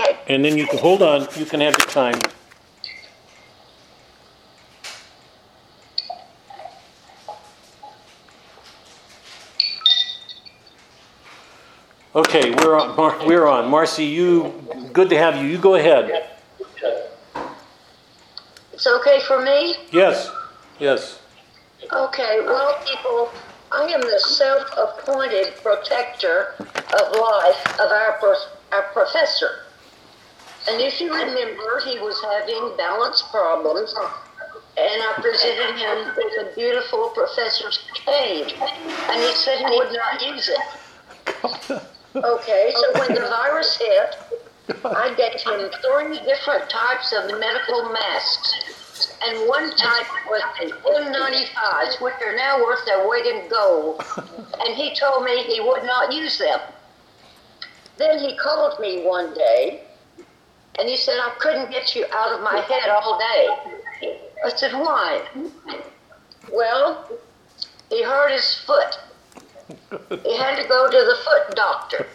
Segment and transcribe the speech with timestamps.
[0.00, 2.18] Okay, And then you can, hold on, you can have your time.
[12.14, 13.70] Okay, we're on, Mar- we're on.
[13.70, 14.52] Marcy, you,
[14.92, 15.48] good to have you.
[15.48, 16.28] You go ahead.
[18.72, 19.76] it's okay for me?
[19.92, 20.30] Yes,
[20.80, 21.20] yes.
[21.92, 23.30] Okay, well, people,
[23.70, 28.18] I am the self-appointed protector of life of our,
[28.72, 29.66] our professor.
[30.70, 33.92] And if you remember, he was having balance problems,
[34.78, 40.22] and I presented him with a beautiful professor's cane, and he said he would not
[40.24, 41.82] use it.
[42.14, 44.14] Okay, so when the virus hit,
[44.84, 49.12] I gave him three different types of medical masks.
[49.26, 54.04] And one type was the N95s, which are now worth their weight in gold.
[54.60, 56.60] And he told me he would not use them.
[57.96, 59.88] Then he called me one day
[60.80, 64.16] and he said, I couldn't get you out of my head all day.
[64.44, 65.22] I said, Why?
[66.50, 67.06] Well,
[67.90, 68.98] he hurt his foot.
[70.24, 72.06] He had to go to the foot doctor.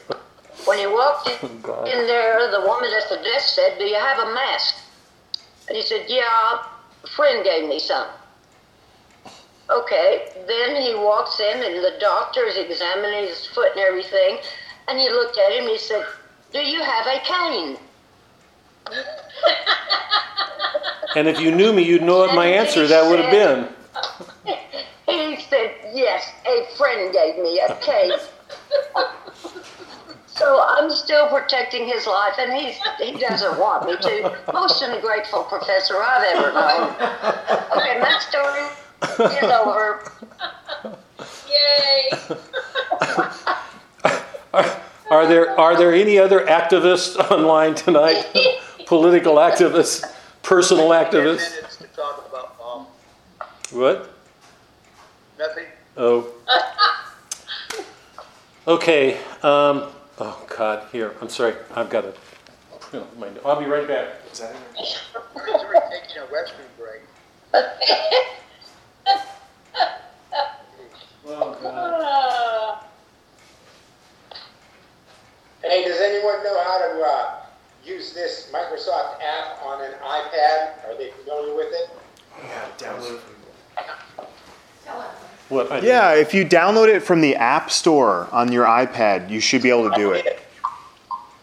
[0.66, 3.96] When he walked oh, in, in there, the woman at the desk said, Do you
[3.96, 4.76] have a mask?
[5.68, 6.64] And he said, Yeah,
[7.04, 8.08] a friend gave me some.
[9.70, 14.40] Okay, then he walks in and the doctor is examining his foot and everything.
[14.88, 16.04] And he looked at him and he said,
[16.52, 17.78] Do you have a cane?
[21.16, 23.70] And if you knew me, you'd know what my answer that would have been.
[25.08, 28.12] He said, Yes, a friend gave me a cane.
[30.28, 34.38] So I'm still protecting his life, and he's, he doesn't want me to.
[34.52, 36.92] Most ungrateful professor I've ever known.
[37.78, 38.68] Okay, my story
[39.34, 40.12] is over.
[41.48, 42.10] Yay!
[45.10, 48.26] Are there, are there any other activists online tonight?
[48.86, 50.04] Political activists,
[50.44, 51.56] personal Ten activists?
[51.56, 52.88] minutes to talk about, um,
[53.72, 54.10] What?
[55.40, 55.66] nothing.
[55.98, 56.28] Oh.
[58.68, 62.14] Okay, um, oh God, here, I'm sorry, I've got to
[63.44, 64.08] I'll be right back.
[65.36, 67.02] We're taking a restroom break.
[71.28, 72.84] Oh, God.
[75.64, 77.45] Hey, does anyone know how to uh,
[77.86, 80.86] use this Microsoft app on an iPad?
[80.88, 81.90] Are they familiar with it?
[82.44, 83.20] Yeah, download
[85.50, 85.84] What?
[85.84, 89.70] Yeah, if you download it from the App Store on your iPad, you should be
[89.70, 90.40] able to do it.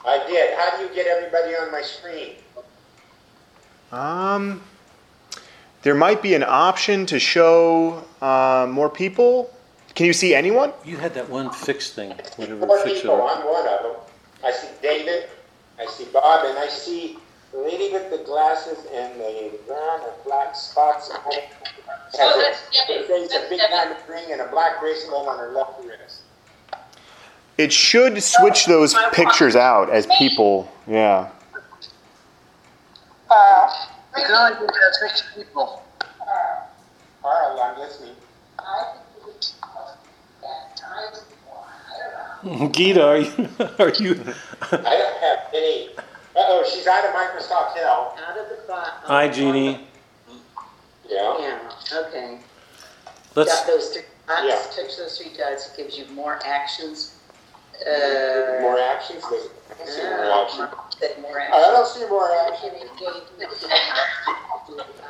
[0.04, 0.56] I did.
[0.58, 2.32] How do you get everybody on my screen?
[3.92, 4.60] Um,
[5.82, 9.54] there might be an option to show uh, more people.
[9.94, 10.72] Can you see anyone?
[10.84, 13.02] You had that one fix thing, whatever Four fix it.
[13.02, 13.22] people.
[13.28, 13.92] I'm one of them.
[14.44, 15.28] I see David,
[15.82, 17.18] I see Bob, and I see
[17.52, 21.44] the lady with the glasses and the brown and black spots on it.
[21.44, 23.00] Has Oh, a- that's Debbie.
[23.00, 23.72] her face, a big Debbie.
[23.72, 26.20] diamond ring and a black bracelet on her left wrist.
[27.58, 30.70] It should switch those pictures out as people.
[30.86, 31.28] Yeah.
[33.30, 33.70] Uh,
[34.16, 35.82] you can only do that six people.
[37.22, 38.14] Carl, I'm listening.
[42.72, 43.48] Gita, are you,
[43.78, 44.12] are you,
[44.72, 45.88] I don't have any.
[46.34, 47.86] Uh-oh, she's out of Microsoft Hill.
[47.86, 48.90] Out of the box.
[49.04, 49.86] hi Jeannie,
[51.08, 51.38] Yeah.
[51.38, 51.58] Yeah,
[52.08, 52.38] okay.
[53.36, 54.48] let's, Got those three Yeah.
[54.48, 57.16] dots, touch those three dots, it gives you more actions.
[57.86, 59.22] Uh, More actions?
[59.28, 60.68] There's- I don't see more action.
[61.00, 61.98] that more I don't actions.
[62.00, 62.70] see more action.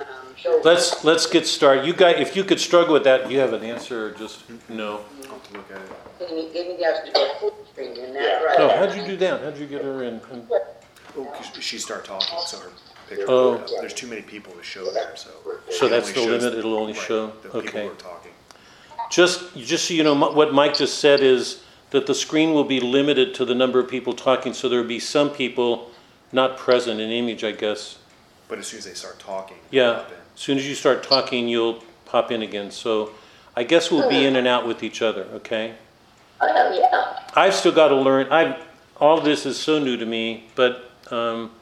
[0.00, 1.86] Um, show- let's, let's get started.
[1.86, 4.42] You guys, if you could struggle with that, do you have an answer or just
[4.68, 5.00] no?
[5.20, 5.60] Give me,
[6.28, 8.42] give me the option to go full screen, and Yeah.
[8.42, 8.56] right.
[8.60, 9.42] Oh, how'd you do that?
[9.42, 10.20] How'd you get her in?
[10.32, 10.48] in-
[11.18, 12.70] Oh, 'cause she start talking, so her
[13.08, 13.26] picture.
[13.28, 13.50] Oh.
[13.52, 13.66] will up.
[13.80, 15.28] There's too many people to show there, so.
[15.70, 17.82] So it that's only the shows limit, it'll only right, show, The people okay.
[17.86, 18.32] who are talking.
[19.10, 22.64] Just, just so you know, mi- what Mike just said is that the screen will
[22.64, 25.90] be limited to the number of people talking, so there'll be some people
[26.32, 27.96] not present in image, I guess.
[28.48, 29.58] But as soon as they start talking.
[29.70, 30.14] Yeah, pop in.
[30.34, 33.10] as soon as you start talking, you'll pop in again, so
[33.54, 35.74] I guess we'll be in and out with each other, okay?
[36.42, 37.20] Oh, yeah.
[37.34, 38.60] I've still got to learn, I've,
[38.96, 41.52] all this is so new to me, but, um,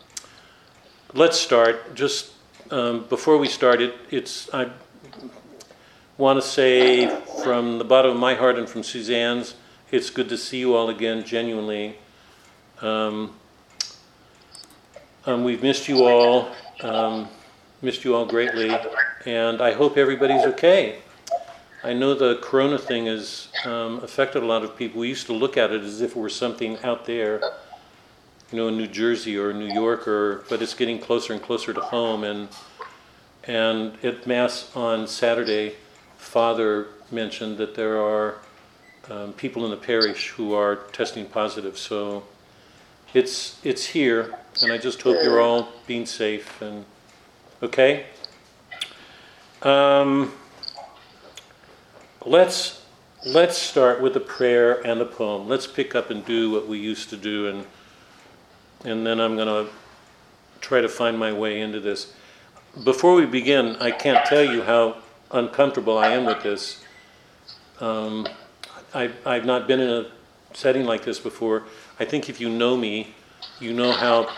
[1.13, 2.33] let's start, just,
[2.71, 4.71] um, before we start it, it's, I
[6.17, 7.09] want to say
[7.43, 9.55] from the bottom of my heart and from Suzanne's,
[9.91, 11.99] it's good to see you all again, genuinely.
[12.81, 13.37] Um,
[15.27, 16.51] um, we've missed you all,
[16.81, 17.29] um,
[17.83, 18.71] missed you all greatly,
[19.27, 21.01] and I hope everybody's okay.
[21.83, 25.01] I know the corona thing has um, affected a lot of people.
[25.01, 27.41] We used to look at it as if it were something out there,
[28.53, 31.73] you know, in New Jersey or New York, or but it's getting closer and closer
[31.73, 32.25] to home.
[32.25, 32.49] And
[33.45, 35.77] and at mass on Saturday,
[36.19, 38.37] Father mentioned that there are
[39.09, 41.79] um, people in the parish who are testing positive.
[41.79, 42.25] So
[43.15, 46.85] it's it's here, and I just hope you're all being safe and
[47.63, 48.05] okay.
[49.63, 50.33] Um,
[52.27, 52.83] let's
[53.27, 55.49] let's start with the prayer and the poem.
[55.49, 57.67] Let's pick up and do what we used to do, and
[58.85, 59.71] and then I'm going to
[60.61, 62.15] try to find my way into this.
[62.85, 64.99] Before we begin, I can't tell you how
[65.31, 66.83] uncomfortable I am with this.
[67.81, 68.27] Um,
[68.95, 70.07] I, I've not been in a
[70.55, 71.65] setting like this before.
[71.99, 73.15] I think if you know me,
[73.59, 74.29] you know how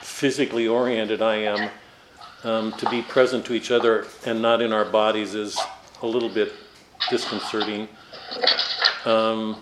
[0.00, 1.70] physically oriented I am.
[2.44, 5.56] Um, to be present to each other and not in our bodies is
[6.02, 6.52] a little bit
[7.10, 7.88] disconcerting.
[9.04, 9.56] Um,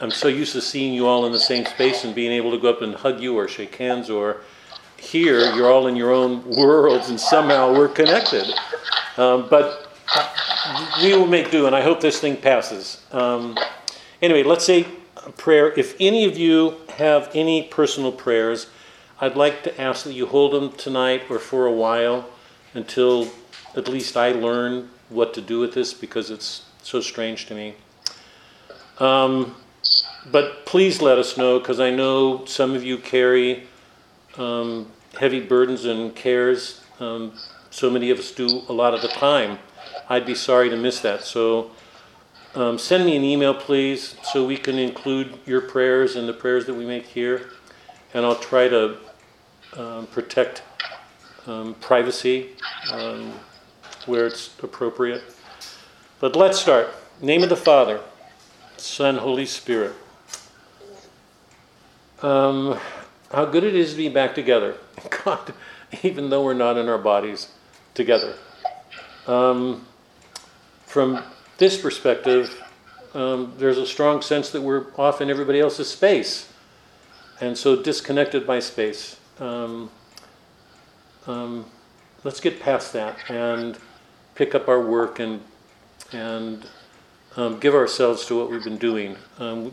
[0.00, 2.58] I'm so used to seeing you all in the same space and being able to
[2.58, 4.38] go up and hug you or shake hands, or
[4.96, 8.46] here you're all in your own worlds and somehow we're connected.
[9.16, 9.92] Um, but
[11.02, 13.04] we will make do, and I hope this thing passes.
[13.12, 13.56] Um,
[14.20, 14.86] anyway, let's say
[15.24, 15.72] a prayer.
[15.78, 18.66] If any of you have any personal prayers,
[19.20, 22.28] I'd like to ask that you hold them tonight or for a while
[22.74, 23.30] until
[23.76, 27.74] at least I learn what to do with this because it's so strange to me.
[28.98, 29.56] Um,
[30.30, 33.64] but please let us know because I know some of you carry
[34.38, 36.80] um, heavy burdens and cares.
[37.00, 37.32] Um,
[37.70, 39.58] so many of us do a lot of the time.
[40.08, 41.22] I'd be sorry to miss that.
[41.22, 41.70] So
[42.54, 46.66] um, send me an email, please, so we can include your prayers and the prayers
[46.66, 47.50] that we make here.
[48.14, 48.96] And I'll try to
[49.76, 50.62] um, protect
[51.46, 52.50] um, privacy
[54.06, 55.22] where it's appropriate.
[56.20, 56.88] But let's start.
[57.20, 58.00] Name of the Father,
[58.76, 59.92] Son, Holy Spirit.
[62.22, 62.78] Um,
[63.30, 64.76] how good it is to be back together,
[65.24, 65.52] God,
[66.02, 67.48] even though we're not in our bodies
[67.94, 68.36] together.
[69.26, 69.86] Um,
[70.86, 71.22] from
[71.58, 72.62] this perspective,
[73.14, 76.52] um, there's a strong sense that we're off in everybody else's space,
[77.40, 79.16] and so disconnected by space.
[79.38, 79.90] Um,
[81.26, 81.66] um,
[82.22, 83.78] let's get past that and
[84.34, 85.40] pick up our work and
[86.12, 86.66] and
[87.36, 89.16] um, give ourselves to what we've been doing.
[89.38, 89.72] Um,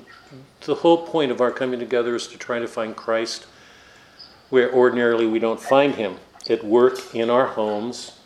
[0.66, 3.46] the whole point of our coming together is to try to find Christ
[4.50, 6.18] where ordinarily we don't find him
[6.50, 8.18] at work in our homes,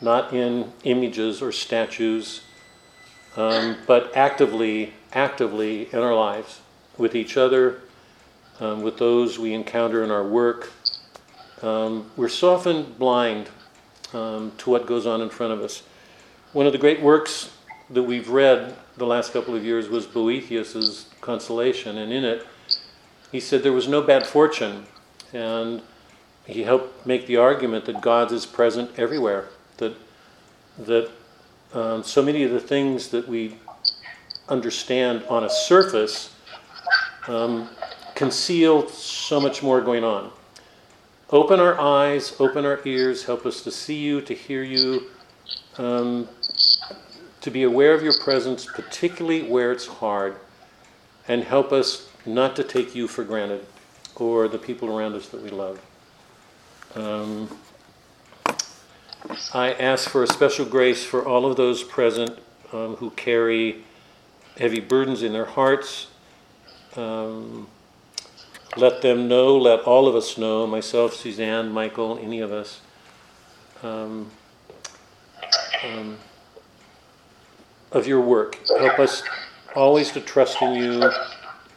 [0.00, 2.42] not in images or statues,
[3.36, 6.60] um, but actively, actively in our lives
[6.96, 7.80] with each other,
[8.60, 10.70] um, with those we encounter in our work.
[11.62, 13.48] Um, we're so often blind
[14.14, 15.82] um, to what goes on in front of us.
[16.52, 17.50] One of the great works
[17.90, 22.46] that we've read the last couple of years was Boethius's Consolation, and in it,
[23.32, 24.86] he said there was no bad fortune,
[25.32, 25.82] and
[26.46, 29.48] he helped make the argument that God is present everywhere.
[29.78, 29.96] That
[30.78, 31.10] that
[31.72, 33.56] um, so many of the things that we
[34.48, 36.34] understand on a surface
[37.26, 37.68] um,
[38.14, 40.30] conceal so much more going on.
[41.30, 45.06] Open our eyes, open our ears, help us to see you, to hear you,
[45.78, 46.28] um,
[47.40, 50.36] to be aware of your presence, particularly where it's hard,
[51.26, 53.64] and help us not to take you for granted
[54.16, 55.80] or the people around us that we love.
[56.94, 57.48] Um,
[59.52, 62.38] I ask for a special grace for all of those present
[62.72, 63.84] um, who carry
[64.58, 66.08] heavy burdens in their hearts.
[66.96, 67.66] Um,
[68.76, 72.80] let them know, let all of us know, myself, Suzanne, Michael, any of us,
[73.82, 74.30] um,
[75.84, 76.18] um,
[77.92, 78.58] of your work.
[78.78, 79.22] Help us
[79.74, 81.10] always to trust in you,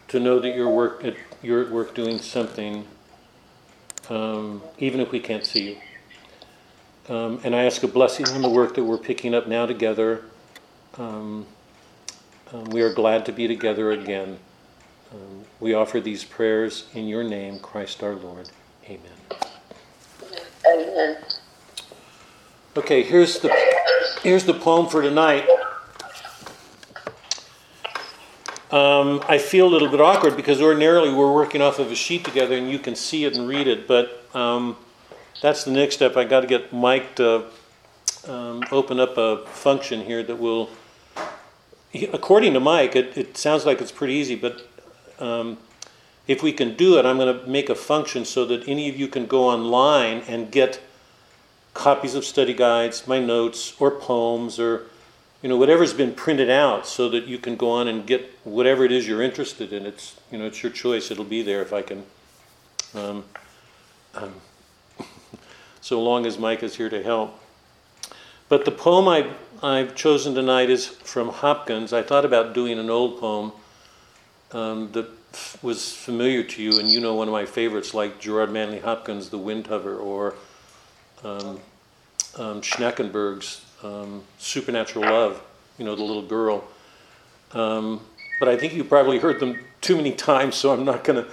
[0.08, 1.04] to know that your work,
[1.42, 2.86] you're at work doing something,
[4.10, 5.78] um, even if we can't see you.
[7.14, 10.26] Um, and I ask a blessing on the work that we're picking up now together.
[10.98, 11.46] Um,
[12.52, 14.40] um, we are glad to be together again.
[15.14, 18.50] Um, we offer these prayers in your name, Christ our Lord.
[18.86, 19.02] Amen.
[20.66, 21.18] Amen.
[22.76, 23.52] Okay, here's the
[24.22, 25.48] here's the poem for tonight.
[28.70, 32.26] Um, I feel a little bit awkward because ordinarily we're working off of a sheet
[32.26, 34.76] together and you can see it and read it, but um,
[35.42, 36.18] that's the next step.
[36.18, 37.46] I got to get Mike to
[38.28, 40.70] um, open up a function here that will,
[42.12, 44.67] according to Mike, it, it sounds like it's pretty easy, but
[45.20, 45.58] um,
[46.28, 48.98] if we can do it, I'm going to make a function so that any of
[48.98, 50.82] you can go online and get
[51.74, 54.88] copies of study guides, my notes, or poems, or
[55.42, 58.84] you know whatever's been printed out, so that you can go on and get whatever
[58.84, 59.86] it is you're interested in.
[59.86, 61.12] It's you know it's your choice.
[61.12, 62.04] It'll be there if I can
[62.94, 63.24] um,
[64.16, 64.34] um,
[65.82, 67.40] so long as Mike is here to help.
[68.50, 69.32] But the poem I,
[69.62, 71.94] I've chosen tonight is from Hopkins.
[71.94, 73.52] I thought about doing an old poem
[74.52, 75.10] um, that
[75.62, 79.30] was familiar to you, and you know one of my favorites, like Gerard Manley Hopkins'
[79.30, 80.36] The Windhover, or
[81.24, 81.60] um,
[82.38, 85.42] um, Schnackenberg's um, Supernatural Love,
[85.78, 86.64] you know, the little girl.
[87.54, 88.02] Um,
[88.40, 91.26] but I think you probably heard them too many times, so I'm not gonna,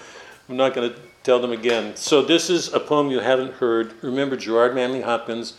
[0.49, 1.97] I'm not gonna tell them again.
[1.97, 3.95] So this is a poem you haven't heard.
[4.03, 5.55] Remember, Gerard Manley Hopkins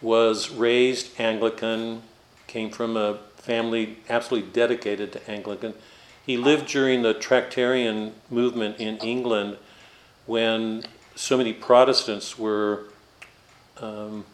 [0.00, 2.02] was raised Anglican,
[2.46, 5.74] came from a family absolutely dedicated to Anglican.
[6.24, 9.58] He lived during the Tractarian movement in England
[10.26, 12.84] when so many Protestants were
[13.80, 14.24] um,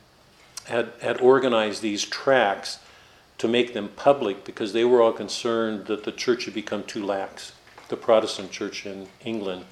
[0.66, 2.78] had, had organized these tracts
[3.38, 7.04] to make them public because they were all concerned that the church had become too
[7.04, 7.52] lax,
[7.88, 9.64] the Protestant church in England,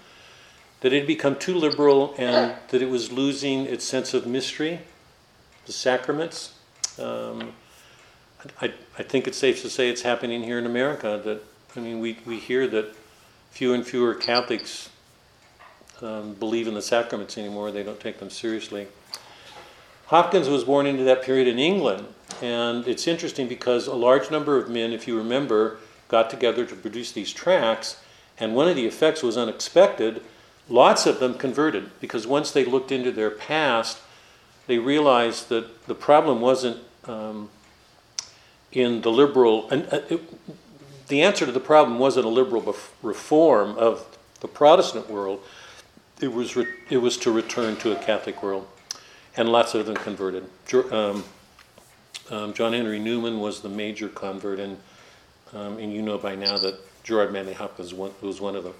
[0.80, 4.80] that it had become too liberal and that it was losing its sense of mystery,
[5.66, 6.54] the sacraments.
[6.98, 7.52] Um,
[8.60, 11.42] I, I think it's safe to say it's happening here in America that,
[11.78, 12.92] I mean, we, we hear that
[13.50, 14.90] fewer and fewer Catholics
[16.02, 18.88] um, believe in the sacraments anymore, they don't take them seriously.
[20.06, 22.08] Hopkins was born into that period in England,
[22.42, 26.74] and it's interesting because a large number of men, if you remember, got together to
[26.74, 28.02] produce these tracts,
[28.38, 30.20] and one of the effects was unexpected.
[30.68, 33.98] Lots of them converted because once they looked into their past,
[34.66, 37.50] they realized that the problem wasn't um,
[38.72, 40.22] in the liberal, and uh, it,
[41.08, 44.04] the answer to the problem wasn't a liberal reform of
[44.40, 45.40] the Protestant world.
[46.20, 48.66] It was re- it was to return to a Catholic world
[49.38, 50.44] and lots of them converted.
[50.90, 51.24] Um,
[52.30, 54.76] um, John Henry Newman was the major convert, and
[55.54, 56.74] um, and you know by now that
[57.04, 58.74] Gerard Manley Hopkins was one, was one of them.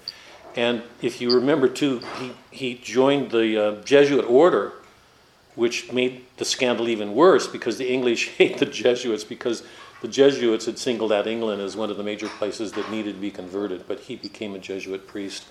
[0.55, 4.73] And if you remember too, he he joined the uh, Jesuit order,
[5.55, 9.63] which made the scandal even worse because the English hate the Jesuits because
[10.01, 13.21] the Jesuits had singled out England as one of the major places that needed to
[13.21, 13.85] be converted.
[13.87, 15.45] But he became a Jesuit priest.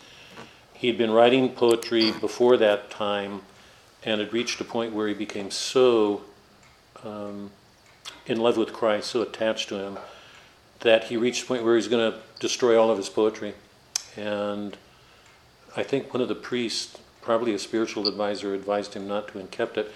[0.73, 3.43] He'd been writing poetry before that time
[4.05, 6.23] and had reached a point where he became so
[7.05, 7.51] um,
[8.27, 9.99] in love with Christ, so attached to him,
[10.81, 13.55] that he reached a point where he's going to destroy all of his poetry.
[14.17, 14.77] And
[15.77, 19.51] I think one of the priests, probably a spiritual advisor, advised him not to and
[19.51, 19.93] kept it.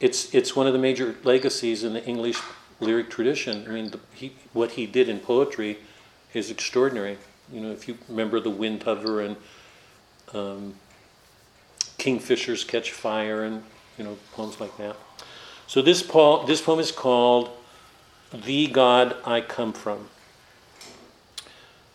[0.00, 2.40] It's it's one of the major legacies in the English
[2.80, 3.64] lyric tradition.
[3.68, 5.78] I mean, the, he, what he did in poetry
[6.32, 7.18] is extraordinary.
[7.52, 9.36] You know, if you remember the wind Windhover and
[10.34, 10.74] um,
[11.98, 13.62] kingfishers catch fire and
[13.98, 14.96] you know poems like that.
[15.66, 17.50] So this poem, this poem is called
[18.32, 20.08] "The God I Come From."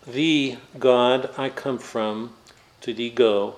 [0.07, 2.33] The God, I come from,
[2.81, 3.57] to thee go.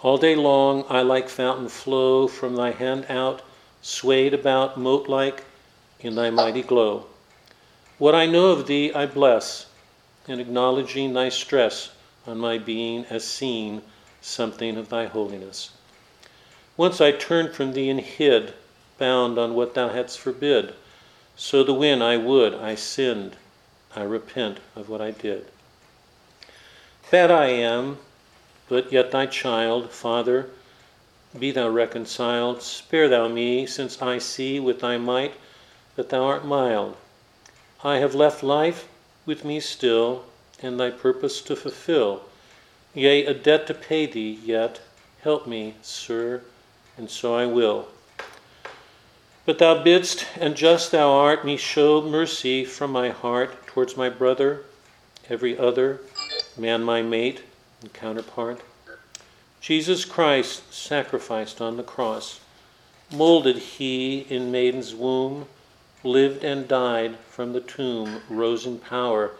[0.00, 3.42] All day long I like fountain flow from thy hand out,
[3.82, 5.44] swayed about mote like
[6.02, 7.06] in thy mighty glow.
[7.98, 9.66] What I know of thee I bless,
[10.26, 11.90] and acknowledging thy stress
[12.26, 13.82] on my being as seen
[14.20, 15.70] something of thy holiness.
[16.76, 18.54] Once I turned from thee and hid,
[18.98, 20.74] bound on what thou hadst forbid.
[21.36, 23.36] So the when I would, I sinned,
[23.94, 25.46] I repent of what I did.
[27.10, 27.98] Bad I am,
[28.68, 30.48] but yet thy child, Father,
[31.38, 35.34] be thou reconciled, spare thou me, since I see with thy might
[35.96, 36.96] that thou art mild.
[37.84, 38.88] I have left life
[39.26, 40.24] with me still,
[40.62, 42.22] and thy purpose to fulfill.
[42.94, 44.80] Yea, a debt to pay thee yet.
[45.22, 46.42] Help me, sir,
[46.96, 47.88] and so I will.
[49.44, 54.08] But thou bidst, and just thou art, me show mercy from my heart towards my
[54.08, 54.64] brother,
[55.28, 56.00] every other,
[56.56, 57.42] man my mate
[57.80, 58.60] and counterpart.
[59.60, 62.40] Jesus Christ sacrificed on the cross,
[63.10, 65.46] molded he in maiden's womb,
[66.04, 69.32] lived and died from the tomb, rose in power,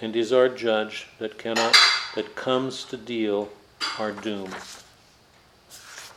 [0.00, 1.76] and is our judge that cannot
[2.14, 3.48] that comes to deal
[3.98, 4.50] our doom.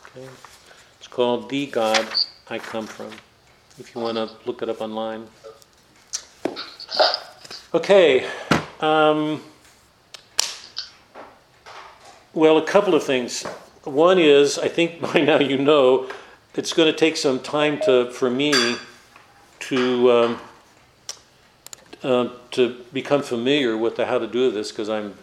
[0.05, 0.27] Okay.
[0.97, 2.07] It's called The God
[2.49, 3.11] I Come From,
[3.79, 5.27] if you want to look it up online.
[7.73, 8.27] Okay.
[8.79, 9.41] Um,
[12.33, 13.43] well, a couple of things.
[13.83, 16.09] One is, I think by now you know,
[16.55, 18.75] it's going to take some time to for me
[19.71, 20.39] to um,
[22.03, 25.15] uh, to become familiar with the how to do this because I'm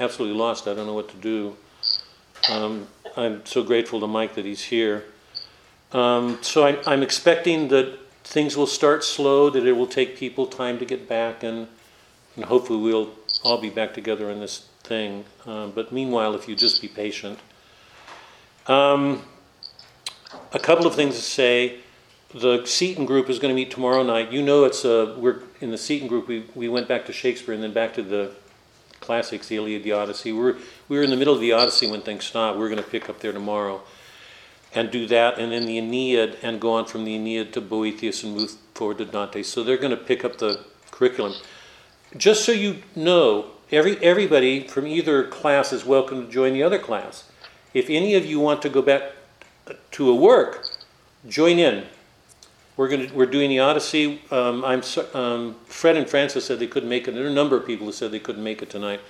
[0.00, 0.66] absolutely lost.
[0.66, 1.56] I don't know what to do.
[2.50, 5.04] Um, I'm so grateful to Mike that he's here.
[5.92, 10.48] Um, so I'm, I'm expecting that things will start slow, that it will take people
[10.48, 11.68] time to get back, and,
[12.34, 13.10] and hopefully we'll
[13.44, 15.26] all be back together in this thing.
[15.46, 17.38] Um, but meanwhile, if you just be patient.
[18.66, 19.22] Um,
[20.52, 21.81] a couple of things to say.
[22.34, 24.32] The Seton group is going to meet tomorrow night.
[24.32, 26.28] You know, it's a, we're in the Seton group.
[26.28, 28.32] We, we went back to Shakespeare and then back to the
[29.00, 30.32] classics, the Iliad, the Odyssey.
[30.32, 30.56] We're,
[30.88, 32.58] we were in the middle of the Odyssey when things stopped.
[32.58, 33.82] We're going to pick up there tomorrow
[34.74, 38.24] and do that, and then the Aeneid, and go on from the Aeneid to Boethius
[38.24, 39.42] and move forward to Dante.
[39.42, 41.34] So they're going to pick up the curriculum.
[42.16, 46.78] Just so you know, every everybody from either class is welcome to join the other
[46.78, 47.24] class.
[47.74, 49.02] If any of you want to go back
[49.90, 50.64] to a work,
[51.28, 51.84] join in.
[52.76, 54.22] We're to, we're doing the Odyssey.
[54.30, 57.12] Um, I'm um, Fred and Francis said they couldn't make it.
[57.12, 59.00] There are a number of people who said they couldn't make it tonight.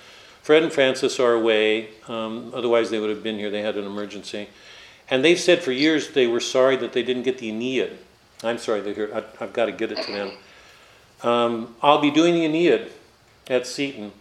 [0.41, 1.89] Fred and Francis are away.
[2.09, 3.49] Um, otherwise, they would have been here.
[3.49, 4.49] They had an emergency,
[5.09, 7.97] and they've said for years they were sorry that they didn't get the Aeneid.
[8.43, 9.13] I'm sorry they heard.
[9.13, 10.31] I, I've got to get it to them.
[11.23, 12.91] Um, I'll be doing the Aeneid
[13.47, 14.11] at Seton.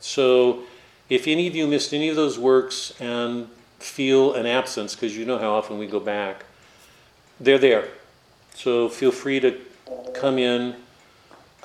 [0.00, 0.62] So
[1.10, 3.48] if any of you missed any of those works and
[3.78, 6.46] feel an absence, because you know how often we go back,
[7.38, 7.88] they're there.
[8.56, 9.60] So feel free to
[10.14, 10.76] come in.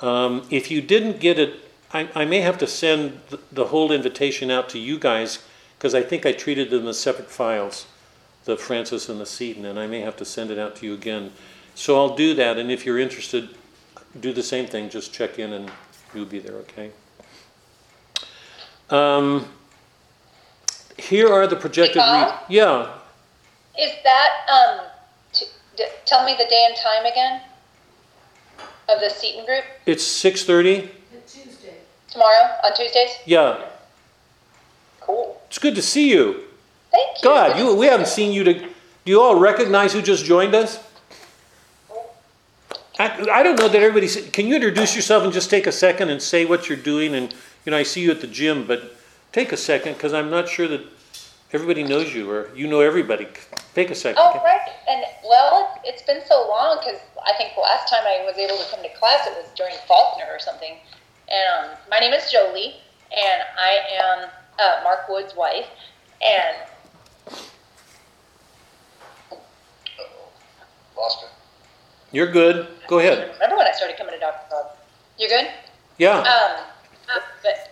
[0.00, 1.54] Um, if you didn't get it,
[1.90, 5.42] I, I may have to send the, the whole invitation out to you guys,
[5.78, 7.86] because I think I treated them as separate files,
[8.44, 10.92] the Francis and the Seton, and I may have to send it out to you
[10.92, 11.32] again.
[11.74, 13.48] So I'll do that, and if you're interested,
[14.20, 15.70] do the same thing, just check in and
[16.14, 16.90] you'll be there, okay?
[18.90, 19.48] Um,
[20.98, 21.96] here are the projected.
[21.96, 22.90] Re- yeah,
[23.78, 24.86] Is that, um,
[25.84, 27.40] d- tell me the day and time again
[28.88, 30.88] of the Seton group it's 6:30.
[31.26, 31.74] Tuesday.
[32.10, 33.10] tomorrow on Tuesdays?
[33.24, 33.58] Yeah,
[35.00, 35.40] Cool.
[35.48, 36.44] it's good to see you.
[36.90, 37.22] Thank you.
[37.24, 38.54] God, you we haven't seen you to.
[38.54, 40.78] Do you all recognize who just joined us?
[42.98, 44.08] I, I don't know that everybody.
[44.30, 47.14] Can you introduce yourself and just take a second and say what you're doing?
[47.14, 47.34] And
[47.64, 48.94] you know, I see you at the gym, but
[49.32, 50.82] take a second because I'm not sure that
[51.52, 53.26] everybody knows you or you know everybody.
[53.74, 54.20] Take a second.
[54.22, 54.40] Oh, okay?
[54.44, 54.68] right.
[54.88, 58.36] And well, it- it's been so long because I think the last time I was
[58.36, 60.76] able to come to class, it was during Faulkner or something.
[61.28, 62.76] And um, my name is Jolie,
[63.10, 65.66] and I am uh, Mark Wood's wife.
[66.20, 66.56] And
[70.96, 71.30] Lost it.
[72.14, 72.68] You're good.
[72.86, 73.30] Go I ahead.
[73.34, 74.38] remember when I started coming to Dr.
[74.50, 74.76] Bob.
[75.18, 75.48] You're good?
[75.98, 76.18] Yeah.
[76.18, 76.64] Um,
[77.42, 77.71] but,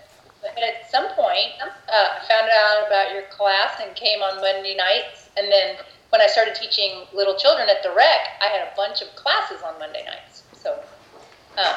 [0.54, 4.76] but at some point, uh, I found out about your class and came on Monday
[4.76, 5.30] nights.
[5.36, 5.76] And then
[6.10, 9.62] when I started teaching little children at the rec, I had a bunch of classes
[9.64, 10.42] on Monday nights.
[10.52, 10.78] So,
[11.58, 11.76] um,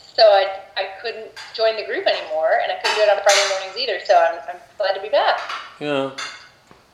[0.00, 3.48] so I, I couldn't join the group anymore, and I couldn't do it on Friday
[3.50, 4.04] mornings either.
[4.04, 5.40] So I'm, I'm glad to be back.
[5.80, 6.10] Yeah.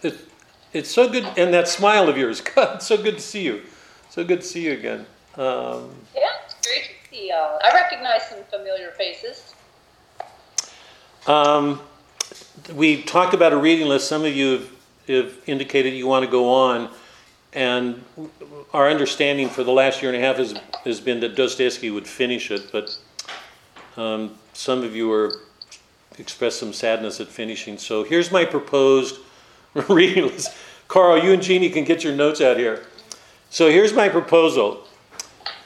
[0.02, 0.28] It,
[0.72, 2.40] it's so good, and that smile of yours.
[2.54, 3.62] God, it's so good to see you.
[4.10, 5.06] So good to see you again.
[5.36, 7.58] Um, Yeah, it's great to see y'all.
[7.64, 9.53] I recognize some familiar faces.
[11.26, 11.80] Um,
[12.74, 14.08] we talked about a reading list.
[14.08, 14.70] Some of you have,
[15.08, 16.90] have indicated you want to go on,
[17.54, 18.04] and
[18.74, 22.06] our understanding for the last year and a half has, has been that Dostoevsky would
[22.06, 22.98] finish it, but
[23.96, 25.40] um, some of you are
[26.18, 27.78] expressed some sadness at finishing.
[27.78, 29.18] So here's my proposed
[29.88, 30.54] reading list.
[30.88, 32.84] Carl, you and Jeannie can get your notes out here.
[33.48, 34.84] So here's my proposal.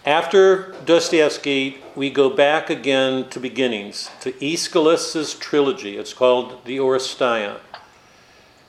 [0.07, 5.97] After Dostoevsky, we go back again to beginnings, to Aeschylus's trilogy.
[5.99, 7.59] It's called the Oresteia.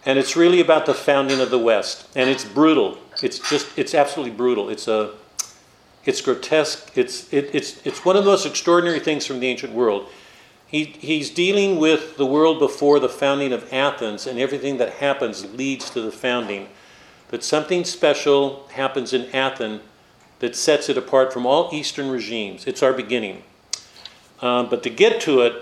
[0.04, 2.08] And it's really about the founding of the West.
[2.16, 2.98] And it's brutal.
[3.22, 4.70] It's just, it's absolutely brutal.
[4.70, 5.12] It's a,
[6.06, 6.92] it's grotesque.
[6.96, 10.10] It's, it, it's, it's one of the most extraordinary things from the ancient world.
[10.66, 15.54] He, he's dealing with the world before the founding of Athens, and everything that happens
[15.54, 16.68] leads to the founding.
[17.30, 19.82] But something special happens in Athens
[20.40, 22.66] that sets it apart from all Eastern regimes.
[22.66, 23.44] It's our beginning.
[24.42, 25.54] Um, but to get to it,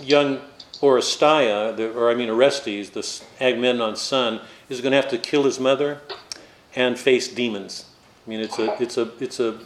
[0.00, 0.40] young
[0.80, 5.60] Oresteia, or I mean Orestes, the Agamemnon's son, is going to have to kill his
[5.60, 6.00] mother
[6.74, 7.86] and face demons.
[8.26, 9.58] I mean, it's a, it's a, it's a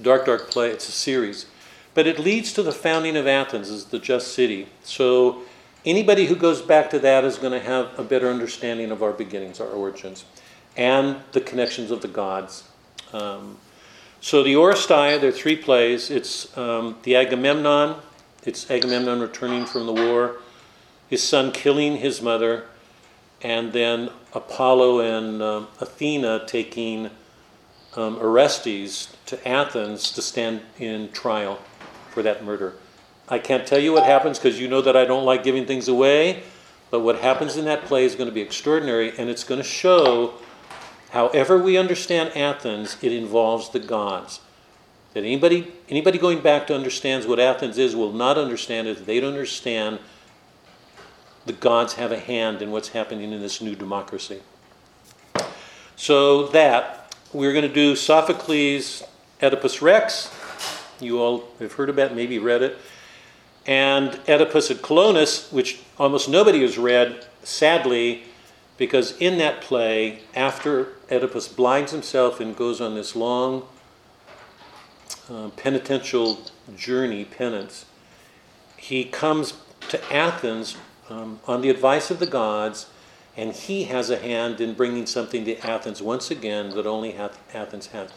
[0.00, 0.70] dark, dark play.
[0.70, 1.46] It's a series.
[1.94, 4.68] But it leads to the founding of Athens as the just city.
[4.82, 5.42] So
[5.84, 9.12] anybody who goes back to that is going to have a better understanding of our
[9.12, 10.24] beginnings, our origins,
[10.76, 12.64] and the connections of the gods.
[13.12, 13.58] Um,
[14.20, 16.10] so the Oresteia, there are three plays.
[16.10, 17.96] It's um, the Agamemnon.
[18.44, 20.36] It's Agamemnon returning from the war,
[21.08, 22.64] his son killing his mother,
[23.42, 27.10] and then Apollo and um, Athena taking
[27.96, 31.58] um, Orestes to Athens to stand in trial
[32.10, 32.74] for that murder.
[33.28, 35.88] I can't tell you what happens because you know that I don't like giving things
[35.88, 36.42] away,
[36.90, 39.66] but what happens in that play is going to be extraordinary and it's going to
[39.66, 40.34] show
[41.10, 44.40] however we understand Athens, it involves the gods.
[45.14, 49.06] That anybody, anybody going back to understands what Athens is will not understand it.
[49.06, 49.98] They don't understand
[51.46, 54.40] the gods have a hand in what's happening in this new democracy.
[55.94, 59.02] So that, we're going to do Sophocles'
[59.42, 60.30] Oedipus Rex.
[61.00, 62.76] You all have heard about, maybe read it.
[63.64, 68.24] And Oedipus at Colonus, which almost nobody has read, sadly,
[68.76, 73.66] because in that play, after Oedipus blinds himself and goes on this long
[75.30, 76.40] uh, penitential
[76.76, 77.86] journey, penance,
[78.76, 79.54] he comes
[79.88, 80.76] to Athens
[81.08, 82.86] um, on the advice of the gods,
[83.36, 87.88] and he has a hand in bringing something to Athens once again that only Athens
[87.88, 88.10] has.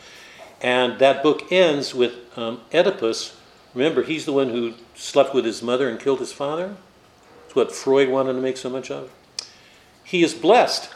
[0.61, 3.35] And that book ends with um, Oedipus.
[3.73, 6.75] Remember, he's the one who slept with his mother and killed his father.
[7.45, 9.09] It's what Freud wanted to make so much of.
[10.03, 10.89] He is blessed.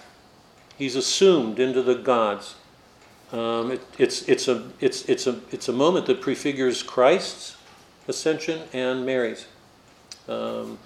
[0.77, 2.55] He's assumed into the gods.
[3.31, 7.57] Um, it, it's, it's, a, it's, it's, a, it's a moment that prefigures Christ's
[8.07, 9.47] ascension and Mary's.
[10.27, 10.77] Um,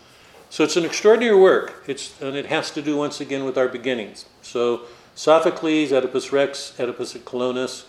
[0.50, 3.68] so it's an extraordinary work, it's, and it has to do once again with our
[3.68, 4.26] beginnings.
[4.42, 4.82] So
[5.14, 7.86] Sophocles, Oedipus Rex, Oedipus at Colonus,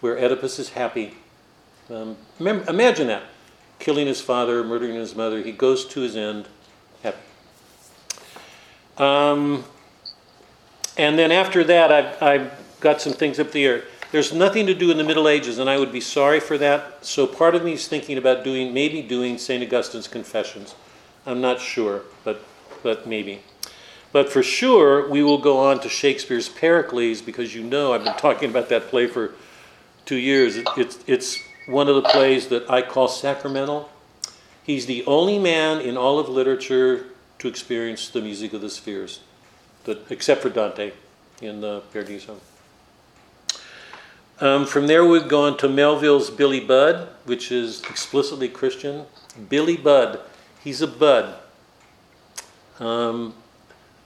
[0.00, 1.14] where Oedipus is happy.
[1.90, 3.24] Um, imagine that
[3.78, 5.42] killing his father, murdering his mother.
[5.42, 6.48] He goes to his end
[7.02, 7.18] happy.
[8.96, 9.64] Um,
[10.98, 13.84] and then after that, I've, I've got some things up the air.
[14.10, 17.04] There's nothing to do in the Middle Ages, and I would be sorry for that.
[17.04, 19.62] So part of me is thinking about doing, maybe doing St.
[19.62, 20.74] Augustine's Confessions.
[21.26, 22.42] I'm not sure, but,
[22.82, 23.40] but maybe.
[24.12, 28.14] But for sure, we will go on to Shakespeare's Pericles because you know I've been
[28.18, 29.32] talking about that play for
[30.06, 30.56] two years.
[30.56, 33.90] It, it's, it's one of the plays that I call sacramental.
[34.62, 37.06] He's the only man in all of literature
[37.38, 39.20] to experience the music of the spheres,
[40.10, 40.92] except for Dante
[41.40, 42.40] in the Paradiso.
[44.40, 49.06] Um, from there, we've gone to Melville's Billy Budd, which is explicitly Christian.
[49.48, 50.20] Billy Budd
[50.62, 51.34] He's a bud.
[52.78, 53.34] Um,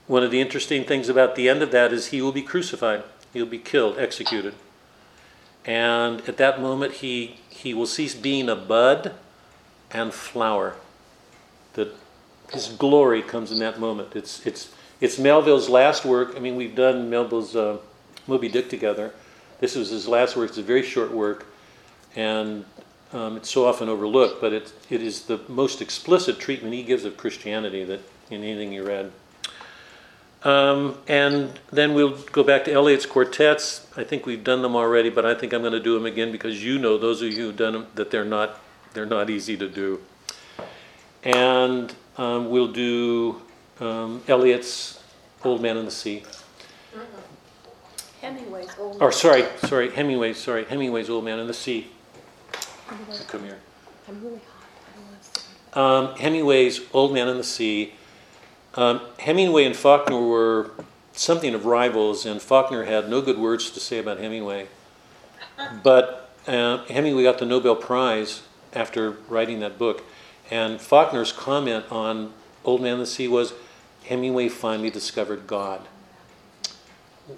[0.07, 3.03] one of the interesting things about the end of that is he will be crucified.
[3.33, 4.53] He'll be killed, executed.
[5.65, 9.13] And at that moment, he, he will cease being a bud
[9.91, 10.75] and flower.
[11.73, 11.93] That
[12.51, 14.15] his glory comes in that moment.
[14.15, 16.31] It's, it's, it's Melville's last work.
[16.37, 17.77] I mean, we've done Melville's uh,
[18.25, 19.13] Moby Dick together.
[19.59, 20.47] This was his last work.
[20.47, 21.45] It's a very short work.
[22.15, 22.63] And
[23.11, 27.03] um, it's so often overlooked, but it, it is the most explicit treatment he gives
[27.03, 27.99] of Christianity that
[28.31, 29.11] in anything you read.
[30.45, 33.85] Um, and then we'll go back to Eliot's quartets.
[33.97, 36.31] I think we've done them already, but I think I'm going to do them again
[36.31, 38.61] because you know, those of you who've done them, that they're not
[38.93, 39.99] they're not easy to do.
[41.23, 43.41] And um, we'll do
[43.79, 44.99] um, Eliot's
[45.43, 46.23] Old Man in the Sea.
[48.21, 49.01] Hemingway's Old.
[49.01, 51.87] Or sorry, sorry, Hemingway's sorry, Hemingway's Old Man in the Sea.
[53.27, 53.59] Come here.
[54.07, 54.39] I'm really
[55.73, 56.09] hot.
[56.09, 57.93] Um, Hemingway's Old Man in the Sea.
[58.75, 60.71] Um, Hemingway and Faulkner were
[61.13, 64.67] something of rivals, and Faulkner had no good words to say about Hemingway.
[65.83, 70.03] But uh, Hemingway got the Nobel Prize after writing that book,
[70.49, 72.33] and Faulkner's comment on
[72.63, 73.53] Old Man in the Sea was
[74.05, 75.81] Hemingway finally discovered God.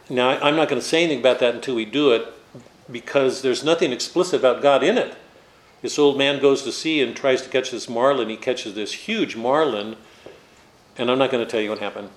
[0.09, 2.27] Now, I'm not going to say anything about that until we do it
[2.91, 5.15] because there's nothing explicit about God in it.
[5.81, 8.29] This old man goes to sea and tries to catch this marlin.
[8.29, 9.97] He catches this huge marlin,
[10.97, 12.09] and I'm not going to tell you what happened.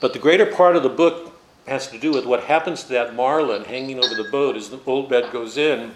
[0.00, 3.14] But the greater part of the book has to do with what happens to that
[3.14, 5.92] marlin hanging over the boat as the old man goes in.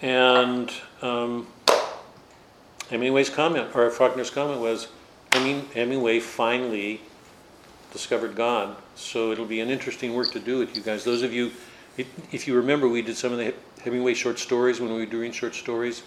[0.00, 1.48] And um,
[2.90, 4.88] Hemingway's comment, or Faulkner's comment, was
[5.32, 7.00] Hemingway finally
[7.92, 8.76] discovered God.
[8.94, 11.04] So it'll be an interesting work to do with you guys.
[11.04, 11.52] Those of you,
[11.96, 15.32] if you remember, we did some of the Hemingway short stories when we were doing
[15.32, 16.02] short stories.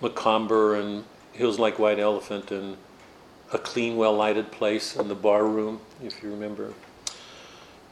[0.00, 2.76] Macomber and Hills Like White Elephant and
[3.52, 6.74] A Clean, Well Lighted Place and the bar room, if you remember.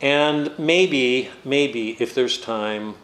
[0.00, 2.96] And maybe, maybe, if there's time,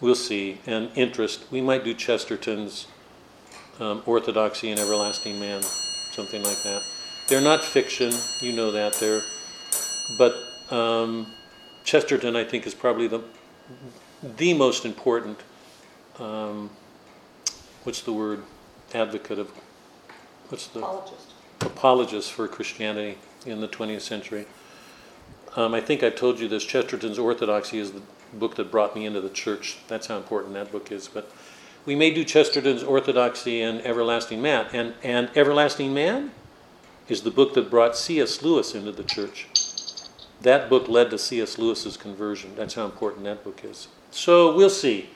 [0.00, 2.86] we'll see, and interest, we might do Chesterton's
[3.80, 5.62] um, Orthodoxy and Everlasting Man,
[6.12, 6.82] something like that.
[7.28, 8.94] They're not fiction, you know that.
[8.94, 9.22] They're,
[10.18, 10.36] but
[10.70, 11.32] um,
[11.84, 13.22] Chesterton, I think, is probably the
[14.36, 15.38] the most important,
[16.18, 16.70] um,
[17.82, 18.42] what's the word,
[18.94, 19.50] advocate of,
[20.48, 20.80] what's the?
[20.80, 21.30] Apologist.
[21.60, 24.46] Apologist for Christianity in the 20th century.
[25.56, 26.64] Um, I think I've told you this.
[26.64, 29.78] Chesterton's Orthodoxy is the book that brought me into the church.
[29.88, 31.06] That's how important that book is.
[31.06, 31.30] But
[31.86, 34.66] we may do Chesterton's Orthodoxy and Everlasting Man.
[34.72, 36.32] And, and Everlasting Man
[37.08, 38.42] is the book that brought C.S.
[38.42, 39.48] Lewis into the church.
[40.40, 41.58] That book led to C.S.
[41.58, 42.54] Lewis's conversion.
[42.56, 43.88] That's how important that book is.
[44.10, 45.10] So we'll see.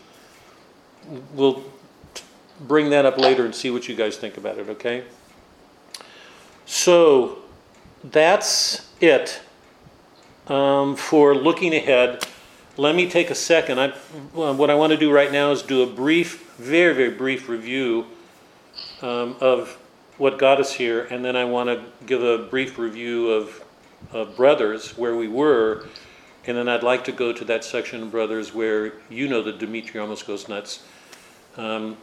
[1.35, 1.65] We'll
[2.61, 5.05] bring that up later and see what you guys think about it, okay?
[6.67, 7.39] So
[8.05, 9.41] that's it
[10.49, 12.27] um, for looking ahead.
[12.79, 13.81] Let me take a second.
[13.81, 13.89] I,
[14.35, 18.07] what I want to do right now is do a brief, very, very brief review
[19.03, 19.77] um, of
[20.17, 23.65] what got us here, and then I want to give a brief review of,
[24.13, 25.89] of Brothers, where we were,
[26.47, 29.59] and then I'd like to go to that section of Brothers where you know that
[29.59, 30.85] Dimitri almost goes nuts.
[31.57, 31.97] Um,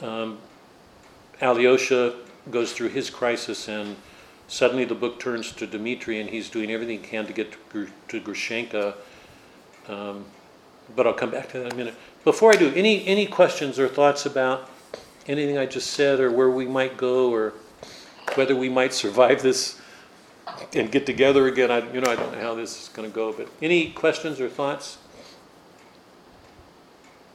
[0.00, 0.38] um,
[1.42, 2.14] Alyosha
[2.52, 3.96] goes through his crisis, and
[4.46, 7.88] suddenly the book turns to Dmitri, and he's doing everything he can to get to,
[8.10, 8.94] to Grushenka.
[9.88, 10.24] Um,
[10.94, 11.94] but I'll come back to that in a minute.
[12.24, 14.70] Before I do, any any questions or thoughts about
[15.26, 17.54] anything I just said, or where we might go, or
[18.34, 19.80] whether we might survive this
[20.74, 21.70] and get together again?
[21.70, 24.40] I you know I don't know how this is going to go, but any questions
[24.40, 24.98] or thoughts?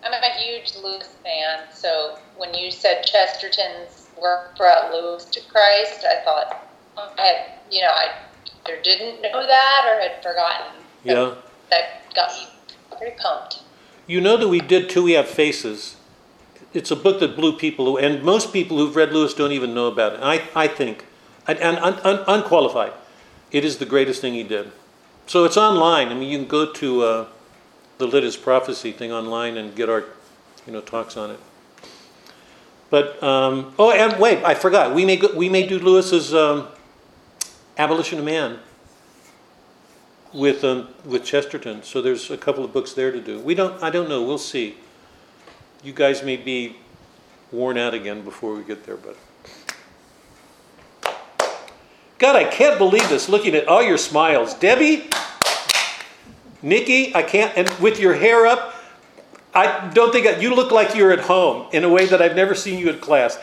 [0.04, 6.06] I'm a huge Lewis fan, so when you said Chesterton's work brought Lewis to Christ,
[6.06, 8.14] I thought I had, you know, I
[8.66, 10.82] either didn't know that or had forgotten.
[11.04, 11.36] Yeah.
[11.70, 12.48] That got me
[12.98, 13.62] pretty pumped.
[14.08, 15.95] You know that we did Till We Have Faces.
[16.74, 19.88] It's a book that blew people, and most people who've read Lewis don't even know
[19.88, 20.19] about it.
[20.22, 21.06] I, I think,
[21.48, 22.93] and, and un, un, unqualified,
[23.52, 24.72] it is the greatest thing he did.
[25.26, 26.10] So it's online.
[26.10, 27.28] I mean, you can go to uh,
[27.98, 30.06] the Litters Prophecy thing online and get our,
[30.65, 31.39] you know, talks on it.
[32.89, 34.95] But um, oh, and wait, I forgot.
[34.95, 36.67] We may go, we may do Lewis's um,
[37.78, 38.60] Abolition of Man
[40.34, 41.84] with um, with Chesterton.
[41.84, 43.39] So there's a couple of books there to do.
[43.39, 43.82] We don't.
[43.82, 44.24] I don't know.
[44.24, 44.78] We'll see.
[45.84, 46.76] You guys may be
[47.52, 49.15] worn out again before we get there, but
[52.20, 53.30] God, I can't believe this.
[53.30, 55.10] Looking at all your smiles, Debbie,
[56.62, 57.56] Nikki, I can't.
[57.58, 58.76] And with your hair up,
[59.54, 62.36] I don't think I, you look like you're at home in a way that I've
[62.36, 63.39] never seen you at class.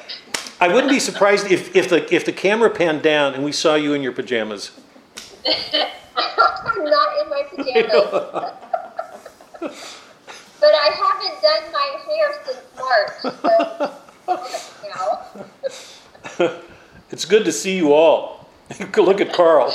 [0.61, 3.75] I wouldn't be surprised if, if the if the camera panned down and we saw
[3.75, 4.71] you in your pajamas.
[6.17, 8.11] I'm not in my pajamas.
[10.61, 13.15] but I haven't done my hair since March.
[13.23, 13.31] So,
[16.39, 16.57] now.
[17.11, 18.49] It's good to see you all.
[18.97, 19.73] Look at Carl.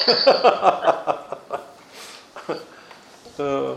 [3.39, 3.75] Uh,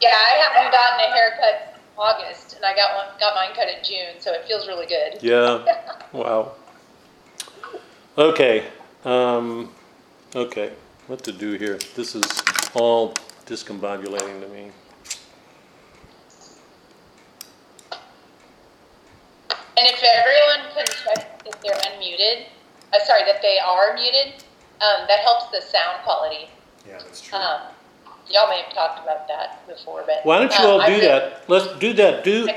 [0.00, 3.68] Yeah, I haven't gotten a haircut in August, and I got one, got mine cut
[3.68, 5.22] in June, so it feels really good.
[5.22, 5.62] yeah.
[6.12, 6.52] Wow.
[8.18, 8.64] Okay.
[9.04, 9.70] Um,
[10.34, 10.72] okay.
[11.10, 11.76] What to do here?
[11.96, 12.22] This is
[12.72, 14.70] all discombobulating to me.
[19.76, 22.46] And if everyone can check if they're unmuted,
[22.94, 24.34] uh, sorry, that they are muted,
[24.80, 26.48] um, that helps the sound quality.
[26.86, 27.36] Yeah, that's true.
[27.36, 27.62] Um,
[28.30, 31.00] y'all may have talked about that before, but Why don't you uh, all I've do
[31.00, 31.42] been- that?
[31.48, 32.22] Let's do that.
[32.22, 32.48] Do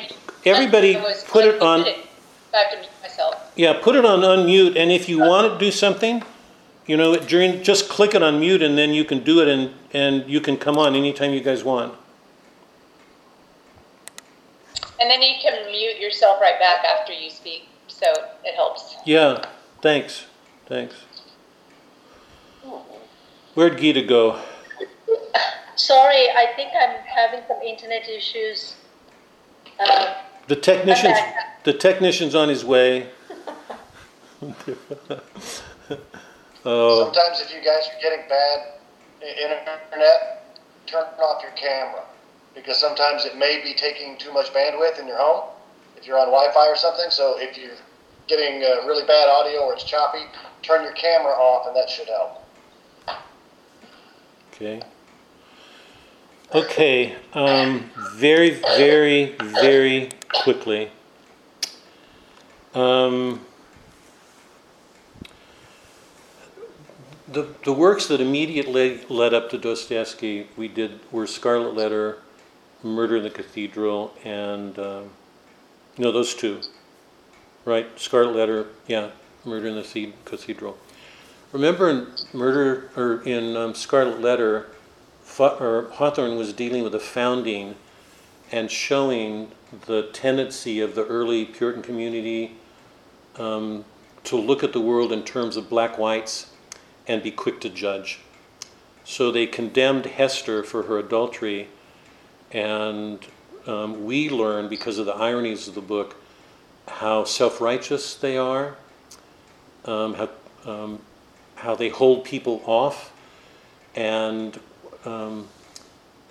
[0.45, 0.93] everybody
[1.27, 1.83] put it I on.
[1.85, 1.95] did
[2.53, 3.51] I have to mute myself.
[3.55, 6.21] Yeah, put it on unmute, and if you want to do something,
[6.85, 9.73] you know, during just click it on mute, and then you can do it, and
[9.93, 11.93] and you can come on anytime you guys want.
[14.99, 18.05] And then you can mute yourself right back after you speak, so
[18.43, 18.95] it helps.
[19.05, 19.45] Yeah.
[19.81, 20.27] Thanks.
[20.65, 20.95] Thanks.
[23.53, 24.39] Where'd Gita go?
[25.75, 28.75] Sorry, I think I'm having some internet issues.
[29.79, 30.07] Um,
[30.47, 31.17] The technician's
[31.63, 33.09] the technician's on his way.
[36.65, 38.73] oh, Sometimes if you guys are getting bad
[39.21, 42.03] internet, turn off your camera.
[42.55, 45.49] Because sometimes it may be taking too much bandwidth in your home,
[45.97, 47.09] if you're on Wi-Fi or something.
[47.09, 47.71] So if you're
[48.27, 50.23] getting uh, really bad audio or it's choppy,
[50.61, 52.43] turn your camera off and that should help.
[54.53, 54.81] okay.
[56.53, 57.15] Okay.
[57.33, 60.91] Um, very, very, very quickly.
[62.75, 63.43] Um,
[67.33, 72.19] the, the works that immediately led up to Dostoevsky, we did were Scarlet Letter,
[72.83, 75.09] Murder in the Cathedral, and um,
[75.97, 76.61] no, those two,
[77.65, 77.87] right?
[77.99, 79.11] Scarlet Letter, yeah,
[79.45, 80.77] Murder in the Cathedral.
[81.51, 84.67] Remember in Murder or in um, Scarlet Letter,
[85.25, 87.75] Hawthorne was dealing with the founding
[88.51, 89.51] and showing
[89.87, 92.57] the tendency of the early Puritan community
[93.37, 93.85] um,
[94.23, 96.52] to look at the world in terms of black whites
[97.07, 98.19] and be quick to judge.
[99.03, 101.67] So they condemned Hester for her adultery,
[102.51, 103.19] and
[103.67, 106.15] um, we learn because of the ironies of the book
[106.87, 108.75] how self-righteous they are,
[109.85, 110.29] um, how
[110.65, 110.99] um,
[111.55, 113.13] how they hold people off,
[113.95, 114.59] and
[115.05, 115.47] um,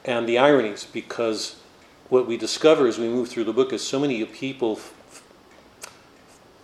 [0.04, 1.56] and the ironies because
[2.08, 5.22] what we discover as we move through the book is so many people f-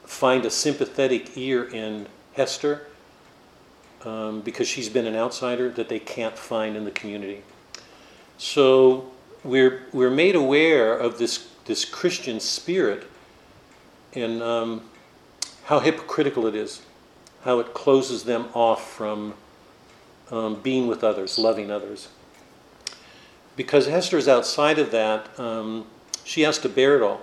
[0.04, 2.87] find a sympathetic ear in Hester
[4.04, 7.42] um, because she's been an outsider that they can't find in the community.
[8.36, 9.10] So
[9.42, 13.04] we're, we're made aware of this, this Christian spirit
[14.14, 14.82] and um,
[15.64, 16.82] how hypocritical it is,
[17.44, 19.34] how it closes them off from
[20.30, 22.08] um, being with others, loving others.
[23.56, 25.86] Because Hester's outside of that, um,
[26.24, 27.20] she has to bear it all.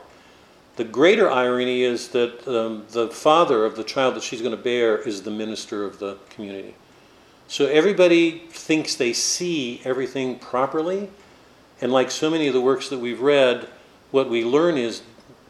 [0.75, 4.61] The greater irony is that um, the father of the child that she's going to
[4.61, 6.75] bear is the minister of the community.
[7.47, 11.09] So everybody thinks they see everything properly,
[11.79, 13.69] and like so many of the works that we've read,
[14.11, 15.03] what we learn is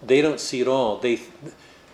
[0.03, 0.97] they don't see it all.
[0.97, 1.21] They,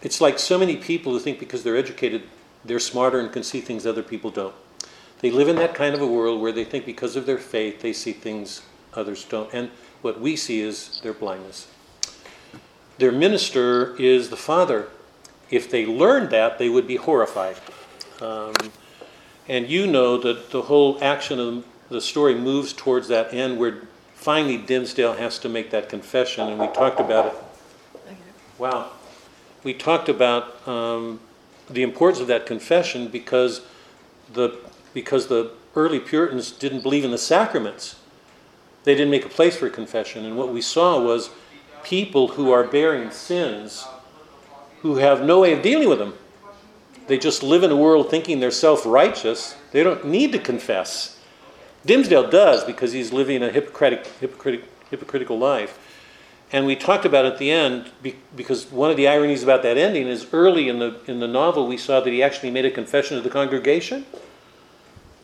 [0.02, 2.24] it's like so many people who think because they're educated,
[2.66, 4.56] they're smarter and can see things other people don't.
[5.20, 7.82] They live in that kind of a world where they think because of their faith,
[7.82, 8.64] they see things
[8.94, 9.54] others don't.
[9.54, 9.70] And
[10.02, 11.68] what we see is their blindness.
[13.02, 14.88] Their minister is the Father.
[15.50, 17.56] If they learned that, they would be horrified.
[18.22, 18.54] Um,
[19.48, 23.88] and you know that the whole action of the story moves towards that end where
[24.14, 27.34] finally Dimmesdale has to make that confession, and we talked about it.
[28.60, 28.92] Wow.
[29.64, 31.22] We talked about um,
[31.72, 33.62] the importance of that confession because
[34.32, 34.60] the,
[34.94, 37.96] because the early Puritans didn't believe in the sacraments.
[38.84, 40.24] They didn't make a place for confession.
[40.24, 41.32] And what we saw was
[41.84, 43.86] people who are bearing sins
[44.82, 46.14] who have no way of dealing with them.
[47.08, 49.56] They just live in a world thinking they're self righteous.
[49.72, 51.20] They don't need to confess.
[51.86, 55.80] Dimmesdale does because he's living a hypocritic, hypocritic, hypocritical life.
[56.54, 57.92] And we talked about at the end
[58.36, 61.68] because one of the ironies about that ending is early in the in the novel
[61.68, 64.06] we saw that he actually made a confession to the congregation.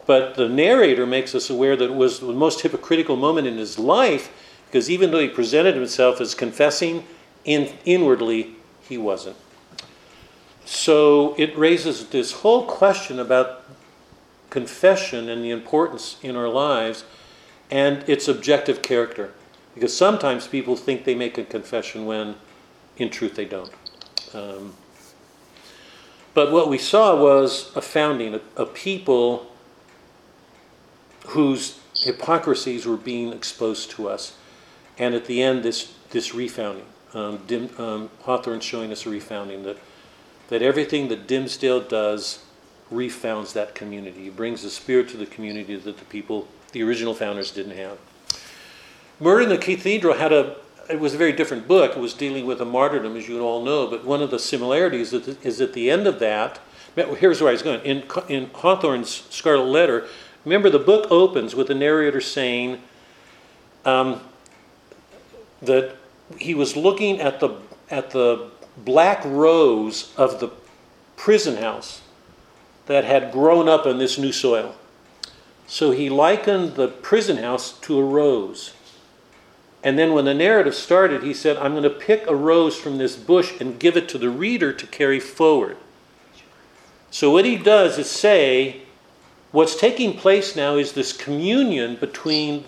[0.06, 3.78] But the narrator makes us aware that it was the most hypocritical moment in his
[3.78, 4.32] life
[4.67, 7.06] because even though he presented himself as confessing,
[7.45, 9.38] in, inwardly he wasn't.
[10.65, 13.63] So it raises this whole question about
[14.49, 17.06] confession and the importance in our lives
[17.71, 19.32] and its objective character.
[19.73, 22.36] Because sometimes people think they make a confession when
[22.97, 23.71] in truth they don't.
[24.34, 24.73] Um,
[26.34, 29.47] but what we saw was a founding, a, a people
[31.27, 34.36] whose hypocrisies were being exposed to us.
[35.00, 36.84] And at the end, this, this refounding.
[37.14, 39.78] Um, Dim, um, Hawthorne showing us a refounding that,
[40.50, 42.44] that everything that Dimmesdale does
[42.92, 44.24] refounds that community.
[44.24, 47.98] He brings the spirit to the community that the people, the original founders, didn't have.
[49.20, 50.58] Murder in the Cathedral had a,
[50.90, 51.96] it was a very different book.
[51.96, 55.14] It was dealing with a martyrdom, as you all know, but one of the similarities
[55.14, 56.60] is at the end of that,
[56.96, 57.82] here's where I was going.
[57.82, 60.08] In, in Hawthorne's Scarlet Letter,
[60.46, 62.82] remember the book opens with the narrator saying
[63.86, 64.22] um,
[65.62, 65.96] that
[66.38, 67.50] he was looking at the,
[67.89, 70.52] at the black rose of the
[71.15, 72.02] prison house
[72.86, 74.76] that had grown up in this new soil.
[75.65, 78.74] So he likened the prison house to a rose.
[79.84, 82.98] And then when the narrative started, he said, I'm going to pick a rose from
[82.98, 85.78] this bush and give it to the reader to carry forward.
[87.12, 88.82] So what he does is say,
[89.52, 92.65] what's taking place now is this communion between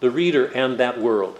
[0.00, 1.38] the reader and that world.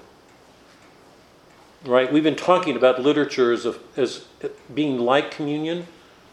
[1.84, 2.12] Right?
[2.12, 4.24] We've been talking about literature as, a, as
[4.72, 5.88] being like communion.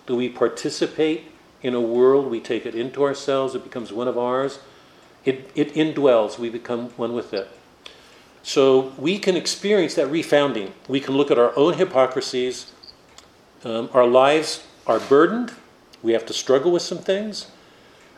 [0.05, 1.31] Do we participate
[1.63, 2.29] in a world?
[2.29, 4.59] We take it into ourselves, it becomes one of ours.
[5.25, 7.49] It, it indwells, we become one with it.
[8.43, 10.71] So we can experience that refounding.
[10.88, 12.71] We can look at our own hypocrisies.
[13.63, 15.53] Um, our lives are burdened.
[16.01, 17.47] We have to struggle with some things.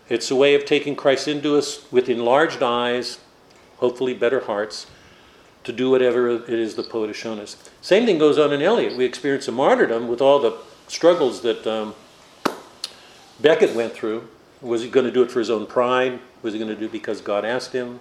[0.10, 3.20] It's a way of taking Christ into us with enlarged eyes,
[3.78, 4.86] hopefully better hearts,
[5.64, 7.58] to do whatever it is the poet has shown us.
[7.82, 8.98] Same thing goes on in Eliot.
[8.98, 11.94] We experience a martyrdom with all the struggles that um,
[13.40, 14.28] Becket went through.
[14.62, 16.20] Was he going to do it for his own pride?
[16.42, 18.00] Was he going to do it because God asked him?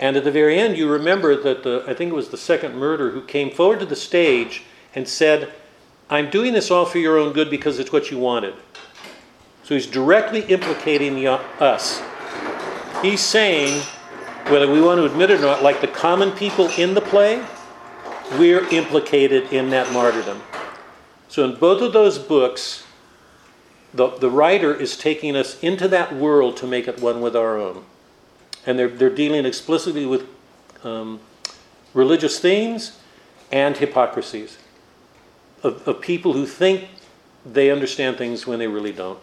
[0.00, 2.76] And at the very end, you remember that the, I think it was the second
[2.76, 4.64] murderer who came forward to the stage
[4.94, 5.52] and said,
[6.10, 8.54] I'm doing this all for your own good because it's what you wanted.
[9.62, 12.02] So he's directly implicating us.
[13.00, 13.82] He's saying,
[14.48, 17.44] whether we want to admit it or not, like the common people in the play,
[18.38, 20.42] we're implicated in that martyrdom.
[21.28, 22.84] So in both of those books,
[23.92, 27.58] the, the writer is taking us into that world to make it one with our
[27.58, 27.84] own
[28.66, 30.26] and they're, they're dealing explicitly with
[30.82, 31.20] um,
[31.92, 32.98] religious themes
[33.52, 34.58] and hypocrisies
[35.62, 36.88] of, of people who think
[37.44, 39.18] they understand things when they really don't.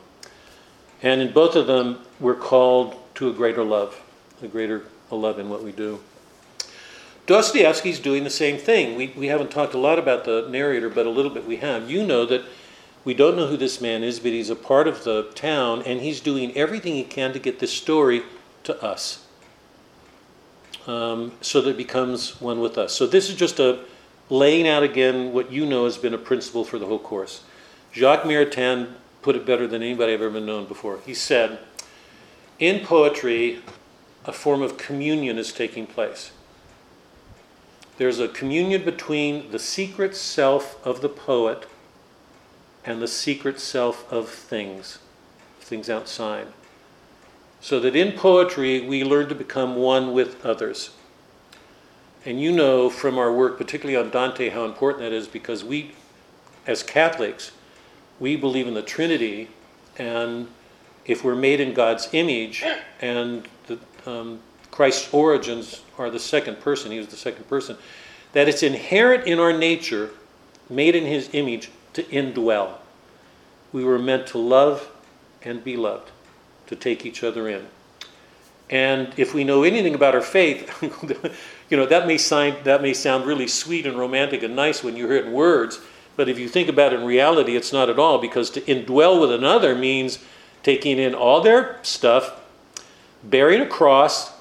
[1.02, 4.00] And in both of them, we're called to a greater love,
[4.42, 4.84] a greater
[5.20, 6.00] love in what we do.
[7.28, 8.96] Dostoevsky's doing the same thing.
[8.96, 11.90] We, we haven't talked a lot about the narrator, but a little bit we have.
[11.90, 12.44] You know that
[13.04, 16.02] We don't know who this man is, but he's a part of the town, and
[16.02, 18.24] he's doing everything he can to get this story
[18.64, 19.26] to us.
[20.88, 22.94] Um, so that it becomes one with us.
[22.94, 23.80] So this is just a
[24.30, 27.44] laying out again what you know has been a principle for the whole course.
[27.94, 31.00] Jacques Maritain put it better than anybody I've ever known before.
[31.06, 31.60] He said,
[32.58, 33.62] In poetry,
[34.26, 36.32] a form of communion is taking place.
[37.98, 41.68] There's a communion between the secret self of the poet
[42.84, 45.00] and the secret self of things,
[45.60, 46.48] things outside.
[47.60, 50.92] So that in poetry, we learn to become one with others.
[52.26, 55.92] And you know from our work, particularly on Dante, how important that is because we,
[56.66, 57.52] as Catholics,
[58.20, 59.50] we believe in the Trinity,
[59.98, 60.48] and
[61.06, 62.64] if we're made in God's image,
[63.00, 64.40] and the, um,
[64.72, 67.78] Christ's origins are the second person, he was the second person,
[68.34, 70.12] that it's inherent in our nature,
[70.70, 72.76] made in his image, to indwell.
[73.74, 74.90] We were meant to love
[75.44, 76.12] and be loved,
[76.68, 77.68] to take each other in.
[78.70, 80.82] And if we know anything about our faith,
[81.70, 84.96] you know, that may, sound, that may sound really sweet and romantic and nice when
[84.96, 85.82] you hear it in words,
[86.16, 89.20] but if you think about it in reality, it's not at all, because to indwell
[89.20, 90.20] with another means
[90.64, 92.41] taking in all their stuff,
[93.24, 94.32] bearing a cross,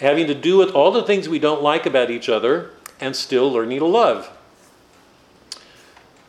[0.00, 2.70] having to do with all the things we don't like about each other,
[3.00, 4.30] and still learning to love.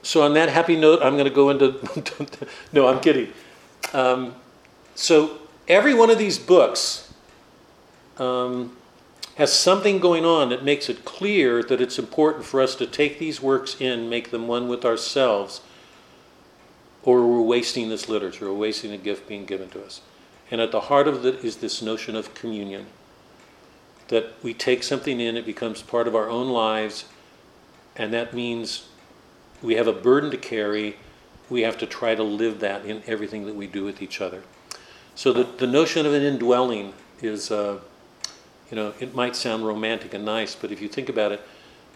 [0.01, 2.47] So, on that happy note, I'm going to go into.
[2.74, 3.34] no, I'm kidding.
[3.93, 4.36] Um,
[4.95, 7.14] so, every one of these books
[8.18, 8.76] um,
[9.36, 13.20] has something going on that makes it clear that it's important for us to take
[13.20, 15.62] these works in, make them one with ourselves,
[17.03, 20.01] or we're wasting this literature, we're wasting a gift being given to us.
[20.52, 22.88] And at the heart of it is this notion of communion
[24.08, 27.06] that we take something in, it becomes part of our own lives,
[27.95, 28.88] and that means
[29.62, 30.95] we have a burden to carry.
[31.50, 34.43] We have to try to live that in everything that we do with each other.
[35.16, 37.80] So the, the notion of an indwelling is, uh,
[38.72, 41.41] you know, it might sound romantic and nice, but if you think about it,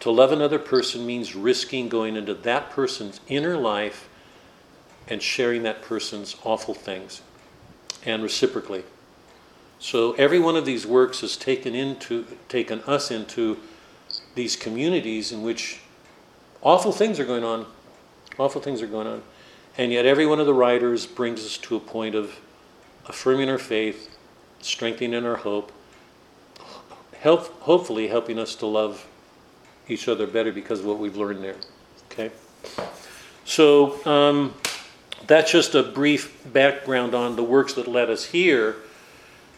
[0.02, 4.10] to love another person means risking going into that person's inner life
[5.08, 7.22] and sharing that person's awful things,
[8.06, 8.84] and reciprocally.
[9.80, 13.58] So every one of these works has taken into taken us into
[14.36, 15.82] these communities in which
[16.62, 17.66] awful things are going on.
[18.38, 19.24] Awful things are going on.
[19.78, 22.40] And yet every one of the writers brings us to a point of
[23.06, 24.16] affirming our faith,
[24.62, 25.72] strengthening our hope,
[27.20, 29.08] help, hopefully helping us to love
[29.88, 31.56] each other better because of what we've learned there.
[32.12, 32.32] Okay?
[33.46, 34.54] So um,
[35.28, 38.78] that's just a brief background on the works that led us here.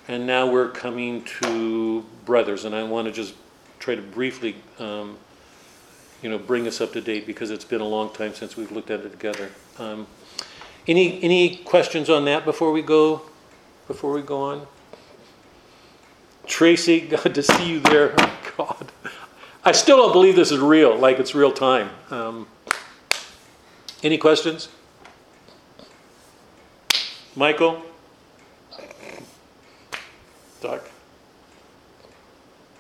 [0.07, 3.33] And now we're coming to brothers, and I want to just
[3.79, 5.17] try to briefly, um,
[6.21, 8.71] you know, bring us up to date because it's been a long time since we've
[8.71, 9.49] looked at it together.
[9.79, 10.05] Um,
[10.87, 13.23] any any questions on that before we go?
[13.87, 14.67] Before we go on,
[16.45, 18.13] Tracy, good to see you there.
[18.17, 18.91] Oh, God,
[19.63, 21.89] I still don't believe this is real, like it's real time.
[22.11, 22.47] Um,
[24.03, 24.69] any questions,
[27.35, 27.83] Michael?
[30.61, 30.89] Doc?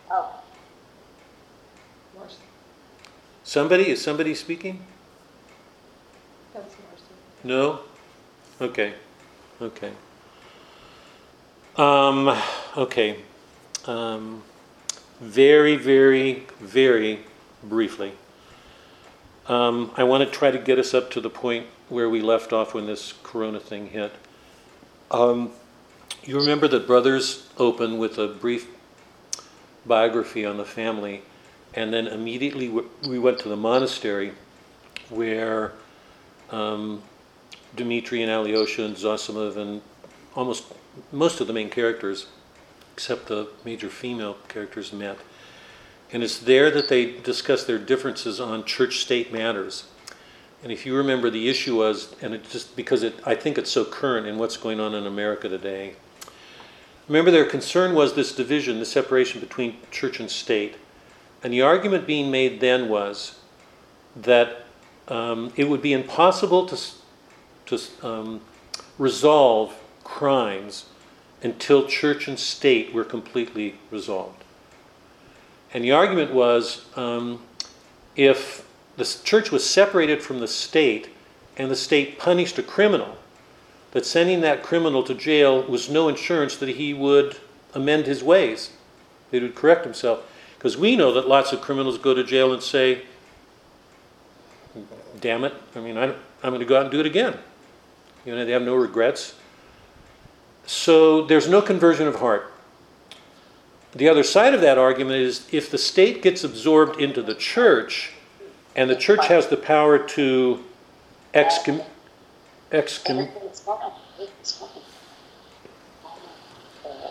[0.09, 0.41] Oh,
[3.43, 3.89] Somebody?
[3.89, 4.79] Is somebody speaking?
[6.53, 6.73] That's.
[7.43, 7.81] No?
[8.61, 8.93] Okay.
[9.61, 9.91] Okay.
[11.77, 12.35] Um,
[12.77, 13.17] okay.
[13.85, 14.41] Um,
[15.19, 17.19] very, very, very
[17.61, 18.13] briefly.
[19.47, 22.51] Um, I want to try to get us up to the point where we left
[22.51, 24.11] off when this corona thing hit.
[25.11, 25.51] Um,
[26.23, 28.67] you remember that Brothers opened with a brief
[29.85, 31.21] biography on the family,
[31.73, 34.33] and then immediately we went to the monastery
[35.09, 35.73] where
[36.49, 37.03] um,
[37.75, 39.81] Dmitri and Alyosha and Zosimov and
[40.35, 40.65] almost
[41.11, 42.27] most of the main characters,
[42.93, 45.17] except the major female characters, met.
[46.11, 49.85] And it's there that they discuss their differences on church state matters.
[50.63, 53.71] And if you remember, the issue was, and it just because it, I think it's
[53.71, 55.93] so current in what's going on in America today.
[57.07, 60.75] Remember, their concern was this division, the separation between church and state.
[61.43, 63.37] And the argument being made then was
[64.15, 64.65] that
[65.07, 66.77] um, it would be impossible to,
[67.67, 68.41] to um,
[68.97, 70.85] resolve crimes
[71.43, 74.43] until church and state were completely resolved.
[75.73, 77.41] And the argument was um,
[78.15, 78.64] if
[78.97, 81.09] the church was separated from the state
[81.57, 83.17] and the state punished a criminal,
[83.91, 87.37] that sending that criminal to jail was no insurance that he would
[87.73, 88.73] amend his ways,
[89.31, 90.29] that he would correct himself.
[90.57, 93.03] Because we know that lots of criminals go to jail and say,
[95.21, 95.53] damn it.
[95.75, 96.05] I mean, I,
[96.43, 97.37] I'm going to go out and do it again.
[98.25, 99.35] You know, they have no regrets.
[100.65, 102.51] So there's no conversion of heart.
[103.93, 108.11] The other side of that argument is if the state gets absorbed into the church,
[108.75, 110.63] and the church has the power to
[111.33, 111.83] excom,
[112.71, 113.29] excom,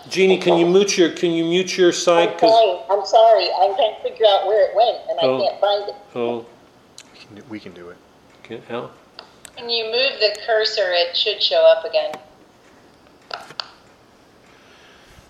[0.09, 2.31] Jeannie, can you mute your can you mute your side?
[2.31, 5.41] I'm sorry, I'm sorry, I'm trying to figure out where it went and I Oh.
[5.43, 5.95] can't find it.
[6.15, 6.47] oh,
[7.13, 7.97] We can do, we can do it.
[8.45, 8.91] okay, Al.
[9.57, 12.13] When you move the cursor, it should show up again.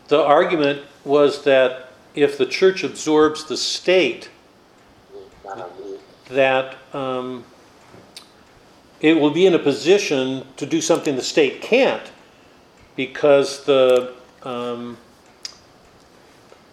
[0.09, 4.31] The argument was that if the church absorbs the state,
[6.29, 7.45] that um,
[9.01, 12.11] it will be in a position to do something the state can't
[12.97, 14.97] because the um,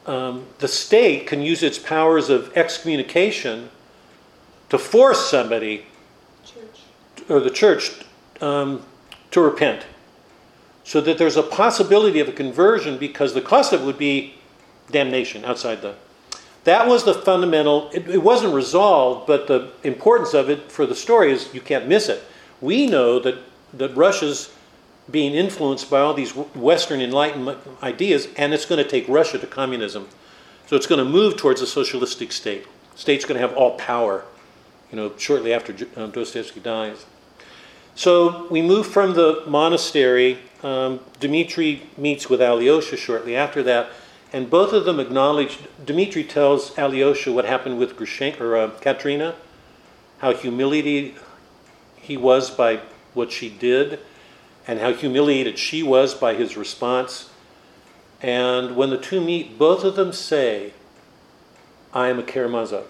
[0.06, 3.70] um, the state can use its powers of excommunication
[4.70, 5.86] to force somebody
[7.30, 7.92] or the church
[8.42, 8.82] um,
[9.30, 9.86] to repent.
[10.84, 14.36] So that there's a possibility of a conversion because the cost of it would be
[14.90, 15.96] damnation outside the
[16.64, 20.96] that was the fundamental it, it wasn't resolved but the importance of it for the
[20.96, 22.24] story is you can't miss it.
[22.60, 23.38] We know that
[23.74, 24.54] that russia's
[25.10, 29.48] being influenced by all these western enlightenment ideas and it's going to take russia to
[29.48, 30.08] communism.
[30.68, 32.66] So it's going to move towards a socialistic state.
[32.96, 34.24] State's going to have all power
[34.92, 37.06] you know shortly after um, dostoevsky dies.
[37.96, 40.40] So we move from the monastery.
[40.64, 43.90] Um, Dmitri meets with Alyosha shortly after that,
[44.34, 45.60] and both of them acknowledge.
[45.84, 49.36] Dmitri tells Alyosha what happened with Grushenka, or uh, Katrina,
[50.20, 51.16] how humiliated
[51.96, 52.82] he was by
[53.14, 54.00] what she did,
[54.68, 57.30] and how humiliated she was by his response.
[58.22, 60.74] And when the two meet, both of them say,
[61.94, 62.86] "I am a Karamazov."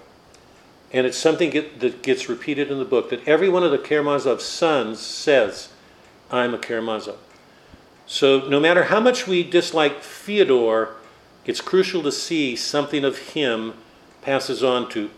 [0.94, 3.78] And it's something get, that gets repeated in the book that every one of the
[3.78, 5.70] Karamazov sons says,
[6.30, 7.18] I'm a Karamazov.
[8.06, 10.96] So no matter how much we dislike Fyodor,
[11.46, 13.74] it's crucial to see something of him
[14.22, 15.10] passes on to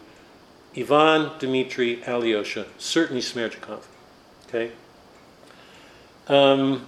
[0.76, 3.84] Ivan, Dmitri, Alyosha, certainly Smerdyakov.
[4.48, 4.72] Okay?
[6.28, 6.88] Um,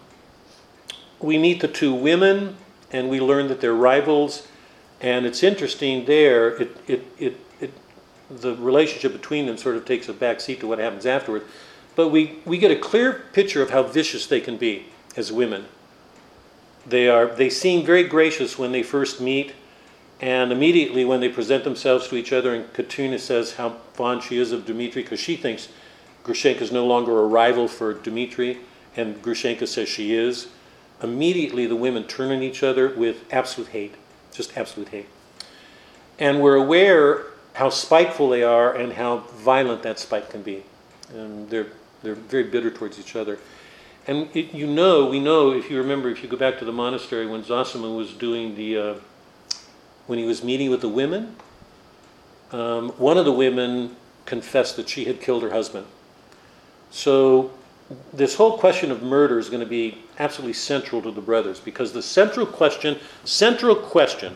[1.19, 2.55] we meet the two women
[2.91, 4.47] and we learn that they're rivals.
[5.01, 7.73] And it's interesting there, it, it, it, it
[8.29, 11.43] the relationship between them sort of takes a back seat to what happens afterward.
[11.95, 15.65] But we, we get a clear picture of how vicious they can be as women.
[16.85, 19.53] They, are, they seem very gracious when they first meet,
[20.21, 24.37] and immediately when they present themselves to each other, and Katrina says how fond she
[24.37, 25.69] is of Dmitri because she thinks
[26.23, 28.59] Grushenka is no longer a rival for Dmitri,
[28.95, 30.47] and Grushenka says she is.
[31.03, 33.95] Immediately the women turn on each other with absolute hate,
[34.33, 35.07] just absolute hate.
[36.17, 40.63] And we're aware how spiteful they are and how violent that spite can be.
[41.13, 41.67] And they're,
[42.03, 43.39] they're very bitter towards each other.
[44.07, 46.71] And it, you know, we know, if you remember, if you go back to the
[46.71, 48.95] monastery when Zosima was doing the, uh,
[50.05, 51.35] when he was meeting with the women,
[52.51, 53.95] um, one of the women
[54.25, 55.87] confessed that she had killed her husband.
[56.91, 57.51] So
[58.13, 61.91] this whole question of murder is going to be absolutely central to the brothers because
[61.91, 64.35] the central question, central question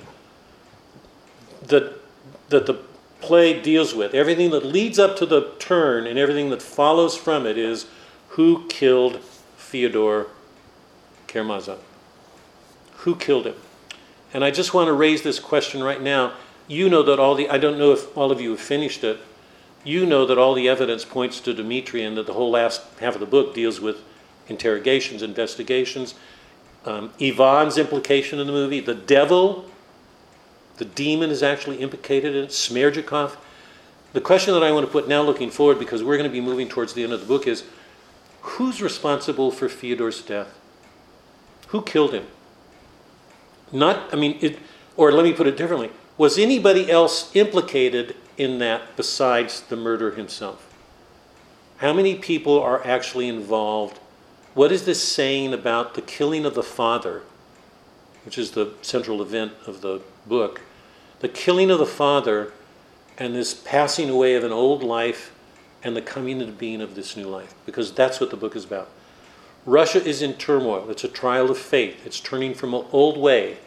[1.68, 1.94] that,
[2.50, 2.80] that the
[3.22, 7.46] play deals with, everything that leads up to the turn and everything that follows from
[7.46, 7.88] it is
[8.30, 9.20] who killed
[9.70, 10.28] Fyodor
[11.28, 11.80] Karamazov?
[12.98, 13.56] Who killed him?
[14.34, 16.34] And I just want to raise this question right now.
[16.68, 19.20] You know that all the, I don't know if all of you have finished it,
[19.84, 23.14] you know that all the evidence points to Dmitri and that the whole last half
[23.14, 24.04] of the book deals with
[24.48, 26.16] interrogations, investigations.
[26.86, 29.70] Um, Ivan's implication in the movie, the devil
[30.80, 33.36] the demon is actually implicated in it, Smerdyakov.
[34.14, 36.40] The question that I want to put now looking forward, because we're going to be
[36.40, 37.66] moving towards the end of the book, is
[38.52, 40.58] who's responsible for Fyodor's death?
[41.68, 42.28] Who killed him?
[43.72, 44.60] Not, I mean, it,
[44.98, 45.92] or let me put it differently.
[46.18, 50.66] Was anybody else implicated in that besides the murderer himself?
[51.78, 54.00] How many people are actually involved?
[54.54, 57.22] What is this saying about the killing of the father,
[58.26, 60.62] which is the central event of the book?
[61.20, 62.54] the killing of the father
[63.18, 65.34] and this passing away of an old life
[65.84, 68.66] and the coming into being of this new life, because that's what the book is
[68.66, 68.90] about.
[69.66, 70.90] Russia is in turmoil.
[70.90, 72.06] It's a trial of faith.
[72.06, 73.58] It's turning from an old way.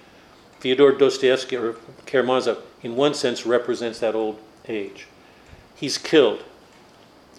[0.60, 4.38] Fyodor Dostoevsky, or Karamazov, in one sense, represents that old
[4.68, 5.06] age.
[5.74, 6.44] He's killed.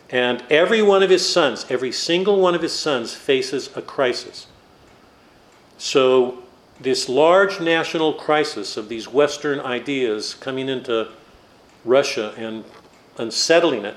[0.10, 4.48] And every one of his sons, every single one of his sons, faces a crisis.
[5.78, 6.44] So
[6.80, 11.10] this large national crisis of these Western ideas coming into
[11.86, 12.64] Russia and
[13.18, 13.96] unsettling it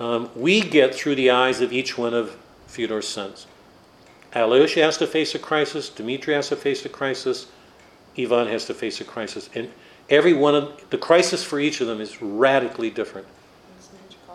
[0.00, 2.36] um, we get through the eyes of each one of
[2.66, 3.46] Fyodor's sons.
[4.34, 7.46] Alyosha has to face a crisis, Dmitri has to face a crisis,
[8.18, 9.50] Ivan has to face a crisis.
[9.54, 9.70] And
[10.08, 13.26] every one of the crisis for each of them is radically different.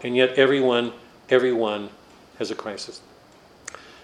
[0.03, 0.93] And yet everyone,
[1.29, 1.89] everyone
[2.37, 3.01] has a crisis.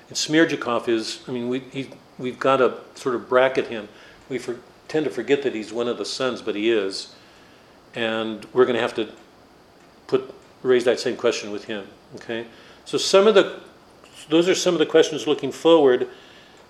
[0.07, 3.87] And Smerdyakov is, I mean, we, he, we've got to sort of bracket him.
[4.29, 7.13] We for, tend to forget that he's one of the sons, but he is.
[7.93, 9.09] And we're going to have to
[10.07, 10.33] put
[10.63, 11.87] raise that same question with him.
[12.15, 12.45] Okay,
[12.85, 13.59] so some of the
[14.29, 16.07] those are some of the questions looking forward.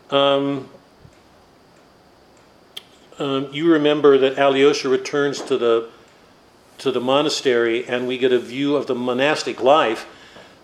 [0.10, 0.70] Um,
[3.20, 5.90] um, you remember that Alyosha returns to the
[6.80, 10.08] to the monastery, and we get a view of the monastic life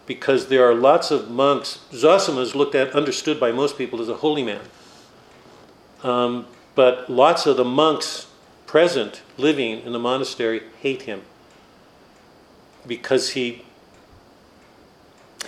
[0.06, 1.82] because there are lots of monks.
[1.92, 4.62] Zosima is looked at, understood by most people as a holy man,
[6.02, 8.28] um, but lots of the monks
[8.66, 11.24] present, living in the monastery, hate him
[12.88, 13.64] because he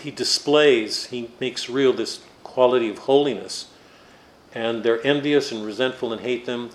[0.01, 3.67] he displays, he makes real this quality of holiness,
[4.53, 6.69] and they're envious and resentful and hate them.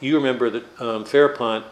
[0.00, 1.64] You remember that um, Ferapont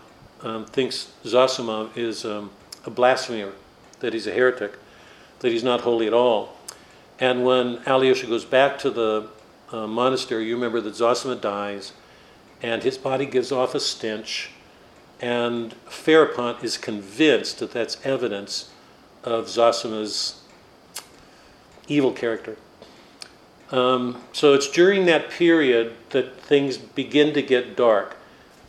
[0.42, 2.50] um, thinks Zosima is um,
[2.84, 3.52] a blasphemer,
[4.00, 4.78] that he's a heretic,
[5.40, 6.56] that he's not holy at all.
[7.18, 9.28] And when Alyosha goes back to the
[9.72, 11.92] uh, monastery, you remember that Zosima dies,
[12.62, 14.50] and his body gives off a stench,
[15.20, 18.70] and Ferapont is convinced that that's evidence
[19.24, 20.42] of Zosima's
[21.88, 22.56] evil character.
[23.70, 28.16] Um, so it's during that period that things begin to get dark.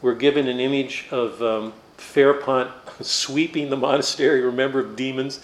[0.02, 2.72] We're given an image of um, Ferapont
[3.02, 5.42] sweeping the monastery, remember, of demons.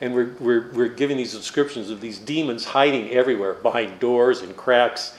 [0.00, 4.56] And we're, we're, we're giving these descriptions of these demons hiding everywhere, behind doors and
[4.56, 5.18] cracks,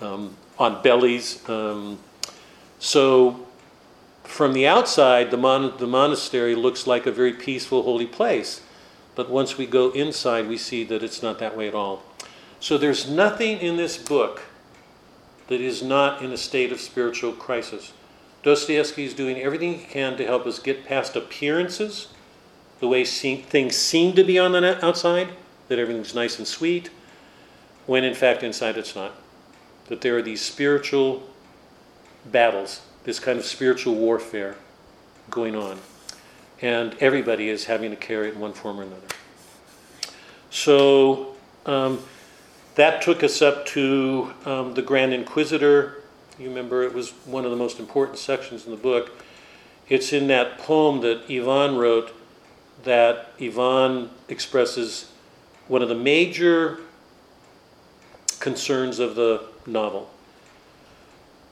[0.00, 1.48] um, on bellies.
[1.48, 1.98] Um,
[2.78, 3.46] so
[4.30, 8.62] from the outside, the, mon- the monastery looks like a very peaceful, holy place.
[9.16, 12.02] But once we go inside, we see that it's not that way at all.
[12.60, 14.42] So there's nothing in this book
[15.48, 17.92] that is not in a state of spiritual crisis.
[18.42, 22.08] Dostoevsky is doing everything he can to help us get past appearances,
[22.78, 25.30] the way things seem to be on the outside,
[25.68, 26.88] that everything's nice and sweet,
[27.86, 29.12] when in fact inside it's not.
[29.88, 31.28] That there are these spiritual
[32.24, 34.56] battles, this kind of spiritual warfare
[35.30, 35.78] going on
[36.62, 39.06] and everybody is having to carry it in one form or another.
[40.50, 41.34] So
[41.66, 42.00] um,
[42.74, 46.02] that took us up to um, the Grand Inquisitor.
[46.38, 49.22] You remember it was one of the most important sections in the book.
[49.88, 52.14] It's in that poem that Ivan wrote
[52.84, 55.10] that Ivan expresses
[55.68, 56.78] one of the major
[58.38, 60.10] concerns of the novel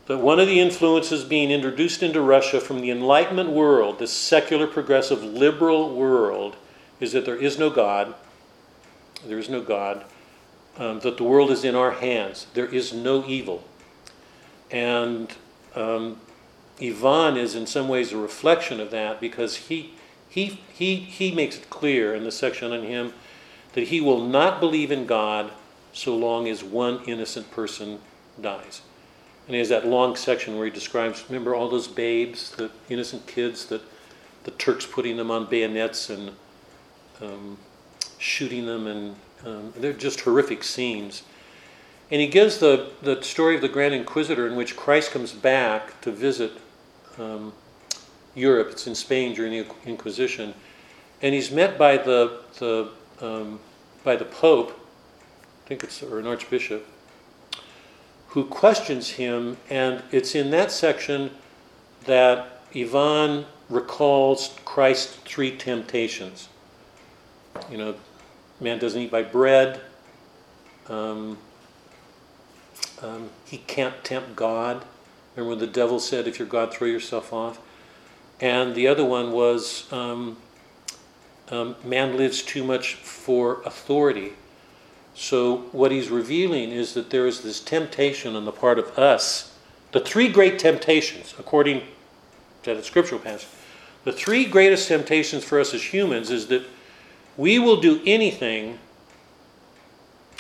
[0.09, 4.67] that one of the influences being introduced into Russia from the Enlightenment world, this secular,
[4.67, 6.57] progressive, liberal world,
[6.99, 8.15] is that there is no God.
[9.27, 10.05] There is no God.
[10.79, 12.47] Um, that the world is in our hands.
[12.55, 13.65] There is no evil.
[14.71, 15.31] And
[15.75, 16.19] um,
[16.81, 19.93] Ivan is in some ways a reflection of that because he,
[20.31, 23.13] he, he, he makes it clear in the section on him
[23.75, 25.53] that he will not believe in God
[25.93, 27.99] so long as one innocent person
[28.41, 28.81] dies.
[29.49, 33.27] And he has that long section where he describes, remember all those babes, the innocent
[33.27, 33.81] kids that
[34.45, 36.33] the Turks putting them on bayonets and
[37.23, 37.57] um,
[38.19, 41.23] shooting them, and um, they're just horrific scenes.
[42.11, 45.99] And he gives the, the story of the Grand Inquisitor in which Christ comes back
[46.03, 46.53] to visit
[47.19, 47.55] um,
[48.35, 48.69] Europe.
[48.73, 50.53] It's in Spain during the Inquisition.
[51.23, 52.91] And he's met by the, the,
[53.23, 53.61] um,
[54.05, 54.79] by the Pope,
[55.65, 56.87] I think it's, or an archbishop,
[58.39, 61.29] who questions him, and it's in that section
[62.05, 66.49] that Ivan recalls Christ's three temptations.
[67.69, 67.95] You know,
[68.61, 69.81] man doesn't eat by bread.
[70.89, 71.39] Um,
[73.03, 74.85] um, he can't tempt God.
[75.35, 77.59] Remember when the devil said, "If you're God, throw yourself off."
[78.39, 80.37] And the other one was, um,
[81.51, 84.35] um man lives too much for authority.
[85.21, 89.53] So, what he's revealing is that there is this temptation on the part of us.
[89.91, 91.83] The three great temptations, according
[92.63, 93.49] to the scriptural passage,
[94.05, 96.63] the three greatest temptations for us as humans is that
[97.37, 98.79] we will do anything,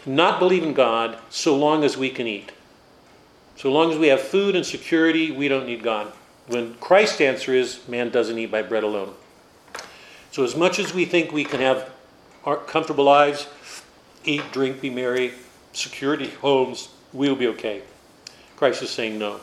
[0.07, 2.53] not believe in God, so long as we can eat.
[3.57, 6.13] So long as we have food and security, we don't need God.
[6.47, 9.13] When Christ's answer is, man doesn't eat by bread alone.
[10.31, 11.91] So, as much as we think we can have
[12.69, 13.49] comfortable lives,
[14.25, 15.33] eat, drink, be merry,
[15.73, 17.83] security, homes, we'll be okay.
[18.57, 19.41] Christ is saying no.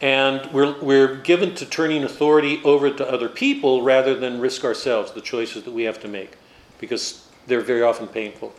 [0.00, 5.12] And we're, we're given to turning authority over to other people rather than risk ourselves,
[5.12, 6.36] the choices that we have to make,
[6.80, 8.52] because they're very often painful.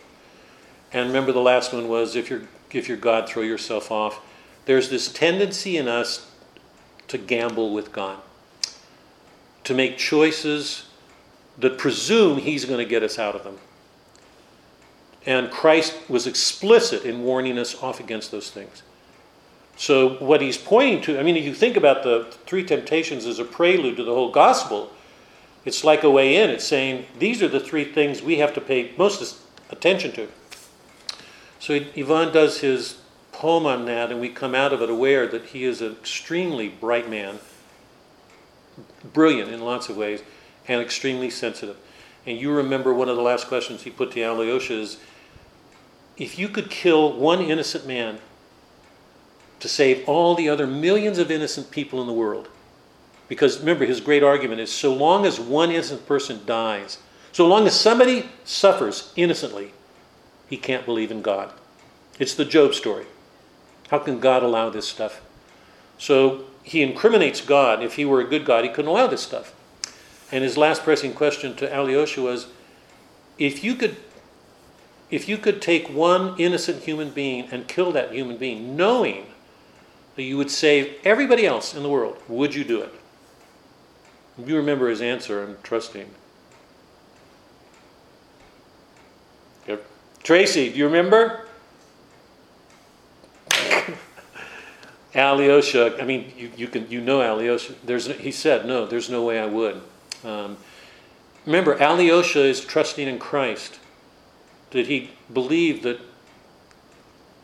[0.94, 4.22] And remember, the last one was if you're, if you're God, throw yourself off.
[4.66, 6.32] There's this tendency in us
[7.10, 8.20] to gamble with God,
[9.66, 10.86] to make choices
[11.58, 13.58] that presume He's going to get us out of them.
[15.26, 18.84] And Christ was explicit in warning us off against those things.
[19.76, 23.40] So, what he's pointing to, I mean, if you think about the three temptations as
[23.40, 24.92] a prelude to the whole gospel,
[25.66, 26.50] it's like a way in.
[26.50, 29.40] It's saying these are the three things we have to pay most
[29.72, 30.28] attention to.
[31.60, 32.98] So, Ivan does his
[33.32, 36.70] poem on that, and we come out of it aware that he is an extremely
[36.70, 37.40] bright man,
[39.12, 40.22] brilliant in lots of ways,
[40.68, 41.78] and extremely sensitive.
[42.26, 44.98] And you remember one of the last questions he put to Alyosha is
[46.18, 48.20] if you could kill one innocent man
[49.60, 52.50] to save all the other millions of innocent people in the world.
[53.28, 57.00] Because remember, his great argument is so long as one innocent person dies,
[57.32, 59.72] so long as somebody suffers innocently,
[60.50, 61.52] he can't believe in God.
[62.20, 63.06] It's the Job story.
[63.90, 65.22] How can God allow this stuff?
[65.98, 67.82] So he incriminates God.
[67.82, 69.54] If he were a good God, he couldn't allow this stuff.
[70.32, 72.48] And his last pressing question to Alyosha was
[73.38, 73.96] if you could
[75.14, 79.28] if you could take one innocent human being and kill that human being, knowing
[80.16, 82.92] that you would save everybody else in the world, would you do it?
[84.44, 86.10] You remember his answer, I'm trusting.
[89.68, 89.86] Yep.
[90.24, 91.46] Tracy, do you remember?
[95.14, 97.76] Alyosha, I mean, you, you, can you know Alyosha.
[97.86, 99.80] There's, he said, no, there's no way I would.
[100.26, 100.58] Um,
[101.46, 103.78] remember, Alyosha is trusting in Christ.
[104.74, 106.00] That he believed that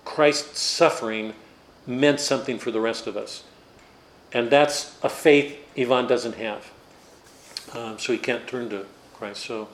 [0.06, 1.34] Christ's suffering
[1.88, 3.44] meant something for the rest of us.
[4.34, 6.72] And that's a faith Ivan doesn't have.
[7.74, 9.46] Um, so he can't turn to Christ.
[9.46, 9.70] So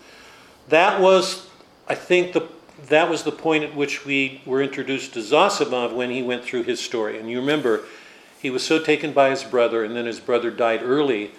[0.70, 1.48] that was,
[1.88, 2.48] I think, the
[2.88, 6.64] that was the point at which we were introduced to Zosimov when he went through
[6.64, 7.18] his story.
[7.18, 7.86] And you remember,
[8.42, 11.32] he was so taken by his brother, and then his brother died early,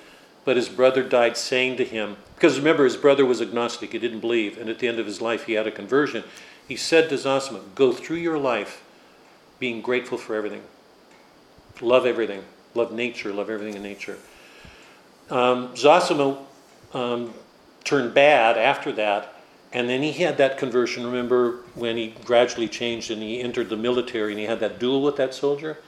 [0.46, 4.20] but his brother died saying to him, because remember, his brother was agnostic, he didn't
[4.20, 6.22] believe, and at the end of his life, he had a conversion.
[6.66, 8.84] He said to Zosimov, Go through your life
[9.58, 10.62] being grateful for everything.
[11.80, 12.44] Love everything.
[12.74, 13.32] Love nature.
[13.32, 14.18] Love everything in nature.
[15.30, 16.38] Um, Zosima
[16.94, 17.34] um,
[17.82, 19.34] turned bad after that,
[19.72, 21.04] and then he had that conversion.
[21.04, 25.02] Remember when he gradually changed and he entered the military and he had that duel
[25.02, 25.78] with that soldier?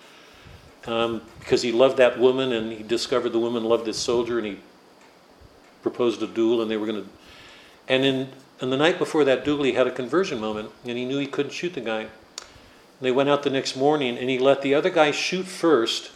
[0.89, 4.47] Um, because he loved that woman and he discovered the woman loved this soldier and
[4.47, 4.59] he
[5.83, 7.09] proposed a duel and they were going to.
[7.89, 8.29] And in,
[8.61, 11.27] and the night before that duel, he had a conversion moment and he knew he
[11.27, 12.07] couldn't shoot the guy.
[13.03, 16.11] They went out the next morning and he let the other guy shoot first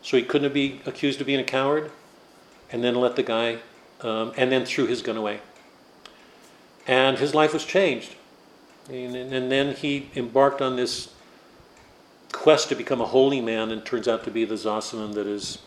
[0.00, 1.90] so he couldn't be accused of being a coward
[2.70, 3.58] and then let the guy,
[4.02, 5.40] um, and then threw his gun away.
[6.86, 8.14] And his life was changed.
[8.88, 11.12] And, and then he embarked on this
[12.44, 15.60] quest to become a holy man and turns out to be the Zosiman that is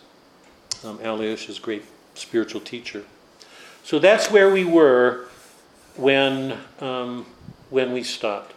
[0.84, 1.82] um, Alyosha's great
[2.14, 3.02] spiritual teacher.
[3.82, 5.26] So that's where we were
[5.96, 7.26] when, um,
[7.70, 8.54] when we stopped.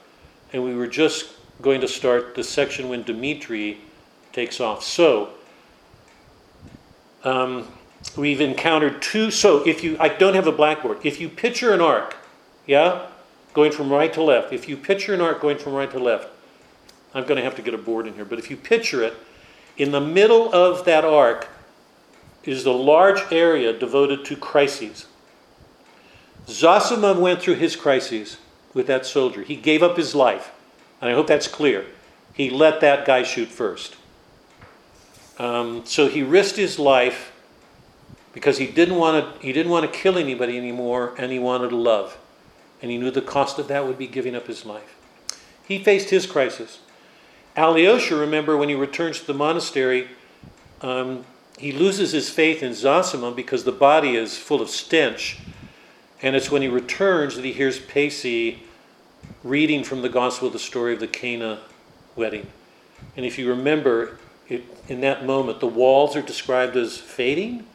[0.53, 3.79] And we were just going to start the section when Dimitri
[4.33, 4.83] takes off.
[4.83, 5.31] So,
[7.23, 7.67] um,
[8.15, 9.31] we've encountered two.
[9.31, 10.99] So, if you, I don't have a blackboard.
[11.03, 12.15] If you picture an arc,
[12.67, 13.07] yeah,
[13.55, 16.27] going from right to left, if you picture an arc going from right to left,
[17.13, 19.13] I'm going to have to get a board in here, but if you picture it,
[19.77, 21.47] in the middle of that arc
[22.43, 25.05] is the large area devoted to crises.
[26.47, 28.37] Zosima went through his crises
[28.73, 29.43] with that soldier.
[29.43, 30.51] He gave up his life.
[30.99, 31.85] And I hope that's clear.
[32.33, 33.95] He let that guy shoot first.
[35.37, 37.31] Um, so he risked his life
[38.33, 39.45] because he didn't want to.
[39.45, 42.17] He didn't want to kill anybody anymore, and he wanted to love,
[42.81, 44.95] and he knew the cost of that would be giving up his life.
[45.67, 46.79] He faced his crisis.
[47.55, 50.07] Alyosha, remember, when he returns to the monastery,
[50.81, 51.25] um,
[51.57, 55.39] he loses his faith in Zosima because the body is full of stench,
[56.21, 58.59] and it's when he returns that he hears Paissy
[59.43, 61.59] reading from the Gospel the story of the Cana
[62.15, 62.47] wedding.
[63.15, 67.65] And if you remember, it, in that moment, the walls are described as fading.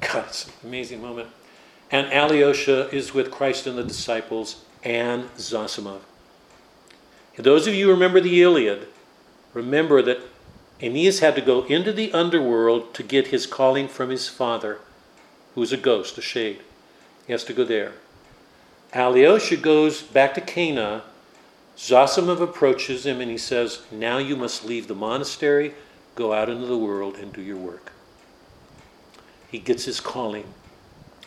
[0.00, 1.28] God, it's an amazing moment.
[1.90, 6.00] And Alyosha is with Christ and the disciples and Zosimov.
[7.36, 8.88] Those of you who remember the Iliad,
[9.54, 10.20] remember that
[10.80, 14.80] Aeneas had to go into the underworld to get his calling from his father,
[15.54, 16.60] who is a ghost, a shade.
[17.26, 17.92] He has to go there.
[18.92, 21.04] Alyosha goes back to Cana.
[21.76, 25.72] Zosimov approaches him and he says, Now you must leave the monastery
[26.14, 27.92] Go out into the world and do your work.
[29.50, 30.46] He gets his calling.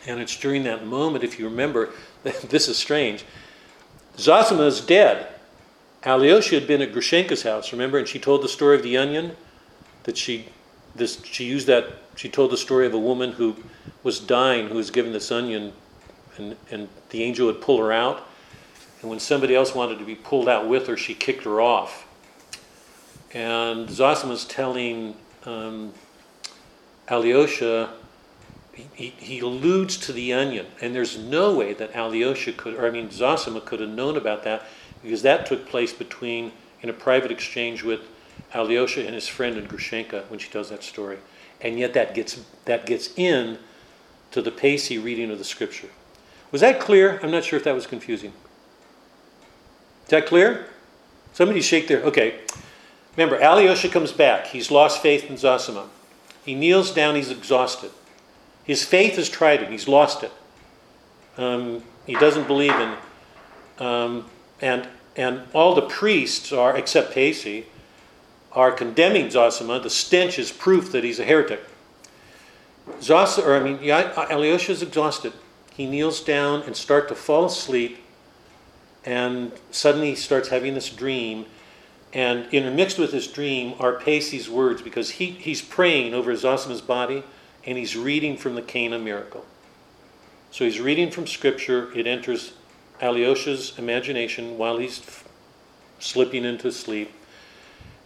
[0.08, 1.90] And it's during that moment, if you remember,
[2.24, 3.26] this is strange.
[4.18, 5.28] Zosima is dead.
[6.06, 7.98] Alyosha had been at Grushenka's house, remember?
[7.98, 9.36] And she told the story of the onion.
[10.04, 10.50] That she,
[10.96, 13.56] this, she used that, she told the story of a woman who
[14.04, 15.74] was dying, who was given this onion,
[16.38, 18.28] and, and the angel would pull her out.
[19.02, 22.08] And when somebody else wanted to be pulled out with her, she kicked her off.
[23.34, 25.92] And Zosima's telling um,
[27.10, 27.90] Alyosha,
[28.94, 32.92] he, he alludes to the onion, and there's no way that Alyosha could, or I
[32.92, 34.66] mean, Zosima could have known about that
[35.06, 36.52] because that took place between,
[36.82, 38.02] in a private exchange with
[38.54, 41.20] Alyosha and his friend in Grushenka when she tells that story.
[41.62, 43.60] And yet that gets, that gets in
[44.32, 45.90] to the Paissy reading of the scripture.
[46.52, 47.20] Was that clear?
[47.22, 48.34] I'm not sure if that was confusing.
[50.04, 50.68] Is that clear?
[51.34, 52.02] Somebody shake their.
[52.04, 52.40] Okay.
[53.16, 54.48] Remember, Alyosha comes back.
[54.48, 55.88] He's lost faith in Zosima.
[56.44, 57.92] He kneels down, he's exhausted.
[58.64, 60.32] His faith has tried he's lost it.
[61.38, 62.96] Um, he doesn't believe in.
[63.80, 64.26] Um,
[64.62, 67.66] and, and all the priests are, except Paissy,
[68.52, 69.82] are condemning Zosima.
[69.82, 71.62] The stench is proof that he's a heretic.
[73.00, 75.34] Zos, or I mean, Alyosha is exhausted.
[75.74, 77.98] He kneels down and starts to fall asleep,
[79.04, 81.46] and suddenly he starts having this dream
[82.16, 87.24] and intermixed with this dream are Paissy's words because he, he's praying over Zosima's body
[87.66, 89.46] and he's reading from the Cana miracle.
[90.50, 91.92] So he's reading from Scripture.
[91.94, 92.54] It enters
[93.02, 95.28] Alyosha's imagination while he's f-
[96.00, 97.12] slipping into sleep.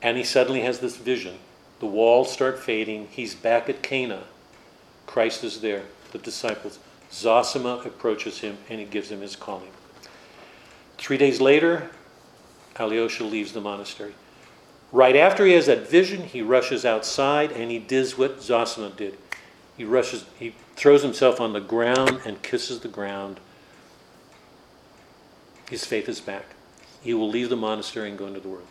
[0.01, 1.37] And he suddenly has this vision.
[1.79, 3.07] The walls start fading.
[3.11, 4.23] He's back at Cana.
[5.05, 6.79] Christ is there, the disciples.
[7.11, 9.71] Zosima approaches him and he gives him his calling.
[10.97, 11.89] Three days later,
[12.77, 14.13] Alyosha leaves the monastery.
[14.91, 19.17] Right after he has that vision, he rushes outside and he does what Zosima did.
[19.77, 23.39] He rushes, he throws himself on the ground and kisses the ground.
[25.69, 26.45] His faith is back.
[27.01, 28.67] He will leave the monastery and go into the world.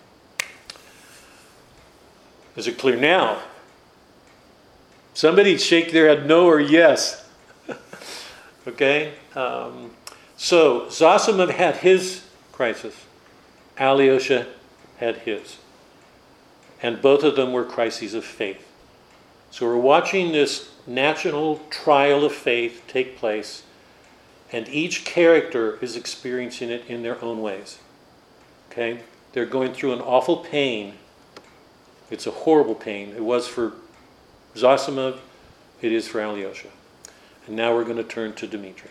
[2.57, 3.41] Is it clear now?
[5.15, 7.29] Somebody shake their head no or yes.
[8.67, 9.15] okay?
[9.35, 9.93] Um,
[10.37, 12.95] so Zosima had his crisis.
[13.79, 14.47] Alyosha
[14.99, 15.59] had his.
[16.83, 18.65] And both of them were crises of faith.
[19.51, 23.63] So we're watching this national trial of faith take place,
[24.53, 27.79] and each character is experiencing it in their own ways.
[28.71, 29.01] Okay?
[29.33, 30.95] They're going through an awful pain.
[32.11, 33.11] It's a horrible pain.
[33.11, 33.75] It was for
[34.55, 35.19] Zosima,
[35.83, 36.69] it is for Alyosha.
[37.47, 38.91] And now we're going to turn to Dimitri.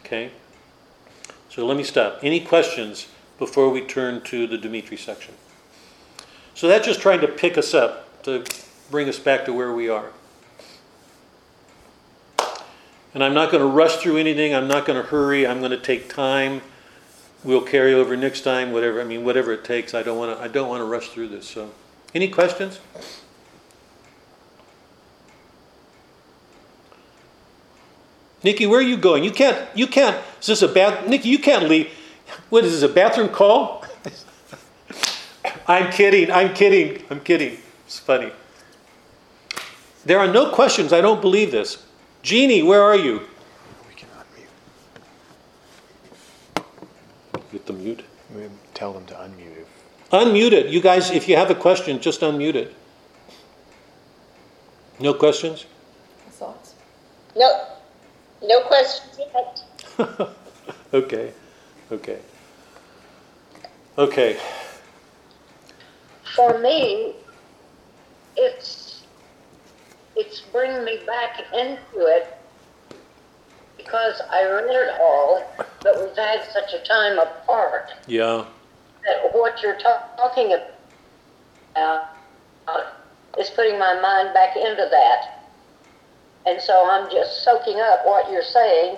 [0.00, 0.30] Okay?
[1.48, 2.18] So let me stop.
[2.22, 5.34] Any questions before we turn to the Dimitri section.
[6.54, 8.44] So that's just trying to pick us up, to
[8.90, 10.12] bring us back to where we are.
[13.14, 14.54] And I'm not going to rush through anything.
[14.54, 15.46] I'm not going to hurry.
[15.46, 16.62] I'm going to take time.
[17.44, 19.00] We'll carry over next time, whatever.
[19.00, 19.94] I mean, whatever it takes.
[19.94, 20.42] I don't want to.
[20.42, 21.48] I don't want to rush through this.
[21.48, 21.70] So,
[22.14, 22.78] any questions?
[28.44, 29.24] Nikki, where are you going?
[29.24, 29.68] You can't.
[29.76, 30.16] You can't.
[30.40, 31.08] Is this a bad?
[31.08, 31.90] Nikki, you can't leave.
[32.48, 33.84] What is this, a bathroom call?
[35.66, 37.58] I'm kidding, I'm kidding, I'm kidding.
[37.86, 38.32] It's funny.
[40.04, 40.92] There are no questions.
[40.92, 41.84] I don't believe this.
[42.22, 43.20] Jeannie, where are you?
[43.88, 44.48] We can unmute.
[47.50, 48.04] Get the mute.
[48.34, 48.42] We
[48.74, 49.66] tell them to unmute it.
[50.12, 50.66] Unmute it.
[50.66, 52.74] You guys, if you have a question, just unmute it.
[55.00, 55.66] No questions?
[56.30, 56.74] Thoughts?
[57.34, 57.66] No,
[58.42, 60.28] no questions yet.
[60.94, 61.32] okay.
[61.90, 62.18] Okay.
[63.98, 64.36] Okay.
[66.36, 67.14] For me,
[68.36, 68.91] it's
[70.16, 72.36] it's bringing me back into it
[73.76, 75.42] because I read it all,
[75.82, 78.44] but we've had such a time apart Yeah.
[79.04, 80.54] that what you're ta- talking
[81.74, 82.08] about
[82.68, 82.84] uh,
[83.38, 85.48] is putting my mind back into that.
[86.46, 88.96] And so I'm just soaking up what you're saying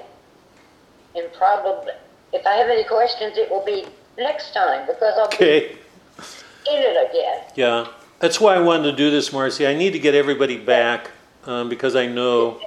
[1.14, 1.92] and probably
[2.32, 3.86] if I have any questions, it will be
[4.18, 5.68] next time because I'll Okay.
[5.68, 7.42] be in it again.
[7.54, 7.86] Yeah.
[8.20, 9.66] That's why I wanted to do this, Marcy.
[9.66, 11.10] I need to get everybody back
[11.44, 12.60] um, because I know.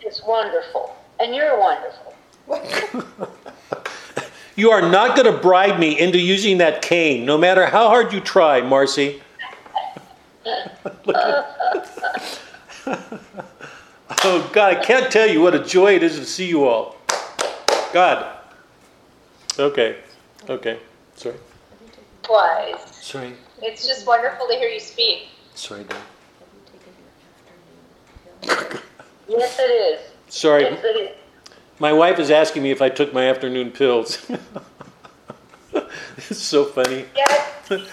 [0.00, 2.14] It's wonderful, and you're wonderful.
[4.54, 8.12] You are not going to bribe me into using that cane, no matter how hard
[8.12, 9.22] you try, Marcy.
[10.46, 11.46] oh,
[14.52, 16.96] God, I can't tell you what a joy it is to see you all.
[17.94, 18.36] God.
[19.58, 19.96] Okay.
[20.48, 20.78] Okay.
[21.16, 21.36] Sorry.
[22.28, 22.96] Wise.
[23.00, 23.32] Sorry.
[23.62, 25.28] It's just wonderful to hear you speak.
[25.54, 25.98] Sorry, Dave.
[29.28, 30.00] Yes, it is.
[30.28, 31.16] Sorry, Yes, it is.
[31.78, 34.18] my wife is asking me if I took my afternoon pills.
[35.72, 37.04] it's so funny.
[37.16, 37.88] Yes,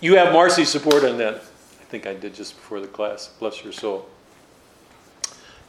[0.00, 1.34] You have Marcy's support on that.
[1.36, 3.30] I think I did just before the class.
[3.40, 4.06] Bless your soul.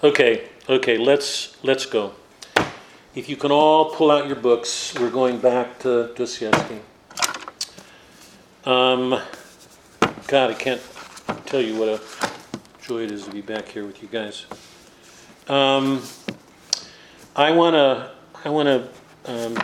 [0.04, 2.14] Okay, okay, let's let's go.
[3.16, 6.80] If you can all pull out your books, we're going back to Dostoevsky.
[8.66, 9.18] Um,
[10.28, 10.82] God, I can't
[11.46, 12.02] tell you what a
[12.86, 14.48] joy it is to be back here with you guys.
[15.48, 16.04] Um,
[17.38, 18.12] I wanna
[18.44, 18.90] I wanna
[19.26, 19.58] um,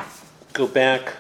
[0.54, 1.14] go back.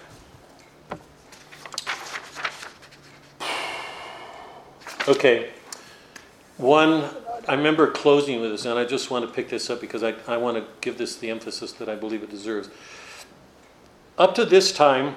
[5.09, 5.51] Okay.
[6.55, 7.09] One,
[7.45, 10.15] I remember closing with this, and I just want to pick this up because I,
[10.30, 12.69] I want to give this the emphasis that I believe it deserves.
[14.17, 15.15] Up to this time,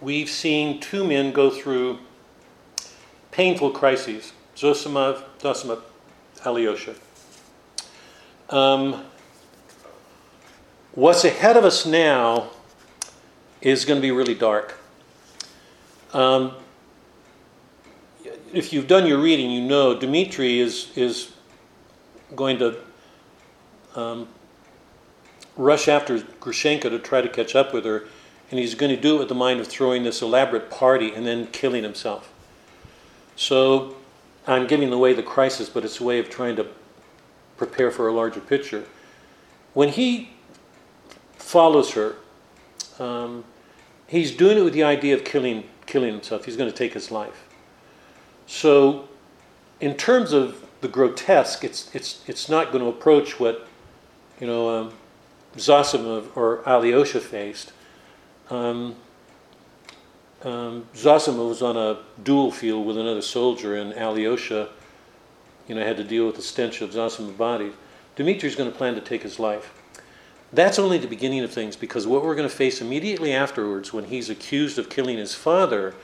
[0.00, 1.98] we've seen two men go through
[3.30, 5.82] painful crises Zosimov, Zosimov,
[6.44, 6.94] Alyosha.
[8.50, 9.04] Um,
[10.92, 12.50] what's ahead of us now
[13.60, 14.78] is going to be really dark.
[16.12, 16.54] Um,
[18.52, 21.32] if you've done your reading, you know Dmitri is is
[22.34, 22.76] going to
[23.94, 24.28] um,
[25.56, 28.04] rush after Grushenka to try to catch up with her,
[28.50, 31.26] and he's going to do it with the mind of throwing this elaborate party and
[31.26, 32.32] then killing himself.
[33.36, 33.96] So
[34.46, 36.66] I'm giving away the crisis, but it's a way of trying to
[37.56, 38.84] prepare for a larger picture.
[39.74, 40.30] When he
[41.36, 42.16] follows her,
[42.98, 43.44] um,
[44.06, 46.44] he's doing it with the idea of killing killing himself.
[46.44, 47.48] He's going to take his life.
[48.46, 49.08] So,
[49.80, 53.66] in terms of the grotesque, it's it's it's not going to approach what
[54.40, 54.92] you know um,
[56.34, 57.72] or Alyosha faced.
[58.50, 58.94] Um,
[60.42, 64.68] um, Zosimov was on a duel field with another soldier, and Alyosha,
[65.66, 67.72] you know, had to deal with the stench of Zosimov's body.
[68.16, 69.72] Dmitri's going to plan to take his life.
[70.52, 74.04] That's only the beginning of things, because what we're going to face immediately afterwards, when
[74.04, 75.94] he's accused of killing his father,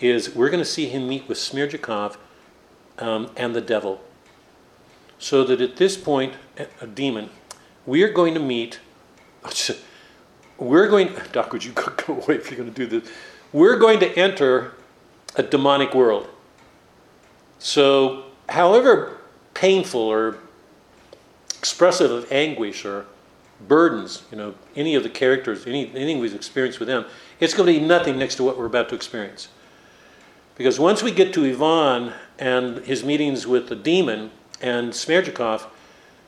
[0.00, 2.16] is we're going to see him meet with Smerdyakov
[2.98, 4.00] um, and the devil.
[5.18, 7.30] So that at this point, a- a demon,
[7.86, 8.78] we are going to meet.
[10.58, 11.14] We're going.
[11.32, 13.10] Doc, would you go, away if you're going to do this?
[13.52, 14.74] We're going to enter
[15.36, 16.28] a demonic world.
[17.58, 19.18] So, however
[19.54, 20.38] painful or
[21.58, 23.06] expressive of anguish or
[23.66, 27.06] burdens, you know, any of the characters, any, anything we've experienced with them,
[27.40, 29.48] it's going to be nothing next to what we're about to experience.
[30.56, 34.30] Because once we get to Ivan and his meetings with the demon
[34.60, 35.66] and Smerdyakov,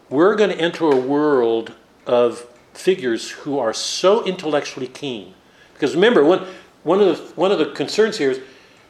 [0.08, 1.72] we're going to enter a world
[2.06, 2.46] of
[2.76, 5.34] figures who are so intellectually keen.
[5.72, 6.46] Because remember, one,
[6.82, 8.40] one, of the, one of the concerns here is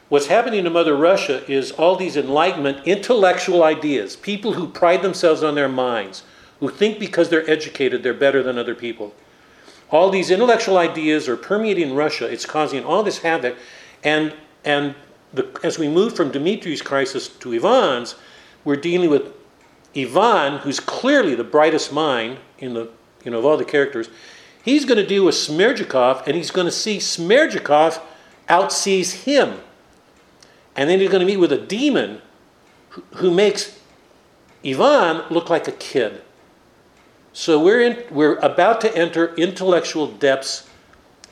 [0.09, 5.43] what's happening to Mother Russia is all these Enlightenment intellectual ideas, people who pride themselves
[5.43, 6.23] on their minds,
[6.59, 9.13] who think because they're educated they're better than other people.
[9.89, 12.25] All these intellectual ideas are permeating Russia.
[12.25, 13.55] It's causing all this havoc.
[14.03, 14.33] And,
[14.65, 14.95] and
[15.33, 18.15] the, as we move from Dmitri's crisis to Ivan's,
[18.65, 19.31] we're dealing with
[19.95, 22.89] Ivan, who's clearly the brightest mind in the,
[23.27, 24.07] you know, of all the characters.
[24.63, 27.99] He's going to deal with Smerdyakov, and he's going to see Smerdyakov
[28.47, 29.59] outsees him.
[30.77, 32.21] And then he's going to meet with a demon
[32.91, 33.81] who, who makes
[34.65, 36.21] Ivan look like a kid.
[37.33, 40.69] So we're, in, we're about to enter intellectual depths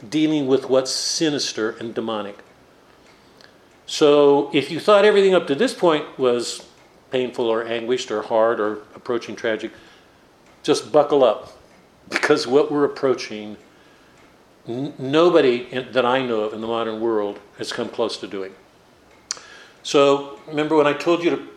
[0.09, 2.39] dealing with what's sinister and demonic.
[3.85, 6.67] So if you thought everything up to this point was
[7.09, 9.71] painful or anguished or hard or approaching tragic,
[10.61, 11.54] just buckle up
[12.09, 13.57] because what we're approaching,
[14.67, 18.27] n- nobody in, that I know of in the modern world has come close to
[18.27, 18.53] doing.
[19.83, 21.47] So remember when I told you to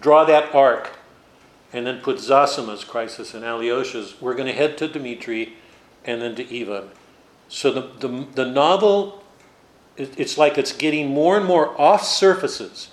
[0.00, 0.90] draw that arc
[1.72, 5.54] and then put Zosima's crisis and Alyosha's, we're going to head to Dmitri
[6.04, 6.90] and then to Ivan.
[7.48, 9.22] So the, the, the novel,
[9.96, 12.90] it, it's like it's getting more and more off surfaces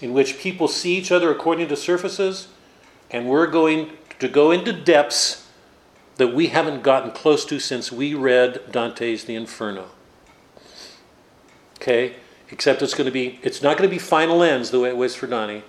[0.00, 2.48] in which people see each other according to surfaces,
[3.10, 3.90] and we're going
[4.20, 5.47] to go into depths
[6.18, 9.90] that we haven't gotten close to since we read Dante's The Inferno.
[11.76, 12.16] Okay?
[12.50, 14.96] Except it's going to be, it's not going to be final ends the way it
[14.96, 15.62] was for Dante.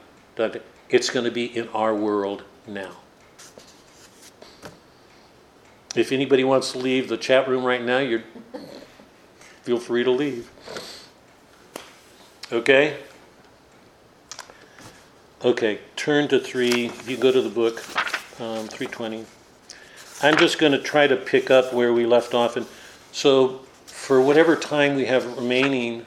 [0.90, 2.98] It's going to be in our world now.
[5.96, 8.24] If anybody wants to leave the chat room right now, you're
[9.64, 10.50] feel free to leave.
[12.52, 12.98] Okay?
[15.44, 16.92] Okay, turn to three.
[17.06, 17.78] You go to the book,
[18.40, 19.26] um, 320.
[20.22, 22.58] I'm just going to try to pick up where we left off.
[22.58, 22.66] And
[23.12, 26.06] so, for whatever time we have remaining,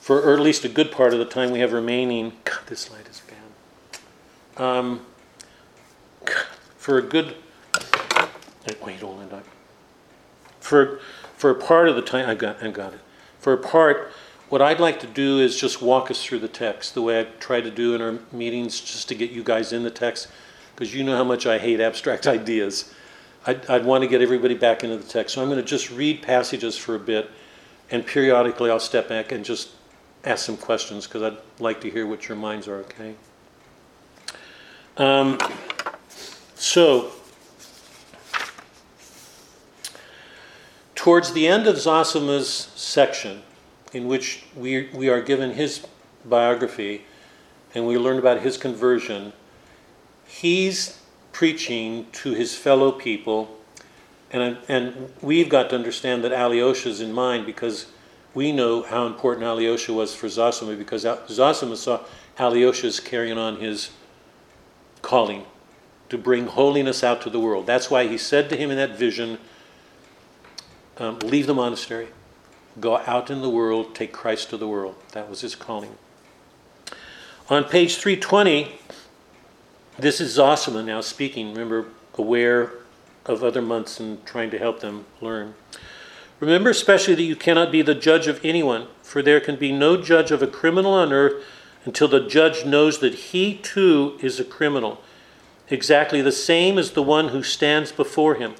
[0.00, 2.32] for or at least a good part of the time we have remaining.
[2.44, 3.22] God, this light is
[4.56, 4.62] bad.
[4.62, 5.06] Um,
[6.76, 7.36] for a good.
[8.84, 9.42] Wait, hold on.
[10.60, 11.00] For
[11.36, 13.00] for a part of the time, I got I got it.
[13.38, 14.10] For a part,
[14.48, 17.24] what I'd like to do is just walk us through the text the way I
[17.38, 20.28] try to do in our meetings, just to get you guys in the text,
[20.76, 22.92] because you know how much I hate abstract ideas.
[23.46, 25.34] I'd, I'd want to get everybody back into the text.
[25.34, 27.30] So I'm going to just read passages for a bit,
[27.90, 29.70] and periodically I'll step back and just
[30.24, 33.14] ask some questions because I'd like to hear what your minds are, okay?
[34.98, 35.38] Um,
[36.56, 37.12] so,
[40.94, 43.42] towards the end of Zosima's section,
[43.92, 45.86] in which we, we are given his
[46.24, 47.04] biography
[47.74, 49.32] and we learn about his conversion,
[50.40, 50.98] he's
[51.32, 53.56] preaching to his fellow people.
[54.30, 57.86] And, and we've got to understand that Alyosha's in mind because
[58.34, 62.00] we know how important Alyosha was for Zosima because Zosima saw
[62.38, 63.90] Alyosha's carrying on his
[65.00, 65.44] calling
[66.10, 67.66] to bring holiness out to the world.
[67.66, 69.38] That's why he said to him in that vision,
[70.98, 72.08] um, Leave the monastery,
[72.78, 74.96] go out in the world, take Christ to the world.
[75.12, 75.96] That was his calling.
[77.48, 78.74] On page 320,
[79.98, 82.72] this is Zosima now speaking, remember, aware
[83.24, 85.54] of other monks and trying to help them learn.
[86.38, 90.00] Remember especially that you cannot be the judge of anyone, for there can be no
[90.00, 91.42] judge of a criminal on earth
[91.84, 95.00] until the judge knows that he too is a criminal,
[95.70, 98.54] exactly the same as the one who stands before him,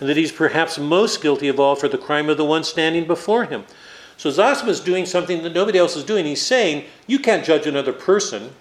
[0.00, 3.06] and that he's perhaps most guilty of all for the crime of the one standing
[3.06, 3.64] before him.
[4.16, 6.24] So Zosima is doing something that nobody else is doing.
[6.24, 8.52] He's saying, You can't judge another person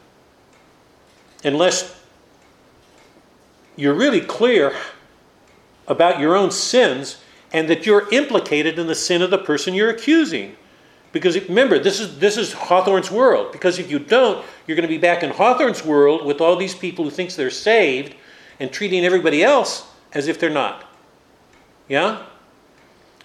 [1.44, 2.01] unless
[3.76, 4.74] you're really clear
[5.88, 7.22] about your own sins
[7.54, 10.56] and that you're implicated in the sin of the person you're accusing.
[11.12, 13.52] Because remember, this is this is Hawthorne's world.
[13.52, 16.76] Because if you don't, you're going to be back in Hawthorne's world with all these
[16.76, 18.16] people who thinks they're saved
[18.60, 20.86] and treating everybody else as if they're not.
[21.90, 22.26] Yeah?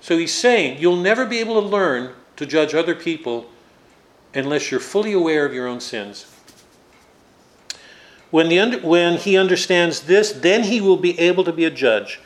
[0.00, 3.46] So he's saying you'll never be able to learn to judge other people
[4.34, 6.35] unless you're fully aware of your own sins.
[8.36, 12.20] When, the, when he understands this, then he will be able to be a judge.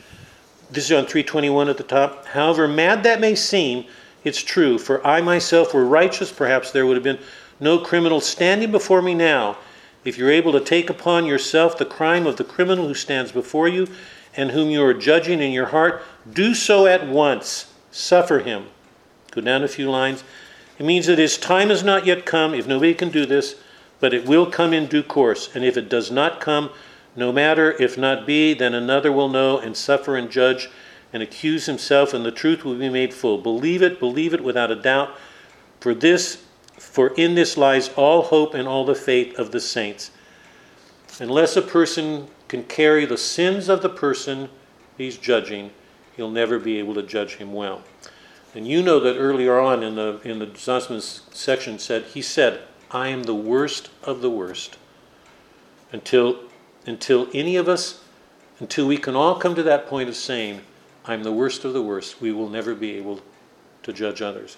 [0.69, 2.25] This is on 321 at the top.
[2.25, 3.85] However mad that may seem,
[4.25, 4.77] it's true.
[4.77, 7.19] For I myself were righteous, perhaps there would have been
[7.61, 9.55] no criminal standing before me now.
[10.03, 13.69] If you're able to take upon yourself the crime of the criminal who stands before
[13.69, 13.87] you
[14.35, 17.73] and whom you are judging in your heart, do so at once.
[17.89, 18.65] Suffer him.
[19.31, 20.25] Go down a few lines.
[20.77, 23.55] It means that his time has not yet come, if nobody can do this,
[24.01, 25.55] but it will come in due course.
[25.55, 26.71] And if it does not come,
[27.15, 30.69] no matter if not be, then another will know and suffer and judge
[31.13, 33.37] and accuse himself, and the truth will be made full.
[33.37, 35.15] Believe it, believe it without a doubt.
[35.79, 36.43] For this,
[36.77, 40.11] for in this lies all hope and all the faith of the saints.
[41.19, 44.49] Unless a person can carry the sins of the person
[44.97, 45.71] he's judging,
[46.15, 47.81] he'll never be able to judge him well.
[48.55, 52.61] And you know that earlier on in the in the Zosima's section said he said,
[52.93, 54.77] I am the worst of the worst.
[55.91, 56.39] Until,
[56.85, 58.03] until any of us,
[58.59, 60.61] until we can all come to that point of saying,
[61.05, 63.21] I'm the worst of the worst, we will never be able
[63.83, 64.57] to judge others.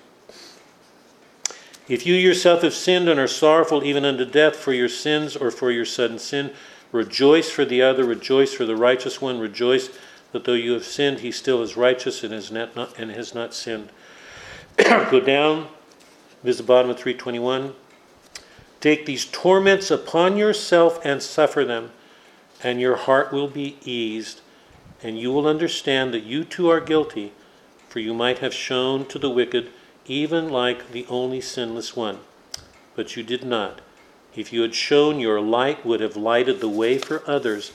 [1.87, 5.51] If you yourself have sinned and are sorrowful even unto death for your sins or
[5.51, 6.51] for your sudden sin,
[6.91, 9.89] rejoice for the other, rejoice for the righteous one, rejoice
[10.31, 13.53] that though you have sinned, he still is righteous and has not, and has not
[13.53, 13.89] sinned.
[14.77, 15.67] Go down,
[16.41, 17.73] this is the bottom of 321.
[18.83, 21.93] Take these torments upon yourself and suffer them,
[22.61, 24.41] and your heart will be eased,
[25.01, 27.31] and you will understand that you too are guilty,
[27.87, 29.69] for you might have shown to the wicked,
[30.05, 32.19] even like the only sinless one.
[32.93, 33.79] But you did not.
[34.35, 37.71] If you had shown, your light would have lighted the way for others,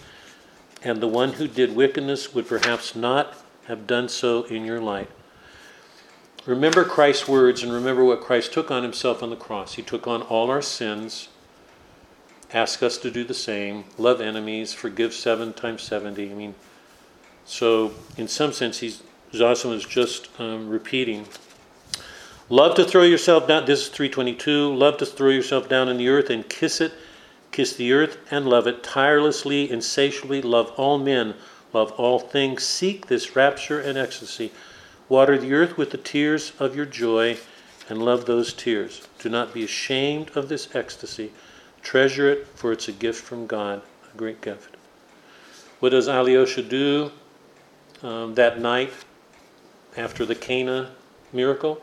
[0.83, 5.09] and the one who did wickedness would perhaps not have done so in your light.
[6.49, 9.75] Remember Christ's words and remember what Christ took on himself on the cross.
[9.75, 11.29] He took on all our sins,
[12.55, 16.31] ask us to do the same, love enemies, forgive seven times 70.
[16.31, 16.55] I mean,
[17.45, 21.27] so in some sense, he's, Zosima is just um, repeating.
[22.49, 26.09] Love to throw yourself down, this is 322, love to throw yourself down in the
[26.09, 26.95] earth and kiss it,
[27.53, 31.35] kiss the earth and love it, tirelessly, insatiably, love all men,
[31.75, 34.51] love all things, seek this rapture and ecstasy.
[35.09, 37.39] Water the earth with the tears of your joy
[37.89, 39.09] and love those tears.
[39.19, 41.33] Do not be ashamed of this ecstasy.
[41.81, 43.81] Treasure it, for it's a gift from God,
[44.13, 44.77] a great gift.
[45.81, 47.13] What does Alyosha do
[48.03, 48.93] um, that night
[49.97, 50.91] after the Cana
[51.33, 51.83] miracle?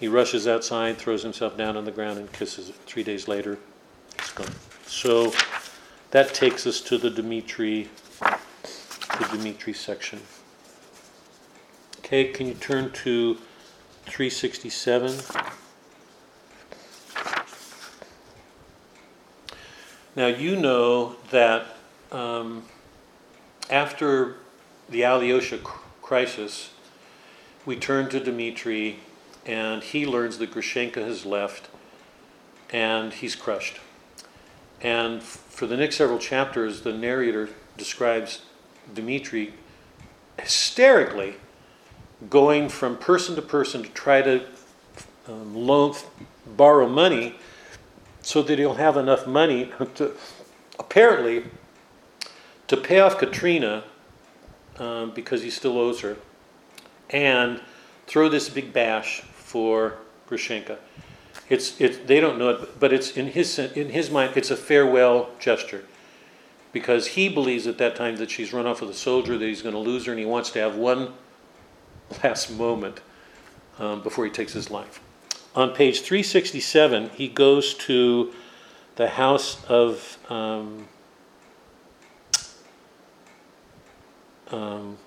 [0.00, 2.74] He rushes outside, throws himself down on the ground, and kisses it.
[2.86, 3.58] Three days later,
[4.18, 4.50] it's gone.
[4.86, 5.32] So
[6.10, 7.88] that takes us to the Dimitri,
[8.20, 10.20] the Dimitri section.
[12.12, 13.38] Okay, can you turn to
[14.04, 15.18] 367?
[20.14, 21.68] Now, you know that
[22.10, 22.64] um,
[23.70, 24.36] after
[24.90, 25.60] the Alyosha
[26.02, 26.72] crisis,
[27.64, 28.98] we turn to Dmitri,
[29.46, 31.70] and he learns that Grushenka has left,
[32.68, 33.80] and he's crushed.
[34.82, 37.48] And for the next several chapters, the narrator
[37.78, 38.42] describes
[38.92, 39.54] Dmitri
[40.38, 41.36] hysterically
[42.30, 44.44] going from person to person to try to
[45.28, 45.94] um, loan,
[46.46, 47.36] borrow money
[48.22, 50.12] so that he'll have enough money to
[50.78, 51.44] apparently
[52.68, 53.84] to pay off Katrina
[54.78, 56.16] um, because he still owes her,
[57.10, 57.60] and
[58.06, 59.94] throw this big bash for
[60.28, 60.78] Grushenka.
[61.48, 64.56] It's it, they don't know it, but it's in his in his mind it's a
[64.56, 65.84] farewell gesture
[66.72, 69.60] because he believes at that time that she's run off with a soldier that he's
[69.60, 71.12] going to lose her and he wants to have one
[72.24, 73.00] last moment
[73.78, 75.00] um, before he takes his life.
[75.54, 78.32] On page 367, he goes to
[78.96, 80.86] the house of um,
[84.50, 84.98] um,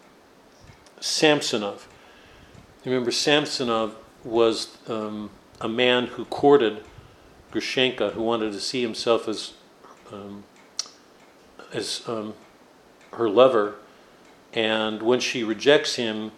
[1.00, 1.88] Samsonov.
[2.84, 6.84] Remember, Samsonov was um, a man who courted
[7.52, 9.54] Grushenka, who wanted to see himself as
[10.12, 10.44] um,
[11.74, 12.34] as um,
[13.14, 13.76] her lover,
[14.54, 16.32] and when she rejects him,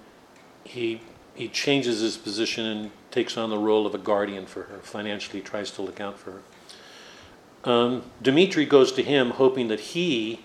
[0.68, 1.02] he
[1.36, 4.80] he changes his position and takes on the role of a guardian for her.
[4.80, 7.72] Financially, tries to look out for her.
[7.72, 10.40] Um, Dmitri goes to him, hoping that he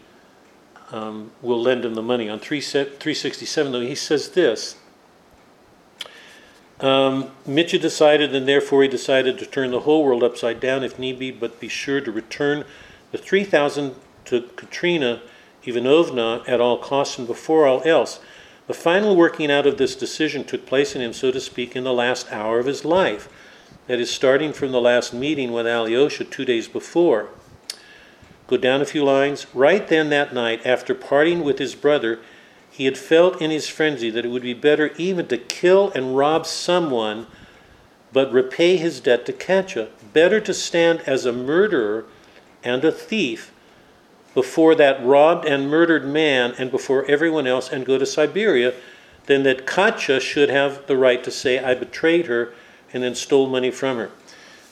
[0.91, 2.29] um, will lend him the money.
[2.29, 4.77] On 3, 367, though, he says this.
[6.81, 10.99] Um, Mitya decided, and therefore he decided to turn the whole world upside down if
[10.99, 12.65] need be, but be sure to return
[13.13, 13.95] the 3,000
[14.27, 15.23] to Katrina
[15.65, 18.21] Ivanovna at all costs and before all else.
[18.73, 21.85] The final working out of this decision took place in him, so to speak, in
[21.85, 23.29] the last hour of his life.
[23.87, 27.29] That is, starting from the last meeting with Alyosha two days before.
[28.47, 29.47] Go down a few lines.
[29.53, 32.21] Right then that night, after parting with his brother,
[32.71, 36.17] he had felt in his frenzy that it would be better even to kill and
[36.17, 37.27] rob someone,
[38.11, 39.89] but repay his debt to Katya.
[40.15, 42.07] Better to stand as a murderer
[42.65, 43.53] and a thief
[44.35, 48.75] before that robbed and murdered man and before everyone else and go to Siberia
[49.27, 52.53] than that Katya should have the right to say, I betrayed her
[52.93, 54.11] and then stole money from her.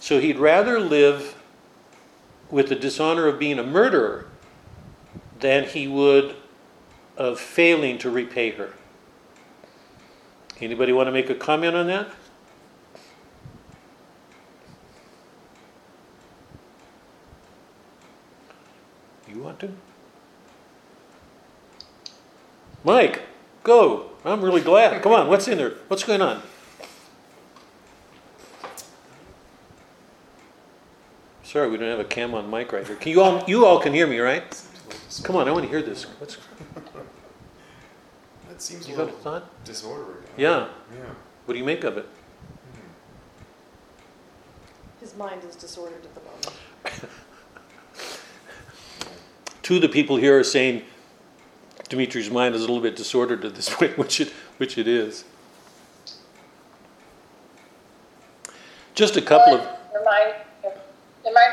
[0.00, 1.36] So he'd rather live
[2.50, 4.26] with the dishonor of being a murderer
[5.38, 6.36] than he would
[7.16, 8.74] of failing to repay her.
[10.60, 12.08] Anybody want to make a comment on that?
[19.40, 19.72] You want to?
[22.84, 23.22] Mike,
[23.64, 24.10] go.
[24.22, 25.02] I'm really glad.
[25.02, 25.76] Come on, what's in there?
[25.88, 26.42] What's going on?
[31.42, 32.96] Sorry, we don't have a cam on mic right here.
[32.96, 34.44] Can you all you all can hear me, right?
[35.22, 36.04] Come on, I want to hear this.
[36.18, 36.36] What's
[38.46, 39.64] That seems you a little thought?
[39.64, 40.20] disorderly.
[40.36, 40.68] Yeah.
[40.92, 41.14] Yeah.
[41.46, 42.06] What do you make of it?
[45.00, 47.14] His mind is disordered at the moment.
[49.70, 50.82] Two of the people here are saying
[51.88, 55.24] Dimitri's mind is a little bit disordered at this point, which it which it is.
[58.96, 59.60] Just a couple of
[59.94, 60.34] Remind,
[61.24, 61.52] remind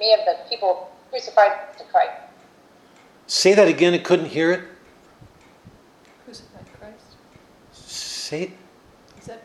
[0.00, 2.12] me of the people crucified to Christ.
[3.26, 3.92] say that again.
[3.92, 4.62] I couldn't hear it.
[6.24, 7.18] Crucified Christ.
[7.72, 8.50] Say it.
[9.20, 9.42] Is that?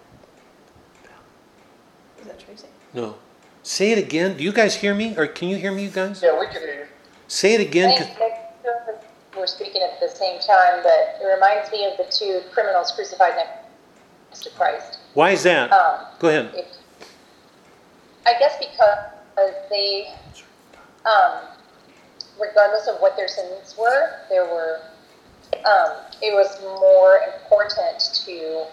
[2.22, 2.68] Is that Tracy?
[2.94, 3.18] No.
[3.64, 4.38] Say it again.
[4.38, 6.24] Do you guys hear me, or can you hear me, you guys?
[6.24, 6.93] Yeah, we can hear you.
[7.28, 7.98] Say it again.
[7.98, 8.30] think 'cause-
[8.64, 9.04] that
[9.36, 13.36] we're speaking at the same time, but it reminds me of the two criminals crucified
[13.36, 15.00] next to Christ.
[15.14, 15.72] Why is that?
[15.72, 16.66] Um, Go ahead.
[18.26, 20.14] I guess because they,
[21.06, 21.40] um,
[22.40, 24.80] regardless of what their sins were, there were,
[25.66, 25.92] um,
[26.22, 28.66] it was more important to,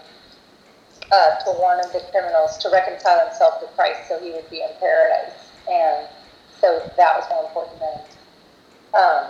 [1.11, 4.61] uh, to one of the criminals to reconcile himself to Christ so he would be
[4.61, 5.33] in paradise.
[5.69, 6.07] And
[6.61, 7.99] so that was more important than,
[8.93, 9.25] um,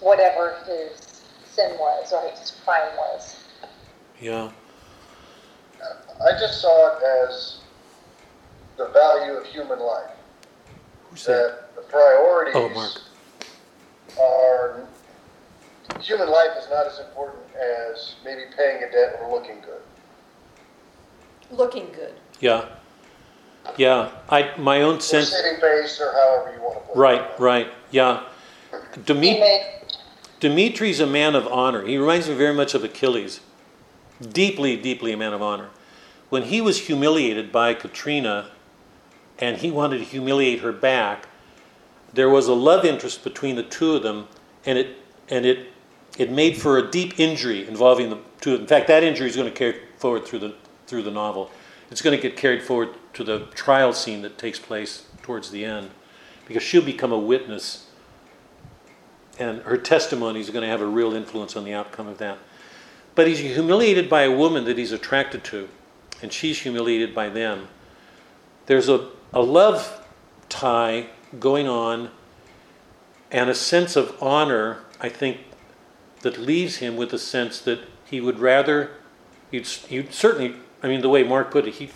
[0.00, 3.36] whatever his sin was or his crime was.
[4.20, 4.50] Yeah.
[5.82, 7.58] I just saw it as
[8.76, 10.10] the value of human life.
[11.08, 11.72] Who's that?
[11.74, 12.90] That the priorities Oh, Mark.
[14.20, 14.86] are
[16.00, 19.82] human life is not as important as maybe paying a debt or looking good.
[21.50, 22.14] looking good.
[22.38, 22.66] Yeah.
[23.76, 24.10] Yeah.
[24.28, 25.28] I my own Or sense.
[25.30, 26.98] city face, or however you want to put it.
[26.98, 27.40] Right.
[27.40, 27.68] Right.
[27.90, 28.22] Yeah.
[28.94, 29.66] He Demi- made-
[30.40, 31.84] Dimitri's a man of honor.
[31.86, 33.40] He reminds me very much of Achilles.
[34.20, 35.68] Deeply, deeply a man of honor.
[36.30, 38.50] When he was humiliated by Katrina
[39.38, 41.28] and he wanted to humiliate her back,
[42.12, 44.28] there was a love interest between the two of them,
[44.66, 44.96] and it
[45.28, 45.68] and it
[46.18, 48.62] it made for a deep injury involving the two of them.
[48.62, 50.54] In fact, that injury is going to carry forward through the
[50.86, 51.50] through the novel.
[51.90, 55.64] It's going to get carried forward to the trial scene that takes place towards the
[55.64, 55.90] end,
[56.46, 57.86] because she'll become a witness
[59.40, 62.38] and her testimony is going to have a real influence on the outcome of that.
[63.14, 65.68] But he's humiliated by a woman that he's attracted to,
[66.22, 67.68] and she's humiliated by them.
[68.66, 70.06] There's a, a love
[70.48, 71.06] tie
[71.38, 72.10] going on
[73.32, 75.38] and a sense of honor, I think,
[76.20, 78.90] that leaves him with a sense that he would rather,
[79.50, 81.90] you'd, he'd certainly, I mean, the way Mark put it, he,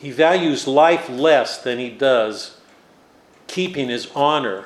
[0.00, 2.56] he values life less than he does
[3.46, 4.64] keeping his honor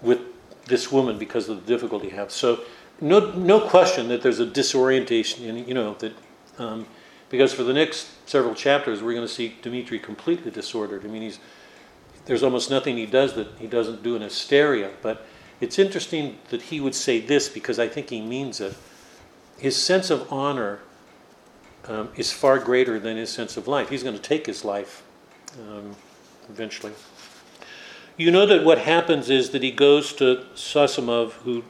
[0.00, 0.20] with
[0.64, 2.32] this woman because of the difficulty he has.
[2.32, 2.60] So,
[3.00, 6.14] no, no question that there's a disorientation, in, you know, that
[6.58, 6.86] um,
[7.28, 11.04] because for the next several chapters we're going to see Dimitri completely disordered.
[11.04, 11.38] I mean, he's
[12.24, 14.90] there's almost nothing he does that he doesn't do in hysteria.
[15.02, 15.26] But
[15.60, 18.74] it's interesting that he would say this because I think he means it.
[19.58, 20.80] His sense of honor
[21.88, 23.88] um, is far greater than his sense of life.
[23.88, 25.02] He's going to take his life
[25.58, 25.94] um,
[26.48, 26.92] eventually.
[28.16, 31.64] You know that what happens is that he goes to Sasimov, who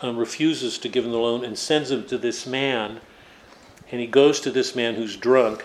[0.00, 3.00] um, refuses to give him the loan, and sends him to this man.
[3.90, 5.64] And he goes to this man who's drunk,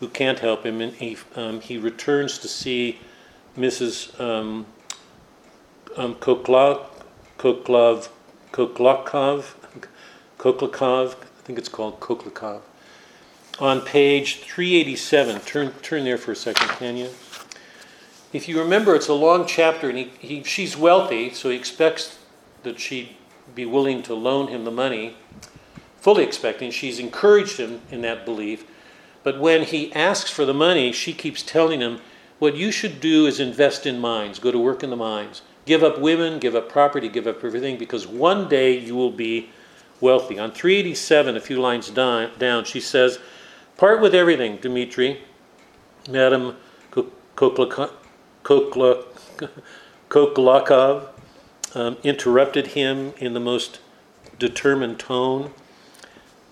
[0.00, 2.98] who can't help him, and he, um, he returns to see
[3.56, 4.18] Mrs.
[4.20, 4.66] Um,
[5.96, 6.86] um, Koklov,
[7.38, 8.08] Koklov,
[8.52, 9.54] Khokhlakov,
[10.38, 12.60] Khokhlakov, I think it's called Khokhlakov.
[13.58, 17.10] On page 387, turn, turn there for a second, can you?
[18.32, 22.20] If you remember, it's a long chapter, and he, he, she's wealthy, so he expects
[22.62, 23.16] that she'd
[23.56, 25.16] be willing to loan him the money,
[26.00, 26.70] fully expecting.
[26.70, 28.64] She's encouraged him in that belief.
[29.24, 32.00] But when he asks for the money, she keeps telling him,
[32.38, 35.42] What you should do is invest in mines, go to work in the mines.
[35.66, 39.50] Give up women, give up property, give up everything, because one day you will be
[40.02, 40.38] wealthy.
[40.38, 43.18] On 387, a few lines down, she says,
[43.76, 45.22] Part with everything, Dmitri.
[46.10, 46.56] Madam
[47.36, 47.92] Khokhlakov
[50.08, 51.08] Khokhlakov
[51.74, 53.80] um, interrupted him in the most
[54.38, 55.52] determined tone.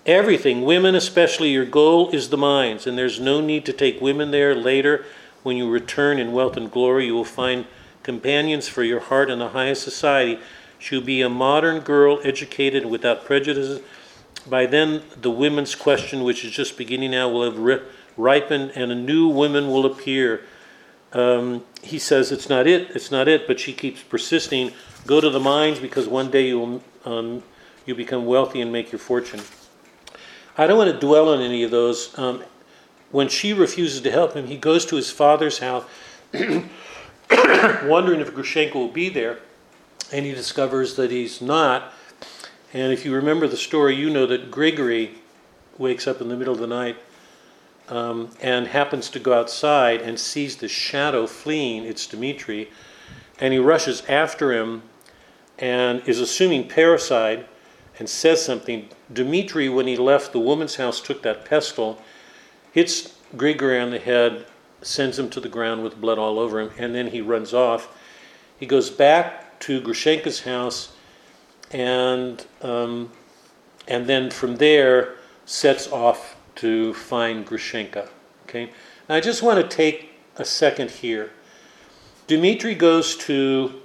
[0.06, 4.31] Everything, women especially, your goal is the mines, and there's no need to take women
[4.31, 5.05] there later.
[5.43, 7.66] When you return in wealth and glory, you will find
[8.02, 10.39] companions for your heart in the highest society.
[10.81, 13.81] She'll be a modern girl, educated without prejudices.
[14.48, 17.82] By then, the women's question, which is just beginning now, will have ri-
[18.16, 20.43] ripened, and a new woman will appear.
[21.12, 24.73] Um, he says it's not it, it's not it, but she keeps persisting.
[25.07, 27.43] Go to the mines because one day you'll um,
[27.85, 29.40] you become wealthy and make your fortune.
[30.57, 32.16] I don't want to dwell on any of those.
[32.19, 32.43] Um,
[33.11, 35.85] when she refuses to help him, he goes to his father's house,
[36.32, 39.40] wondering if Grushenka will be there,
[40.12, 41.93] and he discovers that he's not.
[42.73, 45.16] And if you remember the story, you know that Gregory
[45.78, 46.97] wakes up in the middle of the night
[47.89, 51.85] um, and happens to go outside and sees the shadow fleeing.
[51.85, 52.70] It's Dmitri.
[53.41, 54.82] And he rushes after him
[55.59, 57.45] and is assuming parricide
[57.99, 58.89] and says something.
[59.12, 62.01] Dmitri, when he left the woman's house, took that pestle,
[62.73, 64.47] hits Grigory on the head,
[64.82, 67.97] sends him to the ground with blood all over him, and then he runs off.
[68.59, 70.93] He goes back to Grushenka's house
[71.70, 73.12] and um,
[73.87, 75.15] and then from there
[75.47, 78.09] sets off to find Grushenka.
[78.45, 78.70] Okay,
[79.09, 81.31] now I just want to take a second here.
[82.27, 83.81] Dmitri goes to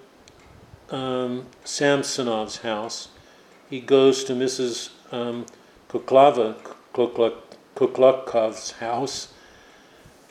[0.90, 3.10] um, Samsonov's house.
[3.70, 4.90] He goes to Mrs.
[5.12, 5.46] Um,
[5.90, 6.56] Koklava,
[8.80, 9.34] house,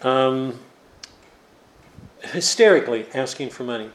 [0.03, 0.61] um,
[2.23, 3.91] hysterically asking for money.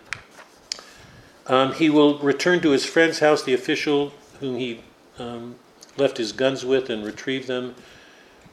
[1.50, 4.82] Um, he will return to his friend's house, the official whom he
[5.18, 5.56] um,
[5.98, 7.74] left his guns with, and retrieve them,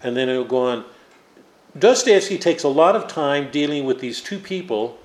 [0.02, 0.84] and then it'll go on.
[1.78, 4.98] Dostoevsky takes a lot of time dealing with these two people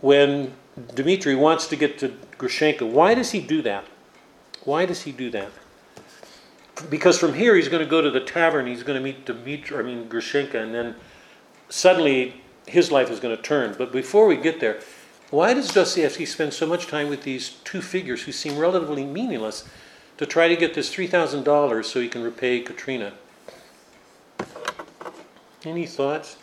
[0.00, 0.54] when
[0.94, 2.88] Dmitri wants to get to Grushenka.
[2.88, 3.84] Why does he do that?
[4.62, 5.50] Why does he do that?
[6.88, 9.76] Because from here he's going to go to the tavern, he's going to meet Dmitri,
[9.76, 10.94] I mean Grushenka, and then
[11.68, 13.74] suddenly his life is going to turn.
[13.76, 14.80] But before we get there,
[15.30, 19.68] why does Dostoevsky spend so much time with these two figures who seem relatively meaningless
[20.18, 23.14] to try to get this $3,000 so he can repay Katrina?
[25.64, 26.36] Any thoughts?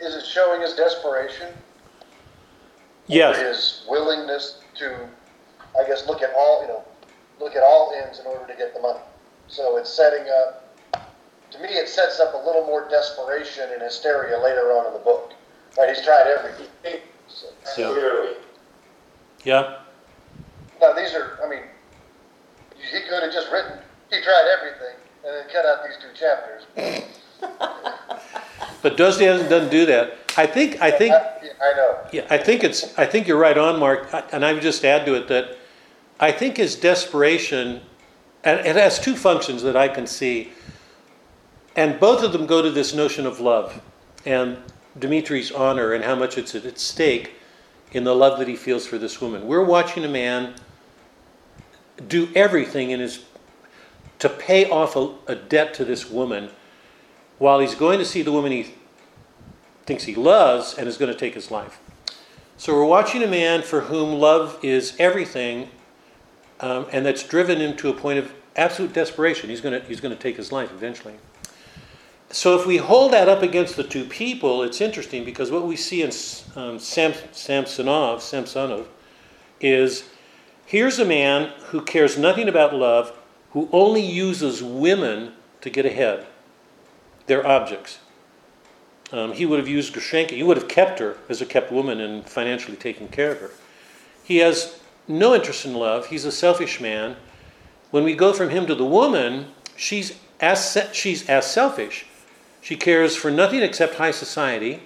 [0.00, 1.48] Is it showing his desperation?
[3.06, 3.38] Yes.
[3.38, 5.08] His willingness to,
[5.78, 6.84] I guess, look at all, you know,
[7.40, 9.00] look at all ends in order to get the money.
[9.48, 10.76] So it's setting up,
[11.50, 14.98] to me, it sets up a little more desperation and hysteria later on in the
[15.00, 15.32] book.
[15.76, 15.94] Right?
[15.94, 17.00] He's tried everything.
[17.28, 17.46] So,
[17.78, 17.86] Yeah.
[17.92, 18.34] Clearly.
[19.44, 19.78] Yeah.
[20.80, 21.62] now, these are, I mean,
[22.76, 23.78] he could have just written,
[24.10, 24.96] he tried everything
[25.26, 26.62] and then cut out these two chapters.
[28.82, 30.16] But Dostoevsky doesn't do that.
[30.36, 31.18] I think, I think, I,
[31.62, 31.98] I know.
[32.12, 34.08] yeah, I think it's, I think you're right on, Mark.
[34.32, 35.56] And I would just add to it that
[36.20, 37.80] I think his desperation,
[38.44, 40.52] and it has two functions that I can see.
[41.74, 43.80] And both of them go to this notion of love
[44.24, 44.58] and
[44.98, 47.32] Dimitri's honor and how much it's at stake
[47.92, 49.46] in the love that he feels for this woman.
[49.46, 50.54] We're watching a man
[52.08, 53.24] do everything in his
[54.18, 56.50] to pay off a, a debt to this woman
[57.38, 58.74] while he's going to see the woman he
[59.84, 61.80] thinks he loves and is going to take his life.
[62.56, 65.68] So we're watching a man for whom love is everything,
[66.62, 69.50] um, and that's driven him to a point of absolute desperation.
[69.50, 71.14] He's going he's to take his life eventually.
[72.30, 75.76] So if we hold that up against the two people, it's interesting because what we
[75.76, 76.10] see in
[76.56, 78.88] um, Sam, Samsonov, Samsonov
[79.60, 80.08] is
[80.64, 83.12] here's a man who cares nothing about love,
[83.50, 86.26] who only uses women to get ahead.
[87.26, 87.98] They're objects.
[89.12, 90.30] Um, he would have used Grushenka.
[90.30, 93.50] He would have kept her as a kept woman and financially taken care of her.
[94.24, 96.06] He has no interest in love.
[96.06, 97.16] He's a selfish man.
[97.90, 102.06] When we go from him to the woman, she's as, she's as selfish.
[102.60, 104.82] She cares for nothing except high society.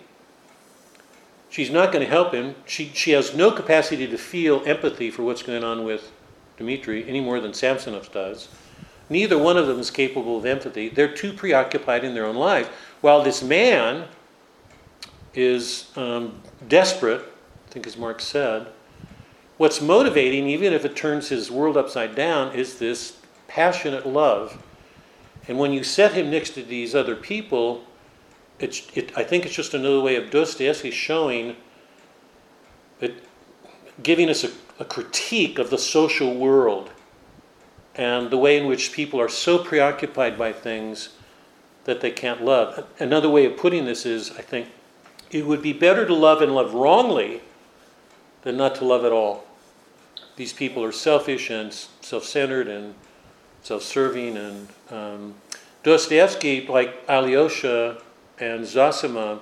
[1.50, 2.54] She's not going to help him.
[2.66, 6.10] She, she has no capacity to feel empathy for what's going on with
[6.56, 8.48] Dmitri any more than Samsonov does.
[9.08, 10.88] Neither one of them is capable of empathy.
[10.88, 12.68] They're too preoccupied in their own lives.
[13.00, 14.08] While this man
[15.34, 18.66] is um, desperate, I think as Mark said,
[19.56, 23.18] what's motivating, even if it turns his world upside down, is this
[23.48, 24.62] passionate love.
[25.48, 27.84] And when you set him next to these other people,
[28.58, 31.56] it's, it, I think it's just another way of Dostoevsky showing,
[33.00, 33.22] it,
[34.02, 34.50] giving us a,
[34.80, 36.90] a critique of the social world
[37.94, 41.10] and the way in which people are so preoccupied by things
[41.84, 42.86] that they can't love.
[42.98, 44.68] Another way of putting this is, I think,
[45.30, 47.40] it would be better to love and love wrongly
[48.42, 49.45] than not to love at all.
[50.36, 52.94] These people are selfish and self centered and
[53.62, 54.36] self serving.
[54.36, 55.34] And um,
[55.82, 58.02] Dostoevsky, like Alyosha
[58.38, 59.40] and Zosima,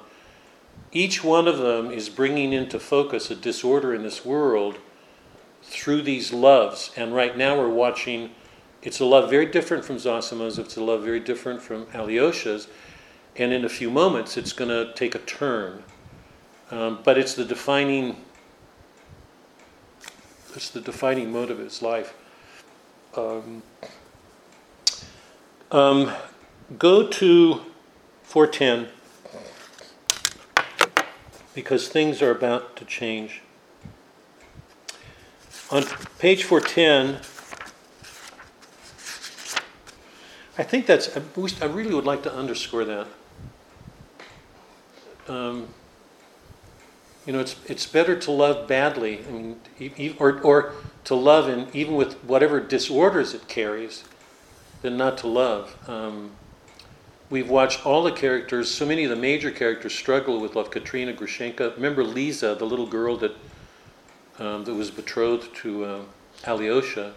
[0.93, 4.79] each one of them is bringing into focus a disorder in this world
[5.62, 6.91] through these loves.
[6.97, 8.31] And right now we're watching,
[8.83, 12.69] it's a love very different from Zosima's, it's a love very different from Alyosha's.
[13.37, 15.83] And in a few moments, it's going to take a turn.
[16.71, 18.24] Um, but it's the defining,
[20.57, 22.15] it's the defining motive of his life.
[23.17, 23.63] Um,
[25.71, 26.13] um,
[26.79, 27.61] go to
[28.23, 28.89] 410
[31.55, 33.43] because things are about to change.
[35.71, 35.83] On
[36.19, 37.21] page 410,
[40.57, 43.07] I think that's, I really would like to underscore that.
[45.27, 45.69] Um,
[47.27, 50.73] you know, it's, it's better to love badly, I mean, or, or
[51.05, 54.05] to love in, even with whatever disorders it carries,
[54.83, 55.77] than not to love.
[55.89, 56.33] Um,
[57.31, 60.71] we've watched all the characters, so many of the major characters struggle with love.
[60.71, 61.75] Katrina Grushenka.
[61.77, 63.33] Remember Lisa, the little girl that,
[64.39, 66.01] um, that was betrothed to uh,
[66.47, 67.15] Alyosha?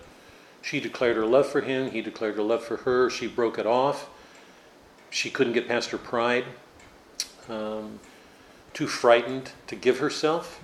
[0.62, 3.10] She declared her love for him, he declared her love for her.
[3.10, 4.10] She broke it off.
[5.10, 6.46] She couldn't get past her pride.
[7.50, 8.00] Um,
[8.74, 10.64] too frightened to give herself.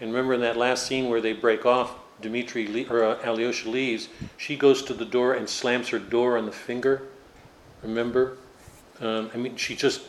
[0.00, 3.68] And remember in that last scene where they break off, Dmitri le- or uh, Alyosha
[3.68, 7.02] leaves, she goes to the door and slams her door on the finger.
[7.82, 8.38] Remember?
[9.00, 10.02] Um, I mean, she just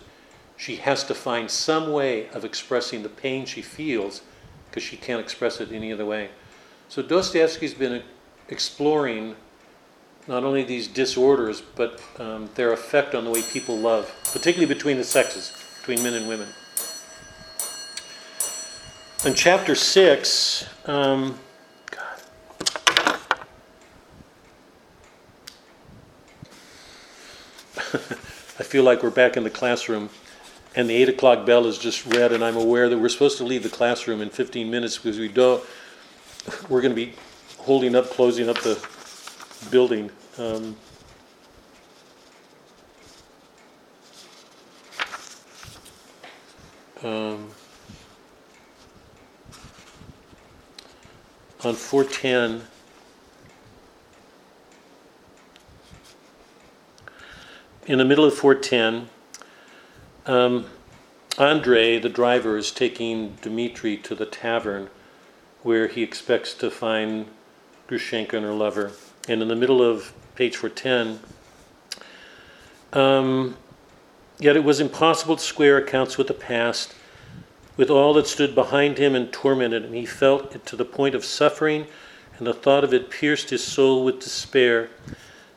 [0.58, 4.22] she has to find some way of expressing the pain she feels
[4.70, 6.30] because she can't express it any other way.
[6.88, 8.04] So Dostoevsky's been
[8.50, 9.36] exploring
[10.28, 14.98] not only these disorders but um, their effect on the way people love, particularly between
[14.98, 16.48] the sexes, between men and women.
[19.26, 21.40] In chapter six, um,
[21.90, 22.20] God.
[27.96, 30.12] I feel like we're back in the classroom,
[30.76, 33.44] and the eight o'clock bell is just read, and I'm aware that we're supposed to
[33.46, 35.64] leave the classroom in 15 minutes because we don't.
[36.70, 37.14] we're going to be
[37.58, 38.80] holding up, closing up the
[39.72, 40.12] building.
[40.38, 40.76] Um,
[47.02, 47.50] um,
[51.66, 52.62] on 410,
[57.88, 59.10] in the middle of 410,
[60.28, 60.66] um,
[61.40, 64.90] Andre, the driver, is taking Dmitri to the tavern
[65.64, 67.26] where he expects to find
[67.90, 68.92] Grushenka and her lover.
[69.28, 71.20] And in the middle of page 410,
[72.94, 73.58] um,
[74.38, 76.94] yet it was impossible to square accounts with the past,
[77.78, 79.94] with all that stood behind him and tormented him.
[79.94, 81.88] He felt it to the point of suffering,
[82.38, 84.90] and the thought of it pierced his soul with despair.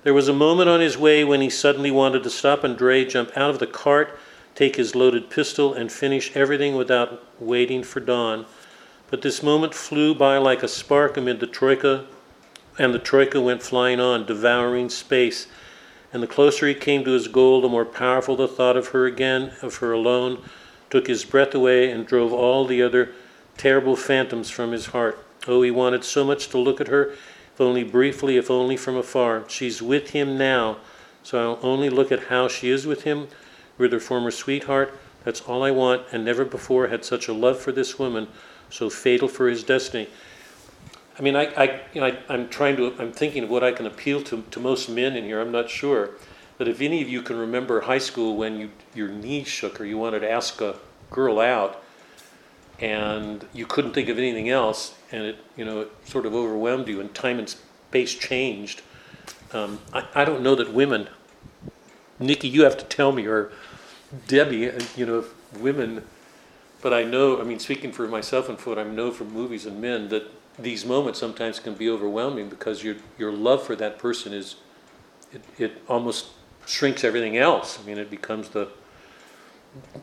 [0.05, 3.05] There was a moment on his way when he suddenly wanted to stop and Andre,
[3.05, 4.19] jump out of the cart,
[4.55, 8.47] take his loaded pistol, and finish everything without waiting for dawn.
[9.11, 12.07] But this moment flew by like a spark amid the troika,
[12.79, 15.47] and the troika went flying on, devouring space.
[16.13, 19.05] And the closer he came to his goal, the more powerful the thought of her
[19.07, 20.43] again, of her alone,
[20.91, 23.13] took his breath away and drove all the other
[23.57, 25.25] terrible phantoms from his heart.
[25.47, 27.13] Oh, he wanted so much to look at her,
[27.55, 29.45] if only briefly, if only from afar.
[29.49, 30.79] She's with him now,
[31.23, 33.29] so I'll only look at how she is with him,
[33.77, 34.99] with her former sweetheart.
[35.25, 38.29] That's all I want, and never before had such a love for this woman,
[38.71, 40.09] so fatal for his destiny.
[41.19, 43.73] I mean, I, I, you know, I, I'm trying to, I'm thinking of what I
[43.73, 45.41] can appeal to, to most men in here.
[45.41, 46.11] I'm not sure.
[46.59, 49.85] But if any of you can remember high school when you, your knees shook or
[49.85, 50.77] you wanted to ask a
[51.11, 51.83] girl out
[52.81, 56.89] and you couldn't think of anything else and it, you know, it sort of overwhelmed
[56.89, 58.83] you and time and space changed.
[59.53, 61.09] Um, I, I don't know that women,
[62.19, 63.53] Nikki, you have to tell me, or
[64.27, 65.25] Debbie, uh, you know,
[65.59, 66.05] women,
[66.83, 69.65] but I know, I mean, speaking for myself and for what I know from movies
[69.65, 70.25] and men, that
[70.59, 74.57] these moments sometimes can be overwhelming because your your love for that person is
[75.33, 76.29] it, it almost
[76.69, 77.79] shrinks everything else.
[77.81, 78.69] I mean, it becomes the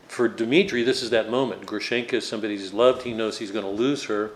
[0.08, 1.66] for Dmitri, this is that moment.
[1.66, 3.02] Grushenka is somebody he's loved.
[3.02, 4.30] He knows he's going to lose her.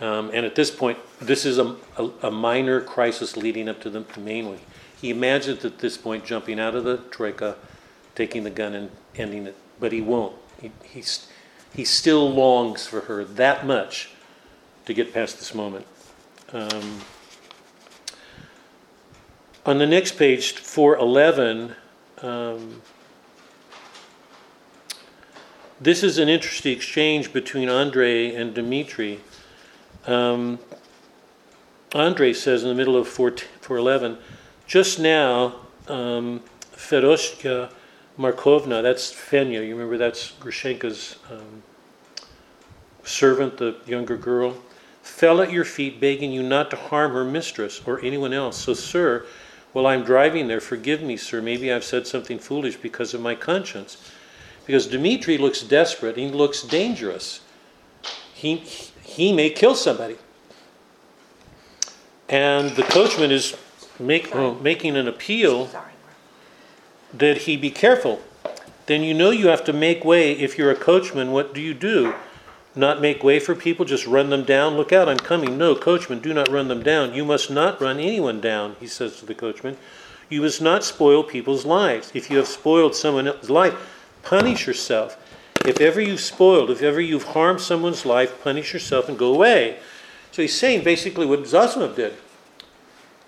[0.00, 3.90] Um, and at this point, this is a, a, a, minor crisis leading up to
[3.90, 4.58] the main one.
[5.00, 7.56] He imagines at this point jumping out of the troika,
[8.14, 10.36] taking the gun and ending it, but he won't.
[10.60, 11.26] He, he's,
[11.74, 14.10] he still longs for her that much
[14.86, 15.86] to get past this moment.
[16.52, 17.00] Um,
[19.68, 21.74] on the next page, 411,
[22.22, 22.80] um,
[25.78, 29.20] this is an interesting exchange between Andre and Dmitri.
[30.06, 30.58] Um,
[31.94, 34.16] Andre says in the middle of 411,
[34.66, 36.40] just now, um,
[36.74, 37.70] Fedosya
[38.18, 41.62] Markovna, that's Fenya, you remember that's Grushenka's um,
[43.04, 44.56] servant, the younger girl,
[45.02, 48.56] fell at your feet begging you not to harm her mistress or anyone else.
[48.56, 49.26] So, sir,
[49.72, 53.34] while I'm driving there, forgive me, sir, maybe I've said something foolish because of my
[53.34, 54.10] conscience.
[54.66, 57.40] Because Dmitri looks desperate, he looks dangerous.
[58.34, 58.56] He,
[59.02, 60.16] he may kill somebody.
[62.28, 63.56] And the coachman is
[63.98, 65.70] make, well, making an appeal
[67.14, 68.20] that he be careful.
[68.86, 70.32] Then you know you have to make way.
[70.32, 72.14] If you're a coachman, what do you do?
[72.78, 74.76] Not make way for people, just run them down.
[74.76, 75.58] Look out, I'm coming.
[75.58, 77.14] No, coachman, do not run them down.
[77.14, 79.76] You must not run anyone down, he says to the coachman.
[80.28, 82.10] You must not spoil people's lives.
[82.14, 83.74] If you have spoiled someone else's life,
[84.22, 85.16] punish yourself.
[85.66, 89.78] If ever you've spoiled, if ever you've harmed someone's life, punish yourself and go away.
[90.30, 92.14] So he's saying basically what Zossimov did.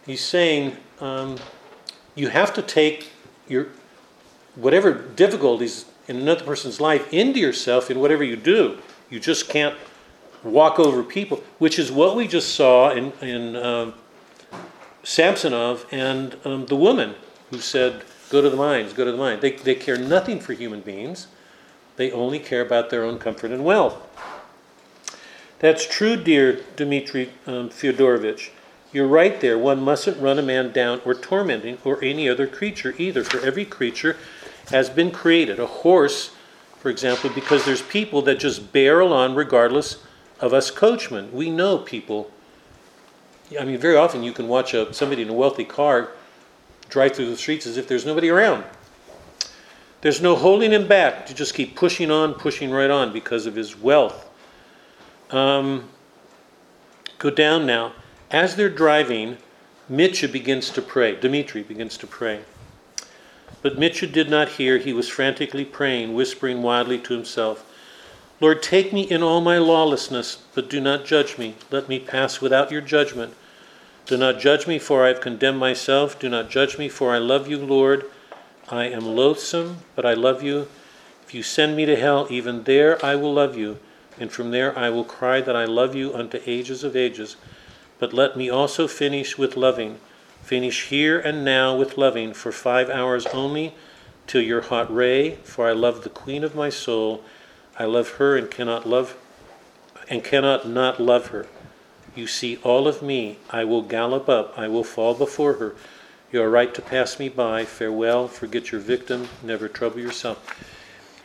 [0.07, 1.37] He's saying um,
[2.15, 3.11] you have to take
[3.49, 3.69] your
[4.55, 8.79] whatever difficulties in another person's life into yourself in whatever you do.
[9.11, 9.77] You just can't
[10.43, 13.95] walk over people, which is what we just saw in, in um,
[15.03, 17.15] Samsonov and um, the woman
[17.51, 19.43] who said, Go to the mines, go to the mines.
[19.43, 21.27] They, they care nothing for human beings,
[21.97, 23.97] they only care about their own comfort and wealth.
[25.59, 28.51] That's true, dear Dmitry um, Fyodorovich.
[28.93, 29.59] You're right there.
[29.59, 33.45] One mustn't run a man down or torment him or any other creature either, for
[33.45, 34.17] every creature
[34.71, 35.61] has been created.
[35.61, 36.31] A horse
[36.81, 40.03] for example, because there's people that just barrel on regardless
[40.41, 41.31] of us coachmen.
[41.31, 42.31] We know people.
[43.59, 46.13] I mean, very often you can watch a, somebody in a wealthy car
[46.89, 48.65] drive through the streets as if there's nobody around.
[50.01, 53.55] There's no holding him back to just keep pushing on, pushing right on because of
[53.55, 54.29] his wealth.
[55.31, 55.91] Um,
[57.19, 57.93] go down now.
[58.31, 59.37] As they're driving,
[59.89, 61.21] Mitya begins to pray.
[61.21, 62.41] Dmitri begins to pray.
[63.63, 64.79] But Mitya did not hear.
[64.79, 67.65] He was frantically praying, whispering wildly to himself.
[68.41, 71.57] Lord, take me in all my lawlessness, but do not judge me.
[71.71, 73.35] Let me pass without your judgment.
[74.07, 76.19] Do not judge me, for I have condemned myself.
[76.19, 78.07] Do not judge me, for I love you, Lord.
[78.71, 80.69] I am loathsome, but I love you.
[81.27, 83.79] If you send me to hell, even there I will love you,
[84.19, 87.37] and from there I will cry that I love you unto ages of ages.
[87.99, 90.01] But let me also finish with loving.
[90.51, 93.73] Finish here and now with loving for five hours only,
[94.27, 97.23] till your hot ray, for I love the queen of my soul.
[97.79, 99.17] I love her and cannot love
[100.09, 101.47] and cannot not love her.
[102.17, 103.39] You see all of me.
[103.49, 104.59] I will gallop up.
[104.59, 105.77] I will fall before her.
[106.33, 107.65] You are right to pass me by.
[107.65, 108.27] Farewell.
[108.27, 109.29] Forget your victim.
[109.45, 110.53] Never trouble yourself.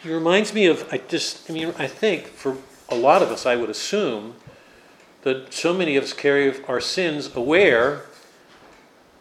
[0.03, 2.57] He reminds me of, I just, I mean, I think for
[2.89, 4.35] a lot of us, I would assume
[5.23, 8.03] that so many of us carry our sins aware.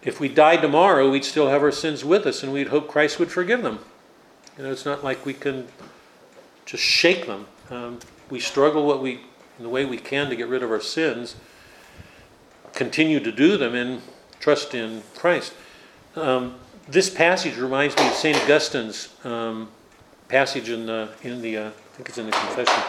[0.05, 3.19] If we died tomorrow, we'd still have our sins with us and we'd hope Christ
[3.19, 3.79] would forgive them.
[4.57, 5.67] You know, it's not like we can
[6.67, 7.47] just shake them.
[7.71, 8.01] Um,
[8.31, 9.21] we struggle what we,
[9.59, 11.37] in the way we can to get rid of our sins,
[12.75, 14.03] continue to do them and
[14.41, 15.55] trust in Christ.
[16.17, 16.57] Um,
[16.87, 18.37] this passage reminds me of St.
[18.37, 19.69] Augustine's um,
[20.29, 22.83] passage in the, in the uh, I think it's in the Confession,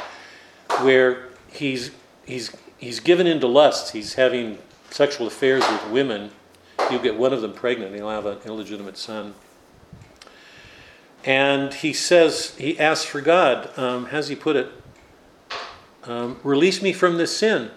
[0.81, 1.91] where he's,
[2.25, 3.91] he's, he's given into lusts.
[3.91, 4.57] He's having
[4.89, 6.31] sexual affairs with women.
[6.89, 9.33] He'll get one of them pregnant and he'll have an illegitimate son.
[11.23, 14.71] And he says, he asks for God, um, how he put it?
[16.03, 17.71] Um, release me from this sin,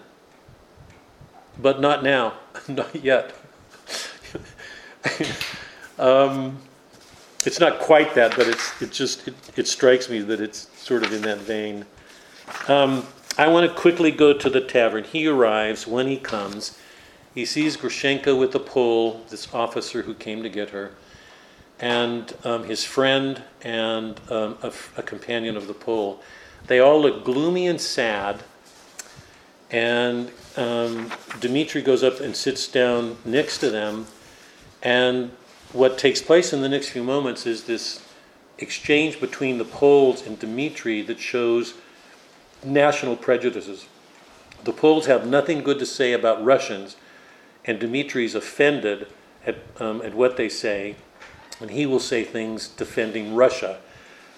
[1.59, 2.35] but not now,
[2.69, 3.35] not yet.
[5.99, 6.59] um,
[7.47, 11.05] it's not quite that, but it's it just it, it, strikes me that it's sort
[11.05, 11.87] of in that vein.
[12.67, 13.07] Um,
[13.39, 15.05] I want to quickly go to the tavern.
[15.05, 15.87] He arrives.
[15.87, 16.79] When he comes,
[17.39, 20.91] he sees Grushenka with the pole, this officer who came to get her
[21.79, 26.21] and um, his friend and um, a, a, companion of the pole.
[26.67, 28.43] They all look gloomy and sad.
[29.71, 34.09] And um, Dmitri goes up and sits down next to them.
[34.83, 35.31] And
[35.73, 38.05] what takes place in the next few moments is this
[38.59, 41.75] exchange between the Poles and Dmitri that shows
[42.65, 43.87] national prejudices.
[44.65, 46.97] The Poles have nothing good to say about Russians,
[47.69, 49.07] and Dmitri's offended
[49.47, 50.97] at, um, at what they say
[51.61, 53.79] and he will say things defending Russia.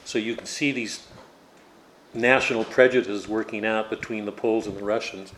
[0.04, 1.06] So you can see these
[2.14, 5.32] national prejudices working out between the Poles and the Russians.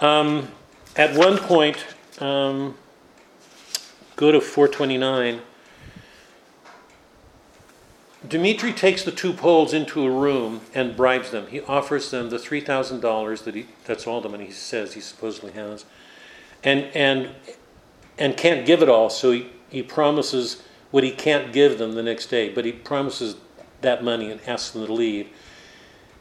[0.00, 0.48] Um,
[0.96, 1.84] at one point,
[2.18, 2.76] um,
[4.16, 5.40] go to 429.
[8.28, 11.46] Dmitri takes the two Poles into a room and bribes them.
[11.48, 14.94] He offers them the three thousand dollars that he that's all the money he says
[14.94, 15.84] he supposedly has,
[16.64, 17.30] and and
[18.18, 19.10] and can't give it all.
[19.10, 23.36] So he, he promises what he can't give them the next day, but he promises
[23.80, 25.28] that money and asks them to leave.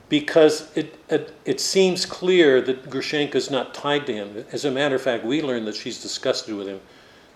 [0.10, 4.46] Because it, it, it seems clear that Grushenka is not tied to him.
[4.52, 6.82] As a matter of fact, we learn that she's disgusted with him.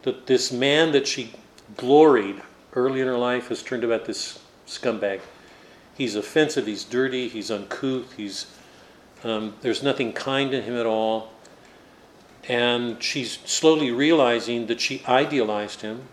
[0.03, 1.33] That this man that she
[1.77, 2.41] gloried
[2.73, 5.21] early in her life has turned about this scumbag.
[5.95, 8.47] He's offensive, he's dirty, he's uncouth, he's,
[9.23, 11.31] um, there's nothing kind in him at all.
[12.47, 16.03] And she's slowly realizing that she idealized him,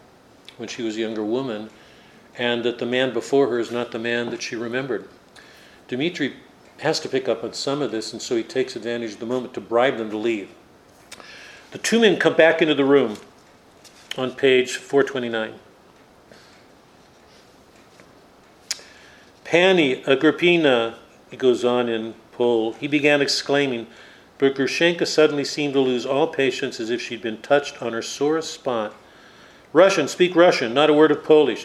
[0.57, 1.71] when she was a younger woman,
[2.39, 5.09] and that the man before her is not the man that she remembered.
[5.89, 6.35] Dmitri
[6.79, 9.27] has to pick up on some of this, and so he takes advantage of the
[9.27, 10.49] moment to bribe them to leave.
[11.73, 13.17] The two men come back into the room
[14.17, 15.55] on page 429.
[19.45, 20.97] Pani, Agrippina,
[21.31, 23.87] he goes on in Pole, he began exclaiming,
[24.43, 28.03] but Grushenka suddenly seemed to lose all patience as if she'd been touched on her
[28.03, 28.93] sorest spot.
[29.73, 31.65] Russian, speak Russian, not a word of Polish.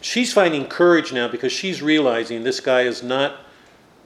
[0.00, 3.40] She's finding courage now because she's realizing this guy is not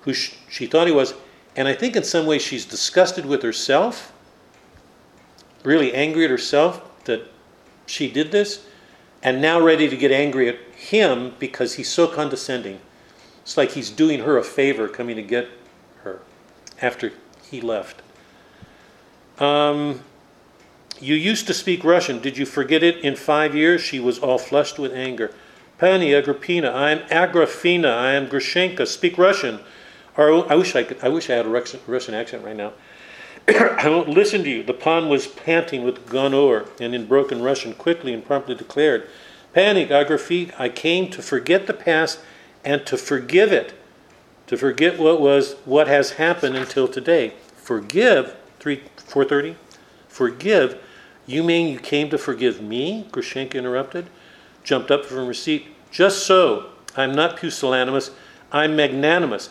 [0.00, 1.14] who she thought he was.
[1.54, 4.12] And I think in some ways she's disgusted with herself,
[5.62, 7.22] really angry at herself that
[7.86, 8.66] she did this,
[9.22, 12.80] and now ready to get angry at him because he's so condescending.
[13.42, 15.46] It's like he's doing her a favor coming to get
[16.02, 16.18] her
[16.82, 17.12] after
[17.50, 18.02] he left.
[19.38, 20.00] Um,
[21.00, 22.20] you used to speak Russian.
[22.20, 23.80] Did you forget it in five years?
[23.80, 25.32] She was all flushed with anger.
[25.78, 28.86] Pani Agrippina, I am Agrafena, I am Grushenka.
[28.86, 29.60] Speak Russian.
[30.16, 30.98] Or I wish I could.
[31.02, 31.48] I wish I had a
[31.86, 32.74] Russian accent right now.
[33.48, 34.62] I won't listen to you.
[34.62, 39.08] The pan was panting with gonor and in broken Russian, quickly and promptly declared,
[39.54, 42.20] Pani Agrafena, I came to forget the past
[42.64, 43.72] and to forgive it,
[44.50, 47.32] to forget what was, what has happened until today.
[47.56, 48.36] Forgive.
[48.58, 49.56] Three, four thirty.
[50.08, 50.78] Forgive
[51.30, 53.06] you mean you came to forgive me?
[53.12, 54.10] Grushenka interrupted,
[54.64, 55.68] jumped up from her seat.
[55.92, 56.70] Just so.
[56.96, 58.10] I'm not pusillanimous,
[58.50, 59.50] I'm magnanimous.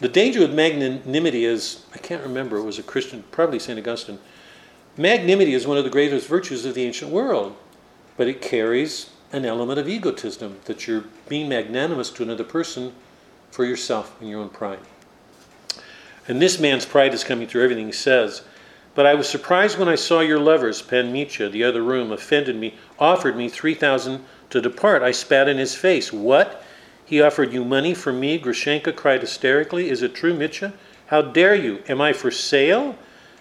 [0.00, 3.78] the danger with magnanimity is, I can't remember, it was a Christian, probably St.
[3.78, 4.18] Augustine.
[4.96, 7.54] Magnanimity is one of the greatest virtues of the ancient world,
[8.16, 12.92] but it carries an element of egotism that you're being magnanimous to another person
[13.54, 14.80] for yourself and your own pride.
[16.26, 18.42] And this man's pride is coming through everything he says.
[18.96, 22.56] But I was surprised when I saw your lovers, Pan Mitya, the other room, offended
[22.56, 25.02] me, offered me 3,000 to depart.
[25.02, 26.12] I spat in his face.
[26.12, 26.64] What?
[27.04, 28.40] He offered you money for me?
[28.40, 29.88] Grushenka cried hysterically.
[29.88, 30.72] Is it true, Mitya?
[31.06, 31.80] How dare you?
[31.88, 32.98] Am I for sale?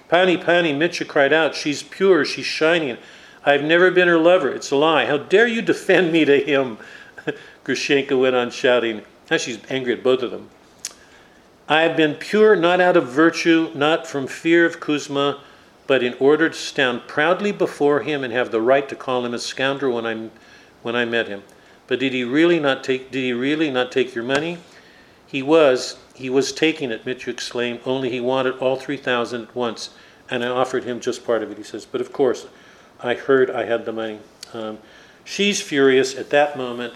[0.09, 1.55] Pani, Pani, Mitya cried out.
[1.55, 2.99] She's pure, she's shining.
[3.43, 4.51] I've never been her lover.
[4.51, 5.07] It's a lie.
[5.07, 6.77] How dare you defend me to him?
[7.65, 9.01] Grushenka went on shouting.
[9.33, 10.51] Now she's angry at both of them.
[11.67, 15.41] I have been pure not out of virtue, not from fear of Kuzma,
[15.87, 19.33] but in order to stand proudly before him and have the right to call him
[19.33, 20.29] a scoundrel when I,
[20.83, 21.41] when I met him.
[21.87, 24.59] But did he really not take did he really not take your money?
[25.25, 29.55] He was he was taking it, Mitya exclaimed, only he wanted all three thousand at
[29.55, 29.89] once,
[30.29, 31.87] and I offered him just part of it, he says.
[31.87, 32.45] But of course,
[33.01, 34.19] I heard I had the money.
[34.53, 34.77] Um,
[35.25, 36.93] she's furious at that moment.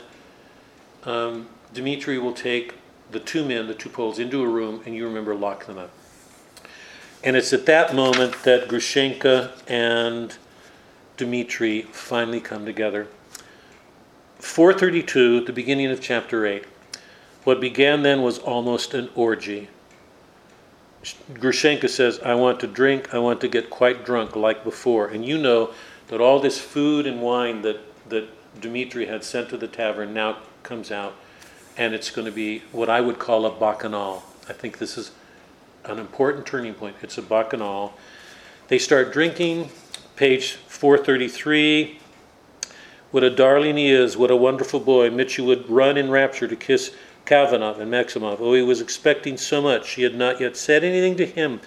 [1.03, 1.47] Um,
[1.77, 2.73] Dmitri will take
[3.11, 5.91] the two men, the two Poles, into a room, and you remember lock them up.
[7.23, 10.35] And it's at that moment that Grushenka and
[11.17, 13.07] Dmitri finally come together.
[14.39, 16.65] 432, the beginning of chapter 8.
[17.43, 19.69] What began then was almost an orgy.
[21.33, 25.09] Grushenka says, I want to drink, I want to get quite drunk like before.
[25.09, 25.75] And you know
[26.07, 27.79] that all this food and wine that,
[28.09, 28.27] that
[28.59, 31.13] Dmitri had sent to the tavern now comes out
[31.77, 34.23] and it's going to be what I would call a bacchanal.
[34.49, 35.11] I think this is
[35.85, 36.95] an important turning point.
[37.01, 37.93] It's a bacchanal.
[38.67, 39.69] They start drinking,
[40.15, 41.99] page 433.
[43.11, 45.09] What a darling he is, what a wonderful boy.
[45.11, 46.93] Mitya would run in rapture to kiss
[47.25, 48.37] Kalganov and Maximov.
[48.39, 49.87] Oh, he was expecting so much.
[49.87, 51.61] She had not yet said anything to him.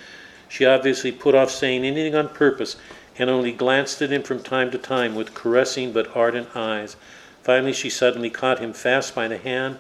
[0.49, 2.77] She obviously put off saying anything on purpose
[3.17, 6.97] and only glanced at him from time to time with caressing but ardent eyes.
[7.43, 9.79] Finally, she suddenly caught him fast by the hand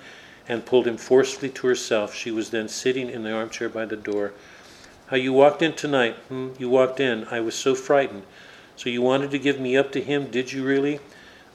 [0.50, 2.12] and pulled him forcefully to herself.
[2.12, 4.32] She was then sitting in the armchair by the door.
[5.06, 6.16] How you walked in tonight?
[6.26, 6.48] Hmm?
[6.58, 7.24] You walked in.
[7.30, 8.24] I was so frightened.
[8.74, 10.98] So you wanted to give me up to him, did you really?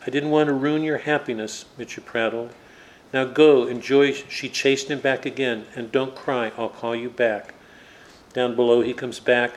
[0.08, 2.54] I didn't want to ruin your happiness, Mitya prattled.
[3.12, 4.14] Now go, enjoy.
[4.14, 5.66] She chased him back again.
[5.76, 7.54] And don't cry, I'll call you back.
[8.32, 9.56] Down below, he comes back.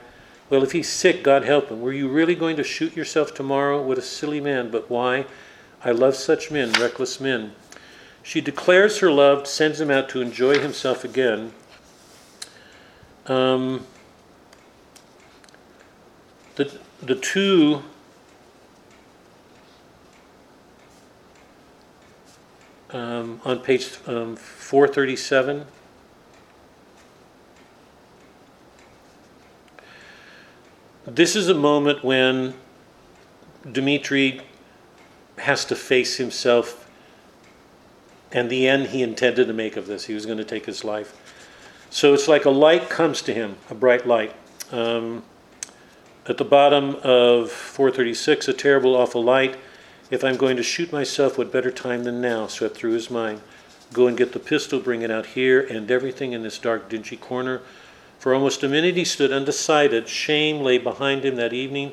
[0.51, 1.81] Well, if he's sick, God help him.
[1.81, 3.81] Were you really going to shoot yourself tomorrow?
[3.81, 5.27] What a silly man, but why?
[5.85, 7.53] I love such men, reckless men.
[8.29, 11.51] She declares her love, sends him out to enjoy himself again.
[13.25, 13.87] Um,
[16.57, 17.83] the, the two
[22.91, 25.65] um, on page um, 437.
[31.07, 32.53] This is a moment when
[33.73, 34.43] Dmitri
[35.39, 36.85] has to face himself
[38.33, 40.05] and the end he intended to make of this.
[40.05, 41.17] He was going to take his life.
[41.91, 44.35] So it's like a light comes to him, a bright light.
[44.71, 45.25] Um,
[46.27, 49.57] at the bottom of 436, a terrible, awful light.
[50.11, 52.47] If I'm going to shoot myself, what better time than now?
[52.47, 53.41] swept through his mind.
[53.93, 57.17] Go and get the pistol, bring it out here, and everything in this dark, dingy
[57.17, 57.63] corner.
[58.19, 60.09] For almost a minute he stood undecided.
[60.09, 61.93] Shame lay behind him that evening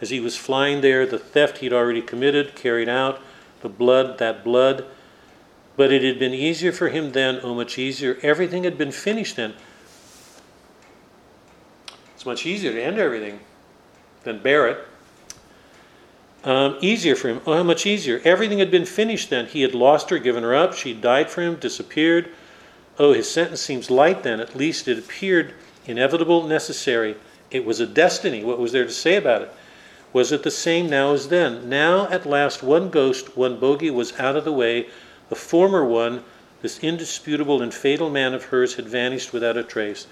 [0.00, 3.20] as he was flying there, the theft he'd already committed, carried out,
[3.60, 4.86] the blood, that blood.
[5.80, 8.18] But it had been easier for him then, oh, much easier.
[8.20, 9.54] Everything had been finished then.
[12.14, 13.40] It's much easier to end everything
[14.24, 14.86] than bear it.
[16.44, 17.40] Um, easier for him.
[17.46, 18.20] Oh, how much easier.
[18.26, 19.46] Everything had been finished then.
[19.46, 20.74] He had lost her, given her up.
[20.74, 22.28] She died for him, disappeared.
[22.98, 24.38] Oh, his sentence seems light then.
[24.38, 25.54] At least it appeared
[25.86, 27.16] inevitable, necessary.
[27.50, 28.44] It was a destiny.
[28.44, 29.54] What was there to say about it?
[30.12, 31.70] Was it the same now as then?
[31.70, 34.88] Now, at last, one ghost, one bogey was out of the way
[35.30, 36.22] the former one,
[36.60, 40.06] this indisputable and fatal man of hers, had vanished without a trace.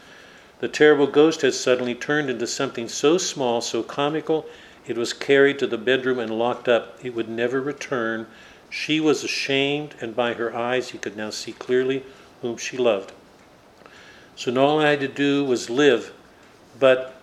[0.61, 4.47] The terrible ghost had suddenly turned into something so small, so comical,
[4.89, 6.99] it was carried to the bedroom and locked up.
[7.05, 8.27] It would never return.
[8.71, 12.05] She was ashamed, and by her eyes he could now see clearly
[12.41, 13.13] whom she loved.
[14.35, 16.13] So now all I had to do was live.
[16.81, 17.15] But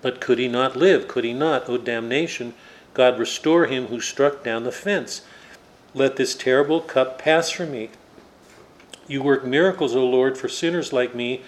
[0.00, 1.08] but could he not live?
[1.08, 1.68] Could he not?
[1.68, 2.54] O oh, damnation!
[2.94, 5.22] God restore him who struck down the fence.
[5.94, 7.90] Let this terrible cup pass from me.
[9.06, 11.42] You work miracles, O Lord, for sinners like me.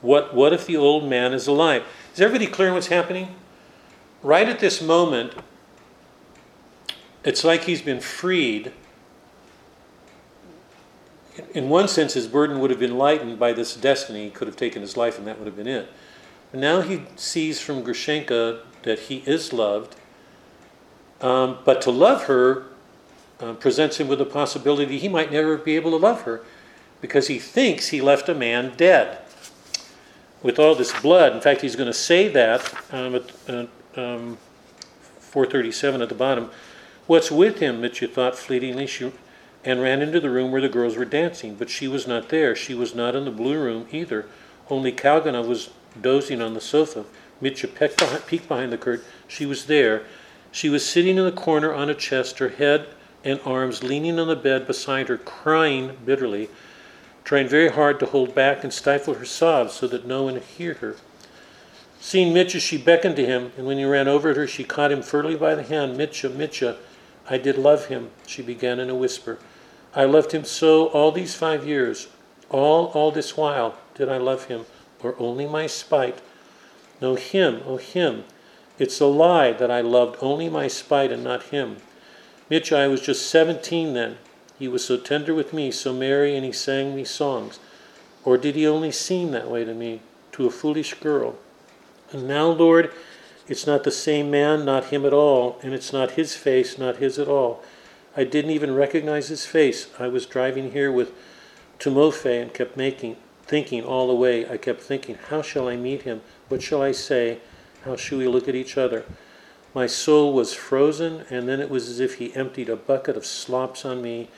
[0.00, 1.84] What, what if the old man is alive?
[2.14, 3.34] Is everybody clear on what's happening?
[4.22, 5.34] Right at this moment,
[7.24, 8.72] it's like he's been freed.
[11.54, 14.24] in one sense, his burden would have been lightened by this destiny.
[14.24, 15.88] He could have taken his life, and that would have been it.
[16.50, 19.96] But now he sees from Grushenka that he is loved,
[21.20, 22.66] um, but to love her
[23.42, 26.42] uh, presents him with the possibility he might never be able to love her
[27.00, 29.18] because he thinks he left a man dead
[30.42, 31.32] with all this blood.
[31.32, 33.66] In fact, he's going to say that um, at uh,
[33.96, 34.38] um,
[35.18, 36.50] 437 at the bottom.
[37.06, 37.80] What's with him?
[37.80, 39.12] Mitya thought fleetingly, she,
[39.64, 41.56] and ran into the room where the girls were dancing.
[41.56, 42.54] But she was not there.
[42.54, 44.26] She was not in the blue room either.
[44.70, 45.70] Only Kalganov was
[46.00, 47.04] dozing on the sofa.
[47.40, 49.04] Mitya peeked behind the curtain.
[49.26, 50.04] She was there.
[50.52, 52.86] She was sitting in the corner on a chest, her head
[53.24, 56.48] and arms leaning on the bed beside her, crying bitterly,
[57.24, 60.74] trying very hard to hold back and stifle her sobs so that no one hear
[60.74, 60.96] her.
[62.00, 64.90] Seeing Mitya, she beckoned to him, and when he ran over to her, she caught
[64.90, 65.96] him firmly by the hand.
[65.96, 66.76] Mitya, Mitya,
[67.30, 69.38] I did love him, she began in a whisper.
[69.94, 72.08] I loved him so all these five years.
[72.50, 74.66] All, all this while did I love him,
[75.02, 76.20] or only my spite.
[77.00, 78.24] No, him, oh, him.
[78.78, 81.76] It's a lie that I loved only my spite and not him.
[82.52, 84.18] Mitya, I was just seventeen then.
[84.58, 87.58] He was so tender with me, so merry, and he sang me songs.
[88.26, 90.02] Or did he only seem that way to me,
[90.32, 91.36] to a foolish girl?
[92.10, 92.92] And now, Lord,
[93.48, 96.98] it's not the same man, not him at all, and it's not his face, not
[96.98, 97.62] his at all.
[98.18, 99.88] I didn't even recognize his face.
[99.98, 101.14] I was driving here with
[101.78, 104.46] Timofey and kept making, thinking all the way.
[104.46, 106.20] I kept thinking, how shall I meet him?
[106.50, 107.38] What shall I say?
[107.86, 109.06] How shall we look at each other?
[109.74, 113.24] My soul was frozen, and then it was as if he emptied a bucket of
[113.24, 114.28] slops on me.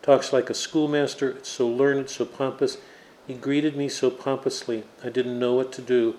[0.00, 2.78] Talks like a schoolmaster, so learned, so pompous.
[3.26, 4.84] He greeted me so pompously.
[5.04, 6.16] I didn't know what to do.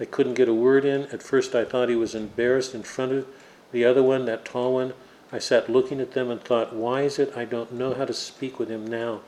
[0.00, 1.02] I couldn't get a word in.
[1.12, 3.26] At first, I thought he was embarrassed in front of
[3.72, 4.94] the other one, that tall one.
[5.30, 8.14] I sat looking at them and thought, why is it I don't know how to
[8.14, 9.20] speak with him now?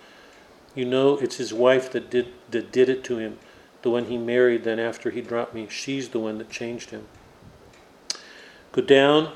[0.74, 3.38] You know, it's his wife that did, that did it to him,
[3.82, 5.66] the one he married then after he dropped me.
[5.68, 7.06] She's the one that changed him.
[8.72, 9.32] Go down,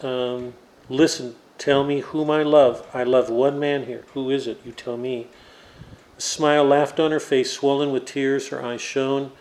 [0.00, 0.54] um,
[0.88, 2.86] listen, tell me whom I love.
[2.94, 4.04] I love one man here.
[4.14, 4.60] Who is it?
[4.64, 5.26] You tell me.
[6.16, 8.48] A smile laughed on her face, swollen with tears.
[8.48, 9.32] Her eyes shone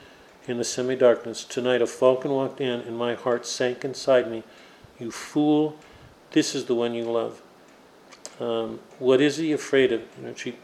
[0.47, 1.43] in the semi darkness.
[1.45, 4.43] Tonight a falcon walked in, and my heart sank inside me.
[4.99, 5.77] You fool,
[6.31, 7.41] this is the one you love.
[8.39, 10.01] Um, what is he afraid of?
[10.17, 10.55] You know, she,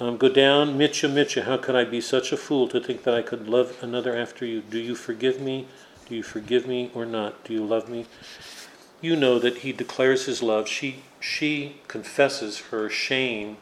[0.00, 3.14] um, go down, Mitya, Mitya, how could I be such a fool to think that
[3.14, 4.62] I could love another after you?
[4.62, 5.66] Do you forgive me?
[6.12, 7.42] Do you forgive me or not?
[7.42, 8.04] Do you love me?
[9.00, 10.68] You know that he declares his love.
[10.68, 13.56] She, she confesses her shame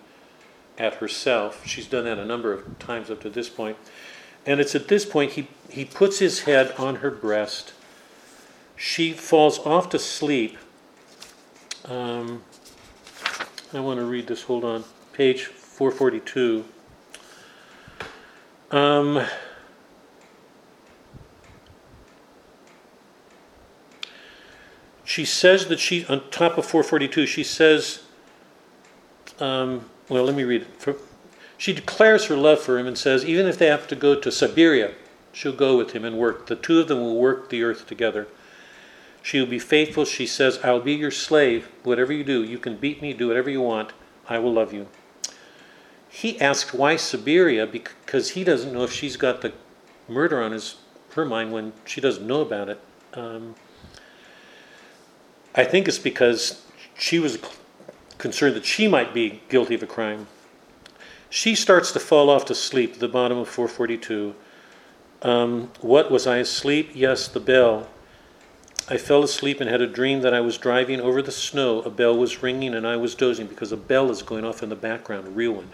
[0.77, 1.65] at herself.
[1.65, 3.77] She's done that a number of times up to this point.
[4.45, 7.73] And it's at this point he, he puts his head on her breast.
[8.75, 10.59] She falls off to sleep.
[11.85, 12.43] Um,
[13.73, 14.83] I want to read this, hold on.
[15.13, 16.65] Page 442.
[18.73, 19.25] Um,
[25.21, 28.05] she says that she, on top of 442, she says,
[29.39, 30.97] um, well, let me read it.
[31.59, 34.33] She declares her love for him and says, even if they have to go to
[34.33, 34.95] Siberia,
[35.31, 36.47] she'll go with him and work.
[36.47, 38.29] The two of them will work the earth together.
[39.23, 40.07] She will be faithful.
[40.07, 41.69] She says, I'll be your slave.
[41.83, 43.93] Whatever you do, you can beat me, do whatever you want.
[44.27, 44.89] I will love you.
[46.09, 49.53] He asks why Siberia because he doesn't know if she's got the
[50.09, 50.77] murder on his
[51.13, 52.81] her mind when she doesn't know about it.
[53.13, 53.55] Um,
[55.55, 56.65] I think it's because
[56.97, 57.39] she was
[58.19, 60.29] concerned that she might be guilty of a crime.
[61.29, 64.35] She starts to fall off to sleep at the bottom of 442.
[65.23, 66.91] Um, what was I asleep?
[66.95, 67.89] Yes, the bell.
[68.89, 71.83] I fell asleep and had a dream that I was driving over the snow.
[71.83, 74.69] A bell was ringing and I was dozing because a bell is going off in
[74.69, 75.69] the background, a real one.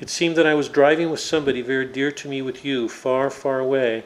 [0.00, 3.30] It seemed that I was driving with somebody very dear to me with you, far,
[3.30, 4.04] far away.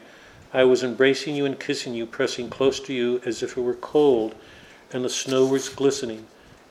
[0.52, 3.74] I was embracing you and kissing you, pressing close to you as if it were
[3.74, 4.34] cold,
[4.92, 6.26] and the snow was glistening.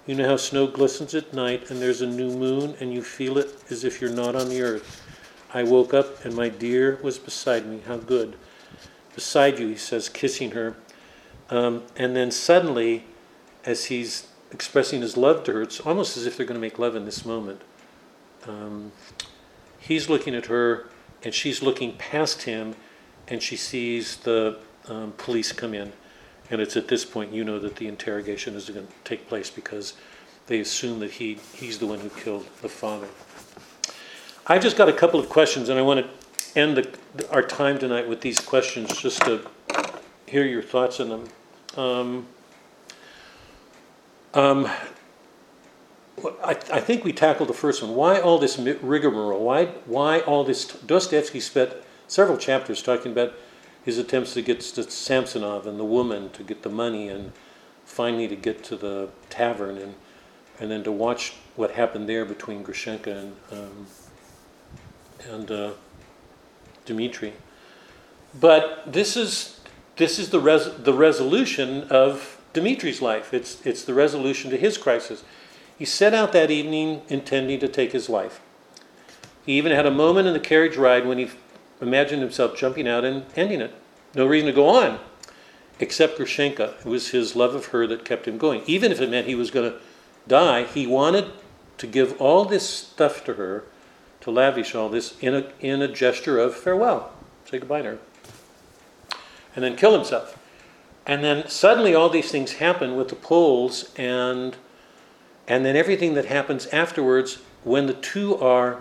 [0.08, 3.38] You know how snow glistens at night and there's a new moon and you feel
[3.38, 5.04] it as if you're not on the earth.
[5.54, 7.82] I woke up and my dear was beside me.
[7.86, 8.38] How good.
[9.16, 10.78] Beside you, he says, kissing her.
[11.50, 13.04] Um, and then suddenly,
[13.66, 16.80] as he's expressing his love to her, it's almost as if they're going to make
[16.80, 17.62] love in this moment.
[18.48, 18.94] Um,
[19.78, 20.88] he's looking at her,
[21.24, 22.76] and she's looking past him,
[23.28, 25.92] and she sees the um, police come in.
[26.50, 29.50] And it's at this point you know that the interrogation is going to take place
[29.50, 29.94] because
[30.48, 33.08] they assume that he, he's the one who killed the father.
[34.48, 37.78] I've just got a couple of questions, and I want to end the, our time
[37.78, 39.46] tonight with these questions just to
[40.26, 41.28] hear your thoughts on them.
[41.76, 42.28] Um,
[44.34, 44.70] um,
[46.44, 47.94] I, I think we tackled the first one.
[47.94, 49.44] Why all this rigmarole?
[49.44, 50.66] Why, why all this?
[50.66, 51.74] Dostoevsky spent
[52.08, 53.34] several chapters talking about
[53.84, 57.32] his attempts to get to Samsonov and the woman to get the money and
[57.86, 59.96] finally to get to the tavern and,
[60.60, 63.88] and then to watch what happened there between Grushenka and, um,
[65.30, 65.72] and uh,
[66.86, 67.34] Dmitri.
[68.40, 69.62] But this is,
[69.96, 73.34] this is the, res- the resolution of Dmitri's life.
[73.34, 75.24] It's, it's the resolution to his crisis.
[75.78, 78.42] He set out that evening intending to take his life.
[79.46, 81.30] He even had a moment in the carriage ride when he
[81.82, 83.74] imagined himself jumping out and ending it.
[84.16, 85.00] No reason to go on,
[85.80, 86.80] except Grushenka.
[86.80, 88.62] It was his love of her that kept him going.
[88.66, 89.80] Even if it meant he was going to
[90.28, 91.32] die, he wanted
[91.78, 93.64] to give all this stuff to her,
[94.22, 97.12] to lavish all this in a, in a gesture of farewell.
[97.46, 98.00] Say goodbye to her.
[99.56, 100.38] And then kill himself.
[101.06, 104.58] And then suddenly all these things happen with the Poles and
[105.48, 108.80] and then everything that happens afterwards when the two are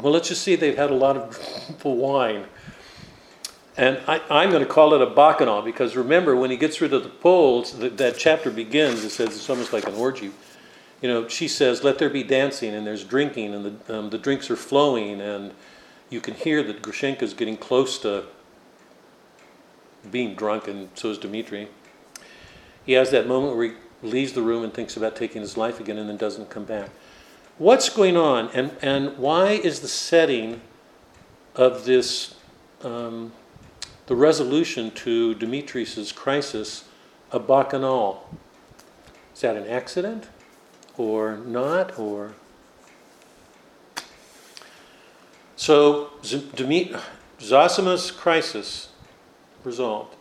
[0.00, 2.44] well let's just say they've had a lot of wine.
[3.78, 6.94] And I, am going to call it a bacchanal because remember when he gets rid
[6.94, 10.30] of the Poles the, that chapter begins it says it's almost like an orgy.
[11.02, 14.18] You know she says let there be dancing and there's drinking and the, um, the
[14.18, 15.52] drinks are flowing and
[16.08, 18.24] you can hear that Grushenka is getting close to
[20.10, 21.68] being drunk and so is Dmitri
[22.86, 25.80] he has that moment where he leaves the room and thinks about taking his life
[25.80, 26.90] again and then doesn't come back.
[27.58, 30.60] What's going on, and, and why is the setting
[31.54, 32.34] of this,
[32.82, 33.32] um,
[34.08, 36.84] the resolution to Dmitri's crisis,
[37.32, 38.28] a bacchanal?
[39.34, 40.28] Is that an accident
[40.98, 41.98] or not?
[41.98, 42.34] Or
[45.56, 47.00] so Demet-
[48.10, 48.90] crisis
[49.64, 50.14] resolved.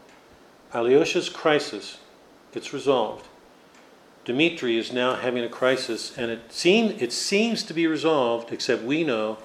[0.74, 1.98] Alyosha's crisis
[2.53, 3.28] gets resolved.
[4.26, 8.81] Dmitri is now having a crisis, and it, seem, it seems to be resolved, except
[8.84, 9.38] we know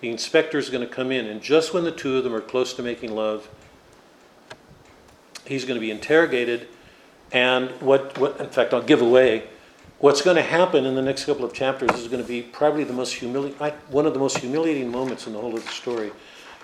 [0.00, 2.40] the inspector is going to come in, and just when the two of them are
[2.40, 3.48] close to making love,
[5.44, 6.68] he's going to be interrogated.
[7.30, 9.44] And what, what in fact, I'll give away
[9.98, 12.84] what's going to happen in the next couple of chapters is going to be probably
[12.84, 16.10] the most humili- one of the most humiliating moments in the whole of the story.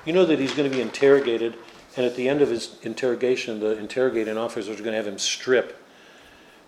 [0.05, 1.57] You know that he's going to be interrogated,
[1.97, 5.19] and at the end of his interrogation, the interrogating officers are going to have him
[5.19, 5.84] strip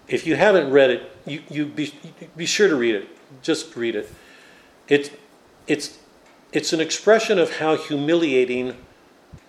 [0.09, 1.93] if you haven't read it, you, you be,
[2.37, 3.09] be sure to read it.
[3.43, 4.13] Just read it.
[4.89, 5.11] It's,
[5.67, 5.99] it's,
[6.53, 8.77] it's an expression of how humiliating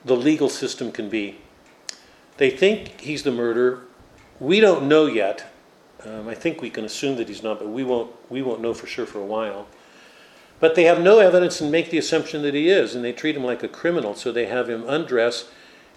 [0.04, 1.38] the legal system can be.
[2.38, 3.84] They think he's the murderer.
[4.40, 5.52] We don't know yet.
[6.06, 8.74] Um, I think we can assume that he's not, but we won't, we won't know
[8.74, 9.68] for sure for a while.
[10.60, 13.36] But they have no evidence and make the assumption that he is, and they treat
[13.36, 15.50] him like a criminal, so they have him undress.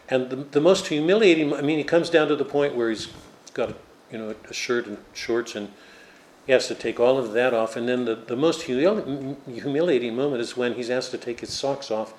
[0.09, 3.09] And the, the most humiliating, I mean, he comes down to the point where he's
[3.55, 3.77] got a
[4.11, 5.71] you know, a shirt and shorts, and
[6.47, 7.77] he has to take all of that off.
[7.77, 11.51] And then the, the most humili- humiliating moment is when he's asked to take his
[11.51, 12.15] socks off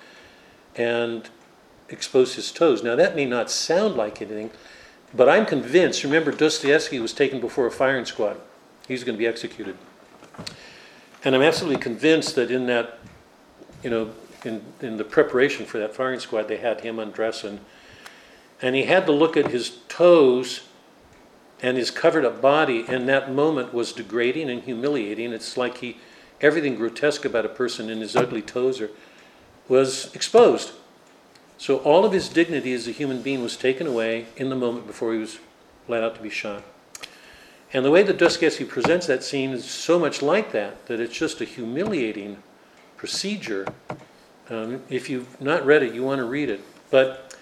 [0.76, 1.30] and
[1.89, 2.84] expose his toes.
[2.84, 4.51] Now, that may not sound like anything,
[5.13, 6.03] but I'm convinced.
[6.03, 8.38] Remember, Dostoevsky was taken before a firing squad,
[8.88, 9.77] he's going to be executed.
[11.23, 12.97] And I'm absolutely convinced that in that,
[13.84, 14.11] you know,
[14.43, 17.59] in, in the preparation for that firing squad, they had him undress and,
[18.61, 20.61] and he had to look at his toes
[21.62, 25.32] and his covered up body in that moment was degrading and humiliating.
[25.32, 25.98] It's like he,
[26.40, 28.90] everything grotesque about a person in his ugly toes or,
[29.68, 30.72] was exposed.
[31.58, 34.88] So all of his dignity as a human being was taken away in the moment
[34.88, 35.40] before he was
[35.88, 36.64] let out to be shot.
[37.74, 41.18] And the way that Dostoevsky presents that scene is so much like that, that it's
[41.18, 42.42] just a humiliating
[42.98, 43.68] procedure.
[44.50, 46.62] Um, if you've not read it, you want to read it.
[46.90, 47.34] But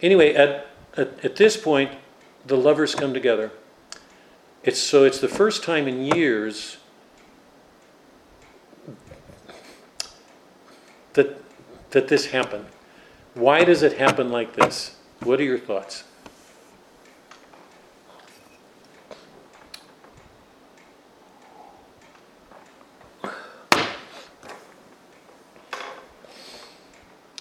[0.00, 1.90] anyway, at, at, at this point,
[2.46, 3.50] the lovers come together.
[4.62, 6.78] It's so it's the first time in years
[11.14, 11.38] that
[11.90, 12.66] that this happened.
[13.34, 14.96] Why does it happen like this?
[15.20, 16.04] What are your thoughts?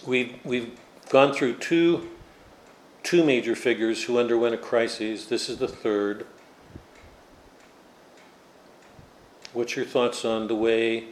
[0.06, 0.78] We've, we've
[1.10, 2.10] gone through two
[3.14, 5.28] two major figures who underwent a crisis.
[5.28, 6.26] This is the third.
[9.54, 11.10] What's your thoughts on the way,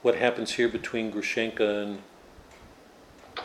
[0.00, 1.98] what happens here between Grushenka and,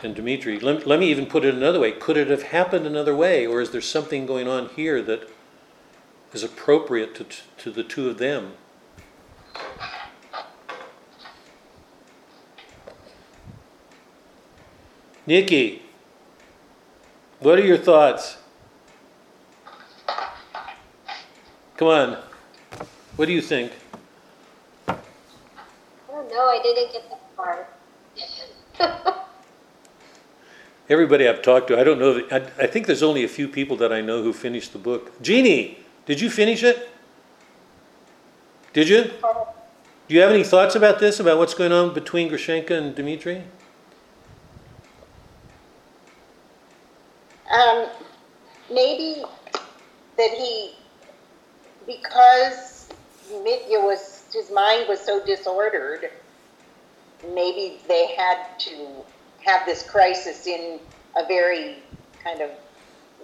[0.02, 0.58] and Dmitri?
[0.60, 1.92] Let, let me even put it another way.
[1.92, 5.28] Could it have happened another way, or is there something going on here that
[6.32, 7.26] is appropriate to,
[7.58, 8.54] to the two of them?
[15.26, 15.83] Nikki.
[17.44, 18.38] What are your thoughts?
[21.76, 22.16] Come on.
[23.16, 23.70] What do you think?
[24.88, 24.96] I
[26.08, 27.66] don't know, I didn't get that far.
[30.88, 33.76] Everybody I've talked to, I don't know, I, I think there's only a few people
[33.76, 35.20] that I know who finished the book.
[35.20, 36.88] Jeannie, did you finish it?
[38.72, 39.00] Did you?
[39.22, 39.44] Uh-huh.
[40.08, 43.42] Do you have any thoughts about this, about what's going on between Grushenka and Dmitri?
[47.50, 47.88] Um,
[48.72, 49.22] maybe
[50.16, 50.74] that he,
[51.86, 52.88] because
[53.42, 56.10] Mitya was, his mind was so disordered,
[57.34, 59.04] maybe they had to
[59.44, 60.78] have this crisis in
[61.16, 61.76] a very
[62.22, 62.50] kind of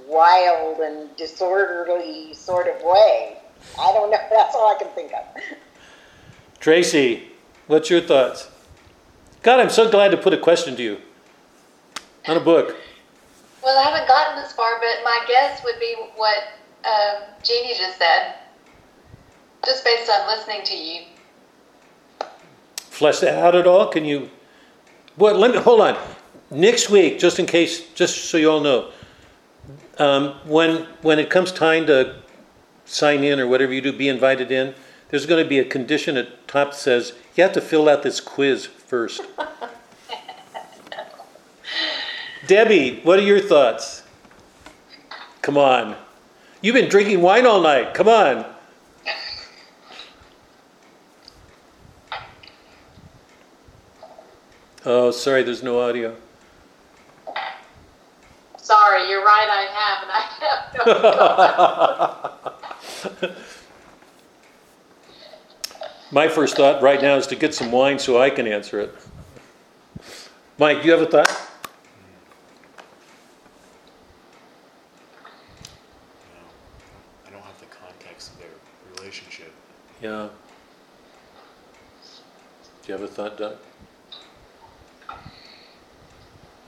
[0.07, 3.39] wild and disorderly sort of way.
[3.79, 4.19] I don't know.
[4.31, 5.43] That's all I can think of.
[6.61, 7.29] Tracy,
[7.67, 8.49] what's your thoughts?
[9.43, 10.99] God, I'm so glad to put a question to you
[12.29, 12.77] on a book.
[13.63, 16.45] Well, I haven't gotten this far, but my guess would be what
[16.85, 18.35] um, Jeannie just said,
[19.65, 21.03] just based on listening to you.
[22.77, 23.89] Flesh that out at all?
[23.89, 24.31] Can you?
[25.17, 25.37] What?
[25.37, 25.99] Let me hold on.
[26.51, 28.91] Next week, just in case, just so you all know,
[29.99, 32.17] um, when when it comes time to
[32.87, 34.75] sign in or whatever you do, be invited in.
[35.11, 38.03] There's going to be a condition at top that says you have to fill out
[38.03, 39.23] this quiz first.
[42.51, 44.03] Debbie, what are your thoughts?
[45.41, 45.95] Come on.
[46.61, 47.95] You've been drinking wine all night.
[47.95, 48.45] Come on.
[54.85, 56.17] Oh, sorry, there's no audio.
[58.57, 60.23] Sorry, you're right, I have, and I
[63.21, 63.35] have no
[66.11, 68.93] My first thought right now is to get some wine so I can answer it.
[70.59, 71.47] Mike, do you have a thought?
[77.31, 78.49] I don't have the context of their
[78.97, 79.53] relationship.
[80.03, 80.29] Yeah.
[82.83, 83.57] Do you have a thought, Doug?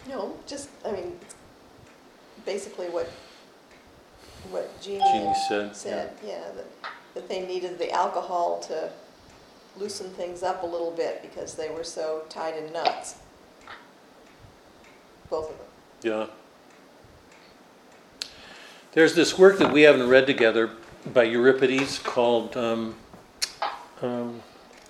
[0.09, 1.34] No, just, I mean, it's
[2.44, 3.10] basically what,
[4.50, 6.66] what Jeannie Jeannie said, said, yeah, that,
[7.14, 8.90] that they needed the alcohol to
[9.78, 13.16] loosen things up a little bit because they were so tied in knots.
[15.30, 15.66] Both of them.
[16.02, 16.26] Yeah.
[18.92, 20.70] There's this work that we haven't read together
[21.14, 22.96] by Euripides called um,
[24.03, 24.43] um,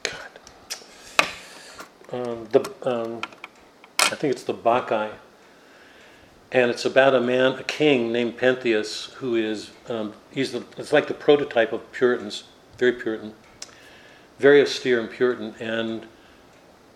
[0.02, 1.28] God,
[2.12, 3.20] um, the um,
[4.00, 5.10] I think it's the Bacchae,
[6.50, 10.92] and it's about a man, a king named Pentheus, who is um, he's the it's
[10.92, 12.44] like the prototype of Puritans,
[12.78, 13.34] very Puritan,
[14.38, 16.06] very austere and Puritan, and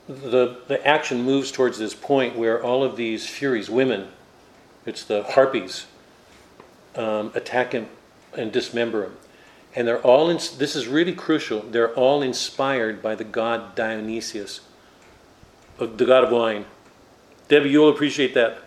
[0.08, 4.08] the the action moves towards this point where all of these Furies, women,
[4.86, 5.86] it's the harpies,
[6.94, 7.88] um, attack him
[8.34, 9.16] and dismember him.
[9.76, 14.62] And they're all, in, this is really crucial, they're all inspired by the god Dionysius,
[15.78, 16.64] of the god of wine.
[17.48, 18.62] Debbie, you'll appreciate that.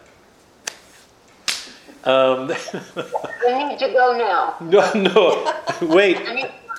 [2.03, 2.47] Um,
[3.45, 4.55] We need to go now.
[4.61, 6.17] no, no, wait.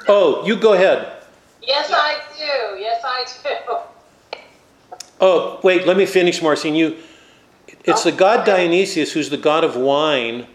[0.07, 1.24] Oh, you go ahead.
[1.61, 2.81] Yes, I do.
[2.81, 4.39] Yes, I do.
[5.20, 6.77] Oh, wait, let me finish, Marcine.
[6.77, 6.97] You,
[7.85, 10.47] it's the god Dionysius who's the god of wine.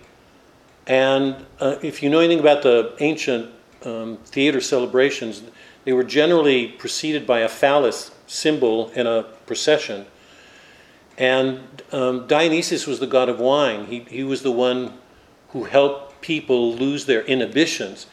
[0.87, 3.51] And uh, if you know anything about the ancient
[3.83, 5.43] um, theater celebrations,
[5.83, 10.05] they were generally preceded by a phallus symbol in a procession.
[11.17, 13.85] And um, Dionysius was the god of wine.
[13.85, 14.97] He, he was the one
[15.49, 18.07] who helped people lose their inhibitions.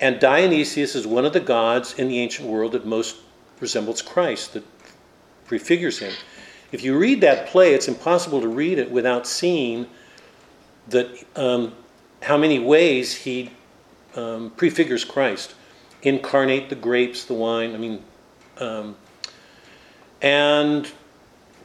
[0.00, 3.16] And Dionysius is one of the gods in the ancient world that most
[3.60, 4.64] resembles Christ, that
[5.46, 6.12] prefigures him.
[6.72, 9.86] If you read that play, it's impossible to read it without seeing
[10.88, 11.72] that um,
[12.22, 13.50] how many ways he
[14.16, 15.54] um, prefigures Christ,
[16.02, 17.74] incarnate the grapes, the wine.
[17.74, 18.02] I mean,
[18.58, 18.96] um,
[20.22, 20.90] and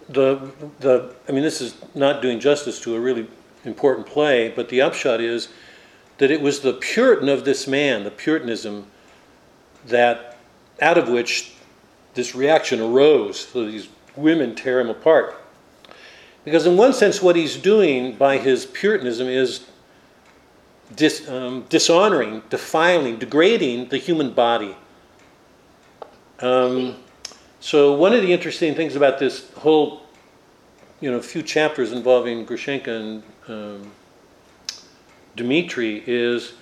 [0.08, 3.28] the the I mean, this is not doing justice to a really
[3.66, 5.50] important play, but the upshot is
[6.18, 8.88] that it was the Puritan of this man, the Puritanism,
[9.86, 10.38] that
[10.82, 11.54] out of which
[12.14, 13.48] this reaction arose.
[13.48, 15.36] So these women tear him apart.
[16.44, 19.66] Because, in one sense, what he's doing by his Puritanism is
[20.96, 24.76] dis, um, dishonoring, defiling, degrading the human body.
[26.40, 26.96] Um,
[27.60, 30.04] so, one of the interesting things about this whole,
[31.02, 33.92] you know, few chapters involving Grushenka and um,
[35.36, 36.54] Dmitri is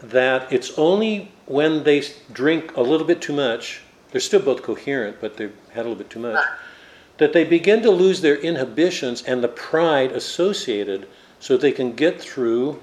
[0.00, 2.02] that it's only when they
[2.32, 3.80] drink a little bit too much,
[4.10, 6.38] they're still both coherent, but they've had a little bit too much,
[7.16, 11.08] that they begin to lose their inhibitions and the pride associated
[11.40, 12.80] so they can get through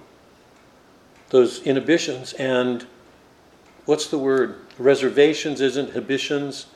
[1.31, 2.85] those inhibitions and
[3.85, 4.57] what's the word?
[4.77, 6.67] Reservations, isn't inhibitions?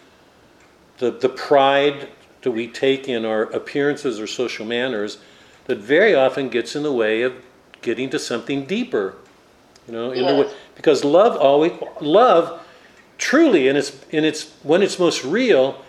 [0.97, 2.09] The, the pride
[2.41, 5.19] that we take in our appearances or social manners
[5.65, 7.33] that very often gets in the way of
[7.81, 9.15] getting to something deeper.
[9.87, 12.65] You know, in the way, because love always, love
[13.17, 15.83] truly, in its, in its, when it's most real,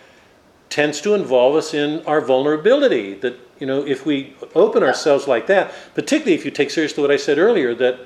[0.69, 3.15] tends to involve us in our vulnerability.
[3.15, 7.11] That, you know, if we open ourselves like that, particularly if you take seriously what
[7.11, 7.99] I said earlier, that,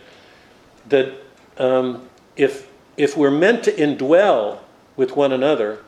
[0.91, 1.13] that
[1.57, 4.59] um, if, if we're meant to indwell
[4.95, 5.80] with one another,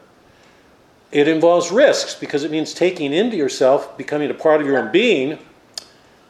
[1.12, 4.92] it involves risks because it means taking into yourself, becoming a part of your own
[4.92, 5.38] being,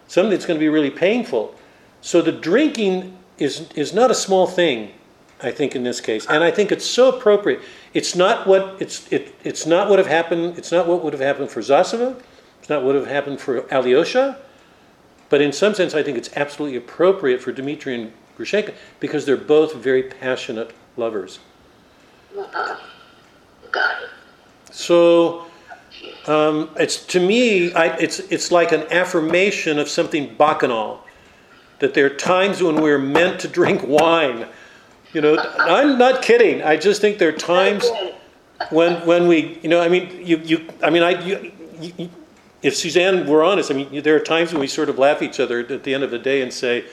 [0.08, 1.56] something that's going to be really painful.
[2.02, 4.92] So the drinking is, is not a small thing,
[5.42, 6.26] I think, in this case.
[6.28, 7.62] And I think it's so appropriate.
[7.94, 10.58] It's not what it's it, it's not what have happened.
[10.58, 12.22] It's not what would have happened for Zasova.
[12.60, 14.38] It's not what would have happened for Alyosha.
[15.30, 19.38] But in some sense, I think it's absolutely appropriate for Dmitry and Grushenka because they're
[19.38, 21.40] both very passionate lovers.
[24.72, 25.46] So
[26.28, 31.02] um, it's to me, I, it's it's like an affirmation of something bacchanal.
[31.80, 34.48] That there are times when we're meant to drink wine.
[35.12, 36.64] You know, I'm not kidding.
[36.64, 37.86] I just think there are times
[38.70, 41.22] when when we, you know, I mean, you you, I mean, I.
[41.24, 42.10] You, you,
[42.62, 45.24] if Suzanne were honest, I mean, there are times when we sort of laugh at
[45.24, 46.86] each other at the end of the day and say,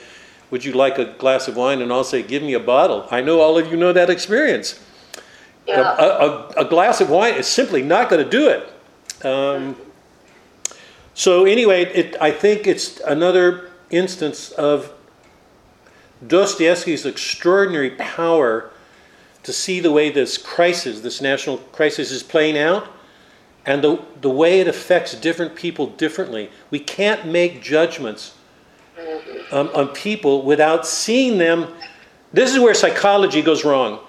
[0.51, 3.21] "Would you like a glass of wine?" And I'll say, "Give me a bottle." I
[3.21, 4.79] know all of you know that experience.
[5.67, 5.95] A, Yeah.
[5.97, 9.25] a, a glass of wine is simply not going to do it.
[9.25, 9.75] Um,
[11.13, 14.91] so anyway, it, I think it's another instance of
[16.25, 18.71] Dostoevsky's extraordinary power
[19.43, 22.87] to see the way this crisis, this national crisis, is playing out,
[23.65, 26.49] and the, the way it affects different people differently.
[26.69, 28.33] We can't make judgments
[29.51, 31.67] um, on people without seeing them.
[32.33, 33.99] This is where psychology goes wrong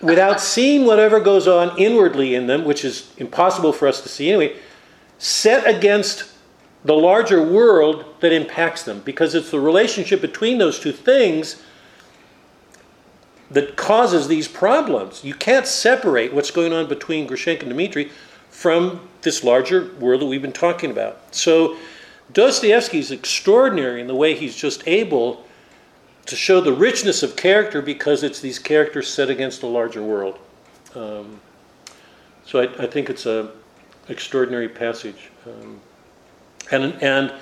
[0.00, 4.28] without seeing whatever goes on inwardly in them, which is impossible for us to see
[4.28, 4.56] anyway,
[5.18, 6.32] set against
[6.84, 9.00] the larger world that impacts them.
[9.04, 11.62] Because it's the relationship between those two things
[13.50, 15.24] that causes these problems.
[15.24, 18.10] You can't separate what's going on between Grushenka and Dmitri
[18.50, 21.34] from this larger world that we've been talking about.
[21.34, 21.76] So
[22.32, 25.44] Dostoevsky is extraordinary in the way he's just able
[26.26, 30.38] to show the richness of character because it's these characters set against a larger world.
[30.94, 31.40] Um,
[32.44, 33.50] so I, I think it's a
[34.08, 35.80] extraordinary passage, um,
[36.70, 37.32] and and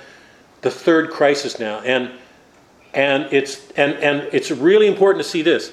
[0.61, 2.11] the third crisis now, and
[2.93, 5.71] and it's and and it's really important to see this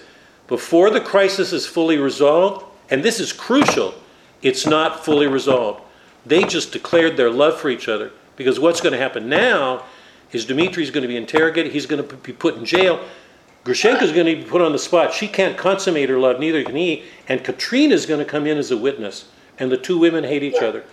[0.49, 3.95] before the crisis is fully resolved, and this is crucial.
[4.43, 5.83] It's not fully resolved.
[6.25, 8.11] They just declared their love for each other
[8.43, 9.85] because what's going to happen now
[10.32, 11.73] is Dmitri's going to be interrogated.
[11.73, 13.05] He's going to be put in jail.
[13.64, 15.14] Grushenka's going to be put on the spot.
[15.14, 17.05] She can't consummate her love, neither can he.
[17.28, 19.28] And Katrina's going to come in as a witness.
[19.59, 20.85] And the two women hate each other.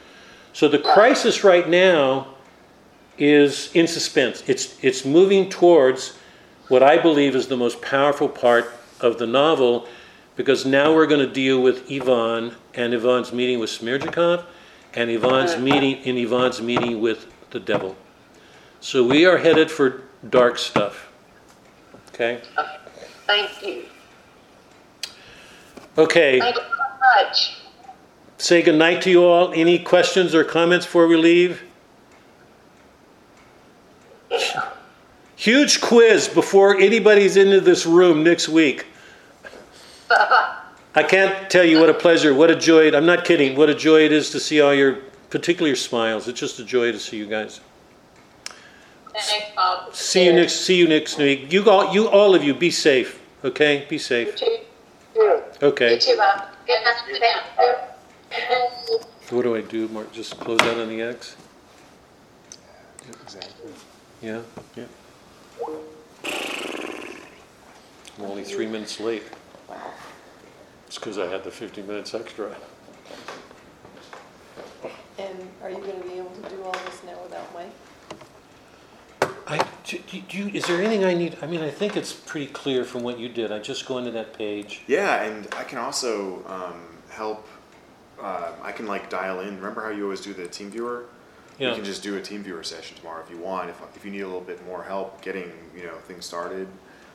[0.54, 2.28] So the crisis right now
[3.18, 4.44] is in suspense.
[4.48, 6.18] It's, it's moving towards
[6.68, 8.72] what I believe is the most powerful part
[9.02, 9.88] of the novel
[10.36, 14.48] because now we're going to deal with Ivan and Ivan's meeting with Smerdyakov uh-huh.
[14.94, 17.96] and Ivan's meeting in Ivan's meeting with the devil.
[18.82, 21.12] So we are headed for dark stuff.
[22.10, 22.42] Okay?
[23.26, 23.86] Thank you.
[25.98, 27.58] Okay, Thank you very much.
[28.38, 29.52] say goodnight to you all.
[29.54, 31.62] Any questions or comments before we leave?
[35.36, 38.86] Huge quiz before anybody's into this room next week.
[40.96, 42.92] I can't tell you what a pleasure, what a joy.
[42.92, 43.56] I'm not kidding.
[43.56, 45.00] What a joy it is to see all your,
[45.30, 46.28] particularly your smiles.
[46.28, 47.62] It's just a joy to see you guys.
[49.14, 49.94] Thanks, Bob.
[49.94, 50.54] See you next.
[50.62, 51.52] See you next week.
[51.52, 53.22] You all, you all of you, be safe.
[53.44, 54.40] Okay, be safe.
[55.62, 55.94] Okay.
[55.94, 56.48] You too, Bob.
[56.66, 57.00] Good night.
[59.30, 60.12] What do I do, Mark?
[60.12, 61.36] Just close out on the X?
[63.24, 63.72] Exactly.
[64.22, 64.42] Yeah,
[64.76, 64.86] yeah.
[68.18, 69.24] I'm only three minutes late.
[70.88, 72.56] It's because I had the 50 minutes extra.
[75.20, 77.72] And are you gonna be able to do all this now without Mike?
[79.48, 81.38] I, do, do you, is there anything I need?
[81.42, 83.52] I mean, I think it's pretty clear from what you did.
[83.52, 84.82] I just go into that page.
[84.88, 87.48] Yeah, and I can also um, help.
[88.22, 89.56] Uh, I can like dial in.
[89.56, 91.06] Remember how you always do the TeamViewer?
[91.58, 91.70] Yeah.
[91.70, 93.70] We can just do a TeamViewer session tomorrow if you want.
[93.70, 96.68] If, if you need a little bit more help getting you know things started,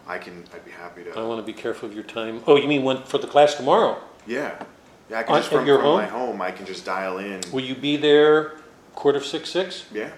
[0.07, 0.45] I can.
[0.53, 1.17] I'd be happy to.
[1.17, 2.43] I want to be careful of your time.
[2.47, 3.99] Oh, you mean one for the class tomorrow?
[4.27, 4.63] Yeah,
[5.11, 5.19] yeah.
[5.21, 5.97] I can On- just at from, your from home?
[5.99, 6.43] my home.
[6.43, 7.41] I can just dial in.
[7.53, 8.53] Will you be there
[8.95, 9.87] quarter of six, six?
[9.93, 10.11] Yeah,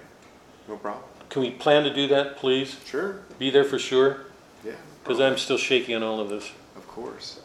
[0.69, 1.05] no problem.
[1.29, 2.77] Can we plan to do that, please?
[2.87, 3.21] Sure.
[3.39, 4.27] Be there for sure?
[4.65, 4.73] Yeah.
[5.03, 6.51] Because I'm still shaky on all of this.
[6.77, 7.41] Of course.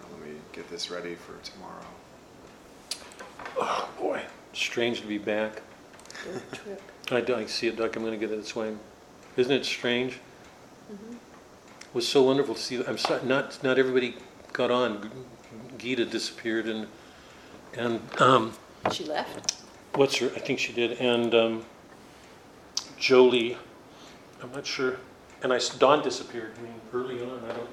[0.00, 1.74] Now, Let me get this ready for tomorrow.
[3.60, 4.22] Oh, boy,
[4.52, 5.62] strange to be back.
[6.52, 6.82] Trip.
[7.10, 8.74] I, do- I see it, Doc, I'm gonna get it this way.
[9.36, 10.18] Isn't it strange?
[10.92, 11.12] Mm-hmm.
[11.14, 14.16] It was so wonderful to see, I'm sorry, not, not everybody
[14.52, 15.10] got on.
[15.78, 16.86] Gita disappeared and,
[17.74, 18.52] and, um,
[18.92, 19.54] She left?
[19.94, 21.64] what's her, I think she did, and, um,
[22.98, 23.56] Jolie,
[24.42, 24.96] I'm not sure,
[25.42, 27.70] and I, s- Dawn disappeared, I mean, early on, I don't,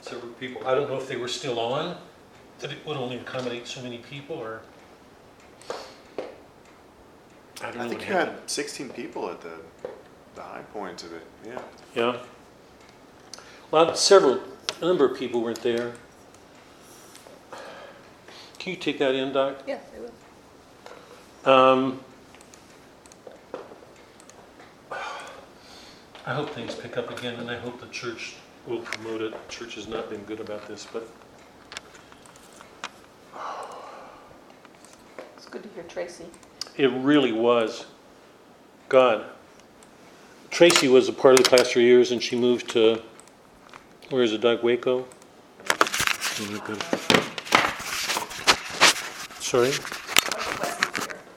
[0.00, 1.96] several people, I don't know if they were still on,
[2.60, 4.60] that it would only accommodate so many people, or,
[7.60, 8.38] I don't know I what think you happened.
[8.40, 9.50] had 16 people at the,
[10.36, 11.22] the high point of it.
[11.44, 11.60] Yeah.
[11.94, 12.16] Yeah.
[13.72, 14.40] Well, several,
[14.80, 15.92] a number of people weren't there.
[18.58, 19.62] Can you take that in, Doc?
[19.66, 21.54] Yeah, they will.
[21.54, 22.00] Um,
[26.26, 28.34] I hope things pick up again, and I hope the church
[28.66, 29.32] will promote it.
[29.32, 31.08] The Church has not been good about this, but
[35.36, 36.26] It's good to hear Tracy.
[36.76, 37.86] it really was.
[38.90, 39.24] God.
[40.50, 43.00] Tracy was a part of the class for years, and she moved to,
[44.10, 45.06] where is it, Doug, Waco?
[46.40, 46.78] Oh,
[49.40, 49.72] Sorry?